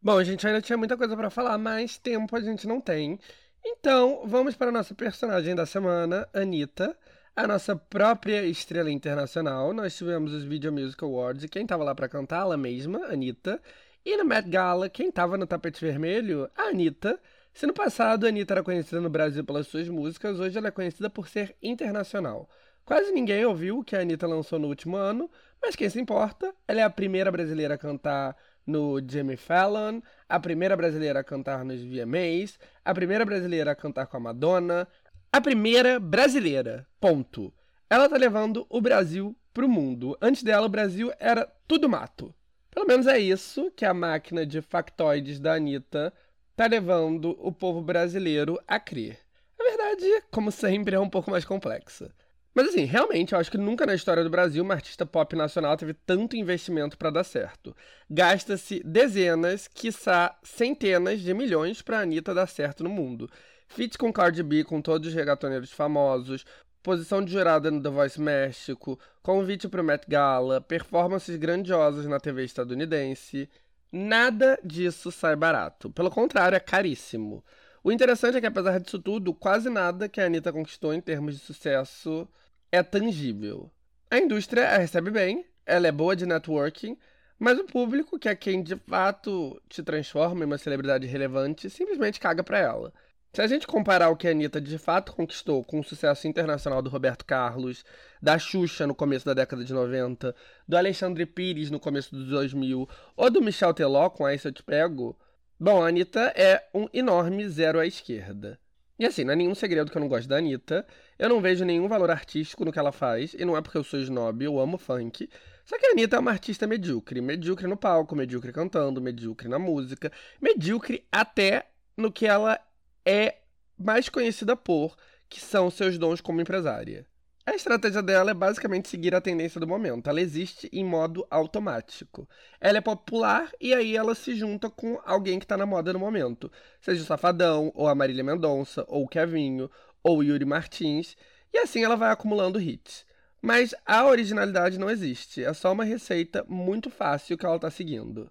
[0.00, 3.18] Bom, a gente ainda tinha muita coisa para falar, mas tempo a gente não tem.
[3.64, 6.96] Então, vamos para a nossa personagem da semana, Anitta,
[7.34, 9.72] a nossa própria estrela internacional.
[9.72, 13.60] Nós tivemos os Video Music Awards e quem estava lá para cantar, ela mesma, Anitta.
[14.04, 16.50] E no Met Gala, quem estava no tapete vermelho?
[16.56, 17.18] A Anitta.
[17.54, 20.70] Se no passado a Anitta era conhecida no Brasil pelas suas músicas, hoje ela é
[20.70, 22.48] conhecida por ser internacional.
[22.84, 25.30] Quase ninguém ouviu o que a Anitta lançou no último ano,
[25.62, 28.36] mas quem se importa, ela é a primeira brasileira a cantar
[28.66, 34.06] no Jimmy Fallon, a primeira brasileira a cantar nos VMAs, a primeira brasileira a cantar
[34.06, 34.88] com a Madonna,
[35.32, 36.86] a primeira brasileira.
[37.00, 37.52] Ponto.
[37.88, 40.16] Ela tá levando o Brasil pro mundo.
[40.20, 42.34] Antes dela, o Brasil era tudo mato.
[42.70, 46.12] Pelo menos é isso que a máquina de factoides da Anitta
[46.54, 49.18] tá levando o povo brasileiro a crer.
[49.58, 52.10] A verdade, como sempre, é um pouco mais complexa.
[52.54, 55.74] Mas assim, realmente, eu acho que nunca na história do Brasil uma artista pop nacional
[55.76, 57.74] teve tanto investimento para dar certo.
[58.10, 63.30] Gasta-se dezenas, quiçá centenas de milhões para a Anitta dar certo no mundo.
[63.74, 66.44] Fit com Cardi B, com todos os regatoneiros famosos,
[66.82, 72.20] posição de jurada no The Voice México, convite para o Met Gala, performances grandiosas na
[72.20, 73.48] TV estadunidense.
[73.90, 75.88] Nada disso sai barato.
[75.88, 77.42] Pelo contrário, é caríssimo.
[77.82, 81.34] O interessante é que, apesar disso tudo, quase nada que a Anitta conquistou em termos
[81.34, 82.28] de sucesso
[82.70, 83.70] é tangível.
[84.10, 86.98] A indústria a recebe bem, ela é boa de networking,
[87.38, 92.20] mas o público, que é quem de fato te transforma em uma celebridade relevante, simplesmente
[92.20, 92.92] caga pra ela.
[93.34, 96.82] Se a gente comparar o que a Anitta de fato conquistou com o sucesso internacional
[96.82, 97.82] do Roberto Carlos,
[98.20, 100.36] da Xuxa no começo da década de 90,
[100.68, 102.86] do Alexandre Pires no começo dos 2000,
[103.16, 105.18] ou do Michel Teló com Aí Se Eu Te Pego,
[105.58, 108.60] bom, a Anitta é um enorme zero à esquerda.
[108.98, 110.86] E assim, não é nenhum segredo que eu não gosto da Anitta,
[111.18, 113.84] eu não vejo nenhum valor artístico no que ela faz, e não é porque eu
[113.84, 115.26] sou snob, eu amo funk,
[115.64, 117.22] só que a Anitta é uma artista medíocre.
[117.22, 121.64] Medíocre no palco, medíocre cantando, medíocre na música, medíocre até
[121.96, 122.60] no que ela
[123.04, 123.36] é
[123.78, 124.96] mais conhecida por,
[125.28, 127.06] que são seus dons como empresária.
[127.44, 130.08] A estratégia dela é basicamente seguir a tendência do momento.
[130.08, 132.28] Ela existe em modo automático.
[132.60, 135.98] Ela é popular e aí ela se junta com alguém que está na moda no
[135.98, 136.52] momento.
[136.80, 139.68] Seja o Safadão, ou a Marília Mendonça, ou o Kevinho,
[140.04, 141.16] ou o Yuri Martins.
[141.52, 143.04] E assim ela vai acumulando hits.
[143.40, 145.42] Mas a originalidade não existe.
[145.42, 148.30] É só uma receita muito fácil que ela está seguindo.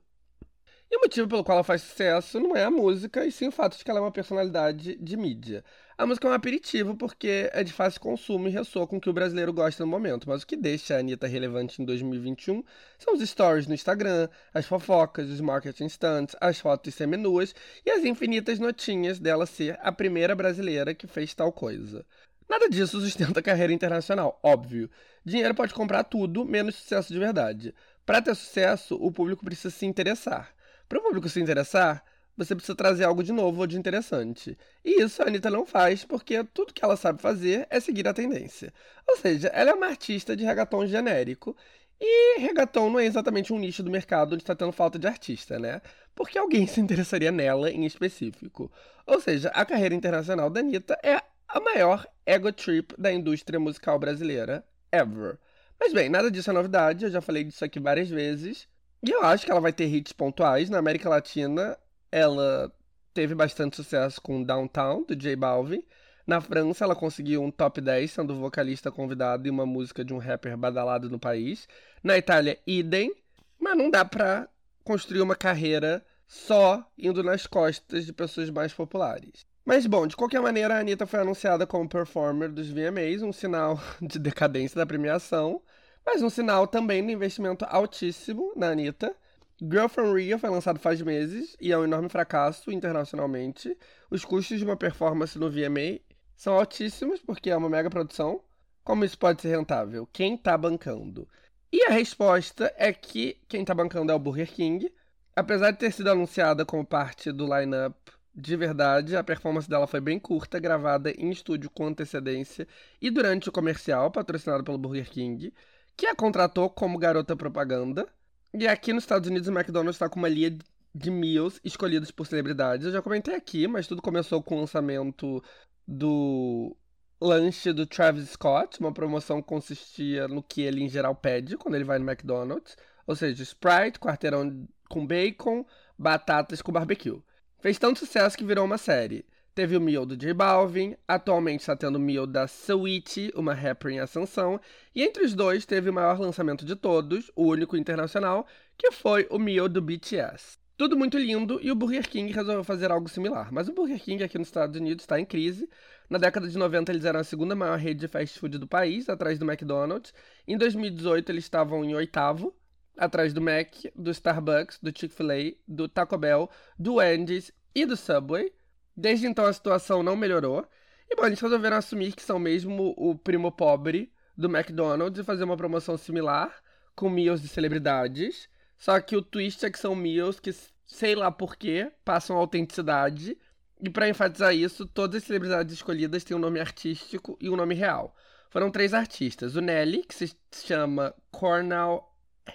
[0.91, 3.51] E o motivo pelo qual ela faz sucesso não é a música, e sim o
[3.51, 5.63] fato de que ela é uma personalidade de mídia.
[5.97, 9.09] A música é um aperitivo porque é de fácil consumo e ressoa com o que
[9.09, 12.61] o brasileiro gosta no momento, mas o que deixa a Anitta relevante em 2021
[12.99, 17.55] são os stories no Instagram, as fofocas, os marketing stunts, as fotos seminuas
[17.85, 22.05] e as infinitas notinhas dela ser a primeira brasileira que fez tal coisa.
[22.49, 24.89] Nada disso sustenta a carreira internacional, óbvio.
[25.23, 27.73] Dinheiro pode comprar tudo, menos sucesso de verdade.
[28.05, 30.53] Para ter sucesso, o público precisa se interessar.
[30.91, 32.03] Para o público se interessar,
[32.35, 34.57] você precisa trazer algo de novo ou de interessante.
[34.84, 38.13] E isso a Anitta não faz, porque tudo que ela sabe fazer é seguir a
[38.13, 38.73] tendência.
[39.07, 41.55] Ou seja, ela é uma artista de reggaeton genérico.
[41.97, 45.57] E reggaeton não é exatamente um nicho do mercado onde está tendo falta de artista,
[45.57, 45.81] né?
[46.13, 48.69] Porque alguém se interessaria nela em específico.
[49.07, 53.97] Ou seja, a carreira internacional da Anitta é a maior ego trip da indústria musical
[53.97, 54.61] brasileira
[54.91, 55.39] ever.
[55.80, 58.68] Mas bem, nada disso é novidade, eu já falei disso aqui várias vezes.
[59.03, 60.69] E eu acho que ela vai ter hits pontuais.
[60.69, 61.78] Na América Latina,
[62.11, 62.72] ela
[63.14, 65.84] teve bastante sucesso com Downtown, do J Balvin.
[66.26, 70.18] Na França, ela conseguiu um top 10, sendo vocalista convidado em uma música de um
[70.18, 71.68] rapper badalado no país.
[72.03, 73.14] Na Itália, idem.
[73.60, 74.48] Mas não dá pra
[74.84, 79.45] construir uma carreira só indo nas costas de pessoas mais populares.
[79.65, 83.80] Mas bom, de qualquer maneira, a Anitta foi anunciada como performer dos VMAs, um sinal
[84.02, 85.61] de decadência da premiação.
[86.06, 89.15] Mas um sinal também de investimento altíssimo na Anitta.
[89.61, 93.78] Girl from Rio foi lançado faz meses e é um enorme fracasso internacionalmente.
[94.10, 95.99] Os custos de uma performance no VMA
[96.36, 98.41] são altíssimos porque é uma mega produção.
[98.84, 100.07] Como isso pode ser rentável?
[100.11, 101.28] Quem tá bancando?
[101.72, 104.91] E a resposta é que quem tá bancando é o Burger King.
[105.36, 107.95] Apesar de ter sido anunciada como parte do line-up
[108.34, 112.68] de verdade, a performance dela foi bem curta, gravada em estúdio com antecedência
[113.02, 115.53] e durante o comercial, patrocinado pelo Burger King
[115.95, 118.07] que a contratou como garota propaganda.
[118.53, 120.57] E aqui nos Estados Unidos, o McDonald's está com uma linha
[120.93, 122.85] de meals escolhidos por celebridades.
[122.85, 125.41] Eu já comentei aqui, mas tudo começou com o lançamento
[125.88, 126.76] do
[127.19, 131.76] lanche do Travis Scott, uma promoção que consistia no que ele em geral pede quando
[131.76, 135.65] ele vai no McDonald's, ou seja, Sprite, quarteirão com bacon,
[135.97, 137.22] batatas com barbecue.
[137.59, 139.26] Fez tanto sucesso que virou uma série.
[139.53, 143.91] Teve o meal do J Balvin, atualmente está tendo o meal da Saweetie, uma rapper
[143.91, 144.61] em ascensão,
[144.95, 148.48] e entre os dois teve o maior lançamento de todos, o único internacional,
[148.78, 150.57] que foi o meal do BTS.
[150.78, 154.23] Tudo muito lindo e o Burger King resolveu fazer algo similar, mas o Burger King
[154.23, 155.69] aqui nos Estados Unidos está em crise.
[156.10, 159.10] Na década de 90 eles eram a segunda maior rede de fast food do país,
[159.10, 160.14] atrás do McDonald's.
[160.48, 162.56] Em 2018 eles estavam em oitavo,
[162.98, 166.49] atrás do Mac, do Starbucks, do Chick-fil-A, do Taco Bell,
[166.80, 168.52] do Wendy's e do Subway.
[168.95, 170.68] Desde então a situação não melhorou.
[171.09, 175.43] E bom, eles resolveram assumir que são mesmo o primo pobre do McDonald's e fazer
[175.43, 176.61] uma promoção similar
[176.95, 178.49] com meals de celebridades.
[178.77, 180.51] Só que o twist é que são meals que,
[180.85, 183.38] sei lá porquê, passam autenticidade.
[183.81, 187.76] E para enfatizar isso, todas as celebridades escolhidas têm um nome artístico e um nome
[187.76, 188.15] real.
[188.49, 189.55] Foram três artistas.
[189.55, 192.03] O Nelly, que se chama Cornell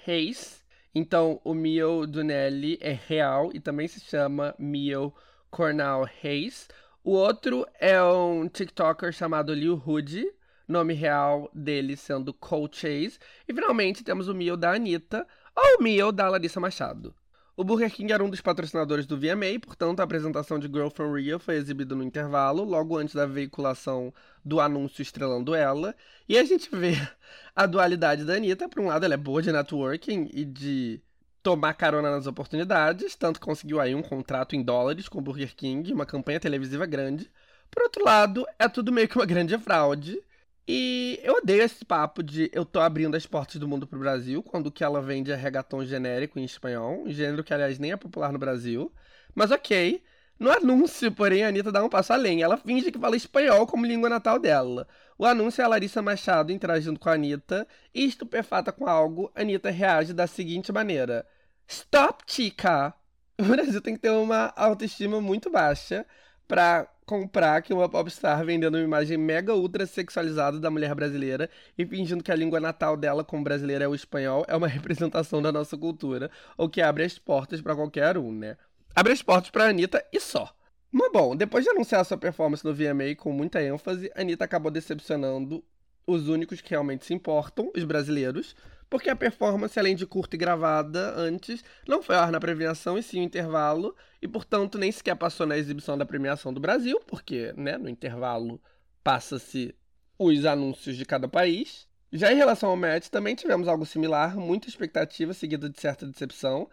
[0.06, 0.64] Hayes.
[0.94, 5.14] Então, o meal do Nelly é real e também se chama meal
[5.56, 6.68] Cornell Hayes.
[7.02, 10.30] O outro é um TikToker chamado Liu Hood,
[10.68, 13.18] nome real dele sendo Cole Chase.
[13.48, 15.26] E finalmente temos o meal da Anitta,
[15.56, 17.14] ou o meal da Larissa Machado.
[17.56, 21.14] O Burger King era um dos patrocinadores do VMA, portanto a apresentação de Girl From
[21.14, 24.12] Rio foi exibida no intervalo, logo antes da veiculação
[24.44, 25.96] do anúncio estrelando ela.
[26.28, 26.92] E a gente vê
[27.56, 28.68] a dualidade da Anitta.
[28.68, 31.00] Por um lado, ela é boa de networking e de
[31.46, 35.92] tomar carona nas oportunidades, tanto conseguiu aí um contrato em dólares com o Burger King,
[35.92, 37.30] uma campanha televisiva grande.
[37.70, 40.20] Por outro lado, é tudo meio que uma grande fraude.
[40.66, 44.42] E eu odeio esse papo de eu tô abrindo as portas do mundo pro Brasil,
[44.42, 47.92] quando o que ela vende é reggaeton genérico em espanhol, um gênero que, aliás, nem
[47.92, 48.92] é popular no Brasil.
[49.32, 50.02] Mas ok.
[50.38, 52.42] No anúncio, porém, a Anitta dá um passo além.
[52.42, 54.86] Ela finge que fala espanhol como língua natal dela.
[55.16, 59.70] O anúncio é a Larissa Machado interagindo com a Anitta e, estupefata com algo, Anitta
[59.70, 61.24] reage da seguinte maneira:
[61.68, 62.94] Stop, chica!
[63.38, 66.06] O Brasil tem que ter uma autoestima muito baixa
[66.46, 71.84] para comprar que uma popstar vendendo uma imagem mega ultra sexualizada da mulher brasileira e
[71.84, 75.52] fingindo que a língua natal dela como brasileira é o espanhol é uma representação da
[75.52, 78.56] nossa cultura, ou que abre as portas para qualquer um, né?
[78.94, 80.54] Abre as portas para Anitta e só.
[80.90, 85.64] Mas bom, depois de anunciar sua performance no VMA com muita ênfase, Anitta acabou decepcionando
[86.06, 88.54] os únicos que realmente se importam, os brasileiros,
[88.88, 92.96] porque a performance, além de curta e gravada antes, não foi ao ar na premiação
[92.96, 97.00] e sim no intervalo, e portanto nem sequer passou na exibição da premiação do Brasil,
[97.06, 98.60] porque né, no intervalo
[99.02, 99.74] passa-se
[100.18, 101.86] os anúncios de cada país.
[102.12, 106.68] Já em relação ao match, também tivemos algo similar, muita expectativa seguida de certa decepção.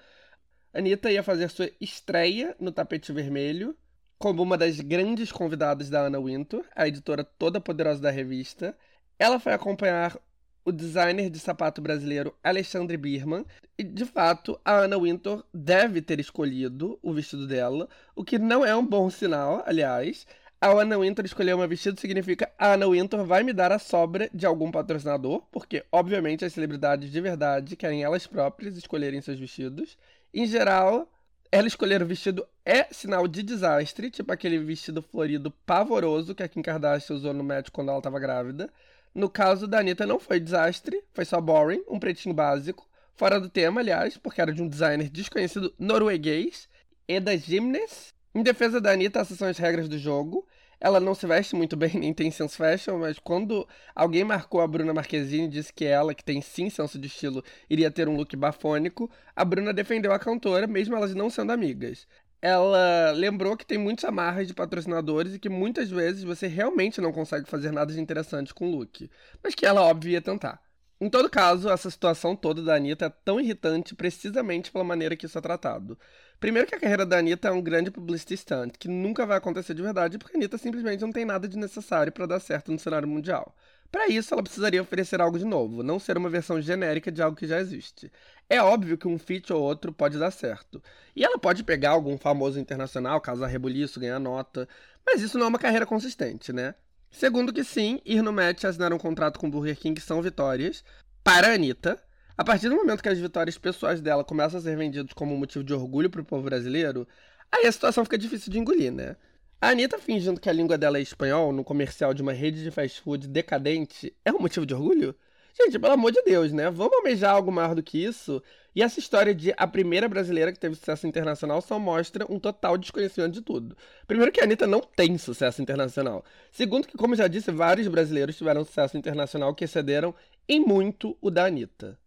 [0.73, 3.75] Anitta ia fazer sua estreia no tapete vermelho,
[4.17, 8.77] como uma das grandes convidadas da Anna Wintour, a editora toda poderosa da revista.
[9.19, 10.17] Ela foi acompanhar
[10.65, 13.45] o designer de sapato brasileiro Alexandre Birman.
[13.77, 18.65] E, de fato, a Anna Wintour deve ter escolhido o vestido dela, o que não
[18.65, 20.25] é um bom sinal, aliás.
[20.61, 24.29] A Anna Wintour escolher um vestido significa a Anna Wintour vai me dar a sobra
[24.33, 29.97] de algum patrocinador, porque, obviamente, as celebridades de verdade querem elas próprias escolherem seus vestidos.
[30.33, 31.11] Em geral,
[31.51, 36.47] ela escolher o vestido é sinal de desastre, tipo aquele vestido florido pavoroso que a
[36.47, 38.71] Kim Kardashian usou no médico quando ela estava grávida.
[39.13, 43.47] No caso da Anitta não foi desastre, foi só boring, um pretinho básico, fora do
[43.47, 46.67] tema, aliás, porque era de um designer desconhecido norueguês,
[47.07, 48.11] Eda Gimnes.
[48.33, 50.47] Em defesa da Anitta, essas são as regras do jogo.
[50.79, 54.67] Ela não se veste muito bem, nem tem sense fashion, mas quando alguém marcou a
[54.67, 58.15] Bruna Marquezine e disse que ela, que tem sim senso de estilo, iria ter um
[58.15, 62.07] look bafônico, a Bruna defendeu a cantora, mesmo elas não sendo amigas
[62.43, 67.13] ela lembrou que tem muitos amarras de patrocinadores e que muitas vezes você realmente não
[67.13, 69.09] consegue fazer nada de interessante com o look,
[69.41, 70.61] mas que ela, óbvio, ia tentar.
[70.99, 75.25] Em todo caso, essa situação toda da Anitta é tão irritante precisamente pela maneira que
[75.25, 75.97] isso é tratado.
[76.37, 79.73] Primeiro que a carreira da Anitta é um grande publicity stunt, que nunca vai acontecer
[79.73, 82.79] de verdade, porque a Anitta simplesmente não tem nada de necessário para dar certo no
[82.79, 83.55] cenário mundial.
[83.89, 87.37] Para isso, ela precisaria oferecer algo de novo, não ser uma versão genérica de algo
[87.37, 88.11] que já existe.
[88.49, 90.81] É óbvio que um feat ou outro pode dar certo.
[91.15, 94.67] E ela pode pegar algum famoso internacional, causar rebuliço, ganhar nota,
[95.05, 96.75] mas isso não é uma carreira consistente, né?
[97.09, 100.21] Segundo que sim, ir no match e assinar um contrato com o Burger King são
[100.21, 100.83] vitórias.
[101.23, 102.01] Para a Anitta,
[102.37, 105.63] a partir do momento que as vitórias pessoais dela começam a ser vendidas como motivo
[105.63, 107.07] de orgulho para o povo brasileiro,
[107.51, 109.15] aí a situação fica difícil de engolir, né?
[109.61, 112.71] A Anitta fingindo que a língua dela é espanhol no comercial de uma rede de
[112.71, 115.15] fast food decadente é um motivo de orgulho?
[115.55, 116.69] Gente, pelo amor de Deus, né?
[116.71, 118.41] Vamos almejar algo maior do que isso?
[118.75, 122.75] E essa história de a primeira brasileira que teve sucesso internacional só mostra um total
[122.75, 123.77] desconhecimento de tudo.
[124.07, 126.25] Primeiro que a Anitta não tem sucesso internacional.
[126.51, 130.15] Segundo que, como já disse, vários brasileiros tiveram sucesso internacional que excederam
[130.49, 131.99] em muito o da Anitta.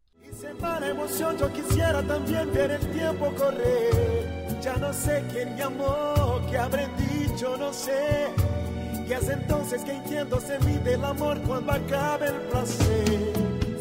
[8.27, 8.66] Y
[9.09, 13.33] Y es entonces que entiendo se mide el amor cuando acabe el placer.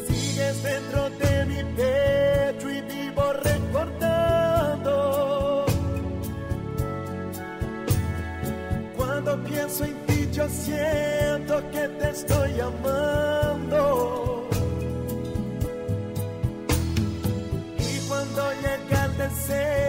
[0.06, 3.96] Sigues dentro de mi pecho y vivo recordando.
[8.96, 14.48] Cuando pienso en ti, yo siento que te estoy amando.
[17.78, 19.85] Y cuando llega el deseo,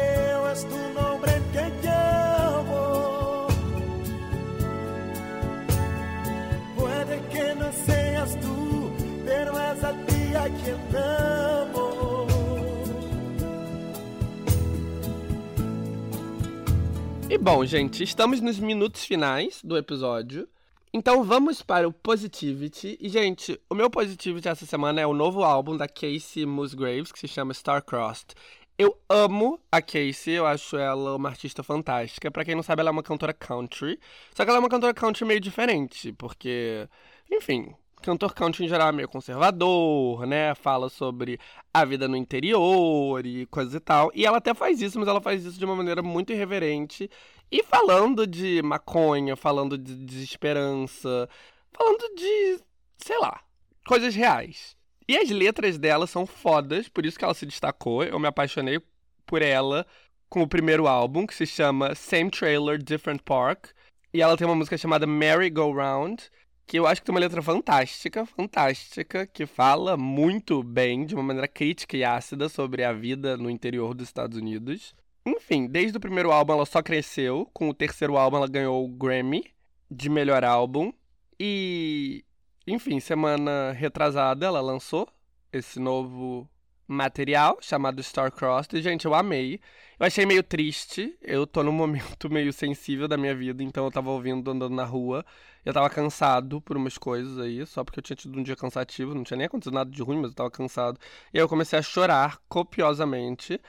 [17.50, 20.50] bom, gente, estamos nos minutos finais do episódio.
[20.94, 22.98] Então vamos para o Positivity.
[23.00, 27.18] E, gente, o meu Positivity essa semana é o novo álbum da Casey Musgraves, que
[27.18, 28.36] se chama Star-Crossed.
[28.78, 32.30] Eu amo a Casey, eu acho ela uma artista fantástica.
[32.30, 33.98] Pra quem não sabe, ela é uma cantora country.
[34.36, 36.86] Só que ela é uma cantora country meio diferente, porque,
[37.32, 40.54] enfim, cantor country em geral é meio conservador, né?
[40.56, 41.40] Fala sobre
[41.74, 44.12] a vida no interior e coisas e tal.
[44.14, 47.10] E ela até faz isso, mas ela faz isso de uma maneira muito irreverente.
[47.52, 51.30] E falando de maconha, falando de desesperança,
[51.72, 52.60] falando de,
[52.98, 53.42] sei lá,
[53.88, 54.76] coisas reais.
[55.08, 58.04] E as letras dela são fodas, por isso que ela se destacou.
[58.04, 58.82] Eu me apaixonei
[59.26, 59.88] por ela
[60.30, 63.68] com o primeiro álbum, que se chama Same Trailer, Different Park.
[64.14, 66.30] E ela tem uma música chamada Merry Go Round,
[66.66, 71.24] que eu acho que tem uma letra fantástica, fantástica, que fala muito bem, de uma
[71.24, 74.94] maneira crítica e ácida, sobre a vida no interior dos Estados Unidos.
[75.36, 77.50] Enfim, desde o primeiro álbum ela só cresceu.
[77.54, 79.44] Com o terceiro álbum ela ganhou o Grammy
[79.90, 80.94] de melhor álbum.
[81.40, 82.24] E,
[82.66, 85.08] enfim, semana retrasada ela lançou
[85.52, 86.50] esse novo
[86.88, 88.78] material chamado Star-Crossed.
[88.78, 89.60] E, gente, eu amei.
[90.00, 91.18] Eu achei meio triste.
[91.22, 94.86] Eu tô num momento meio sensível da minha vida, então eu tava ouvindo andando na
[94.86, 95.26] rua.
[95.66, 99.14] Eu tava cansado por umas coisas aí, só porque eu tinha tido um dia cansativo,
[99.14, 100.98] não tinha nem acontecido nada de ruim, mas eu tava cansado.
[101.34, 103.60] E aí eu comecei a chorar copiosamente.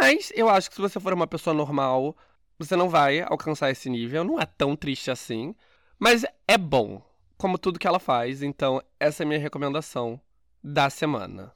[0.00, 2.16] Mas eu acho que se você for uma pessoa normal,
[2.58, 4.24] você não vai alcançar esse nível.
[4.24, 5.54] Não é tão triste assim.
[6.00, 7.00] Mas é bom,
[7.38, 8.42] como tudo que ela faz.
[8.42, 10.20] Então, essa é a minha recomendação
[10.62, 11.52] da semana.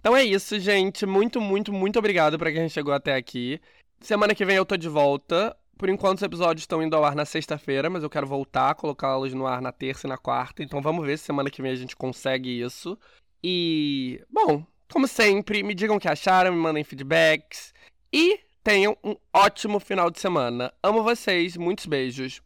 [0.00, 1.06] Então é isso, gente.
[1.06, 3.58] Muito, muito, muito obrigado pra quem chegou até aqui.
[4.00, 5.56] Semana que vem eu tô de volta.
[5.82, 9.34] Por enquanto os episódios estão indo ao ar na sexta-feira, mas eu quero voltar, colocá-los
[9.34, 10.62] no ar na terça e na quarta.
[10.62, 12.96] Então vamos ver se semana que vem a gente consegue isso.
[13.42, 17.74] E, bom, como sempre, me digam o que acharam, me mandem feedbacks.
[18.12, 20.72] E tenham um ótimo final de semana.
[20.80, 22.40] Amo vocês, muitos beijos.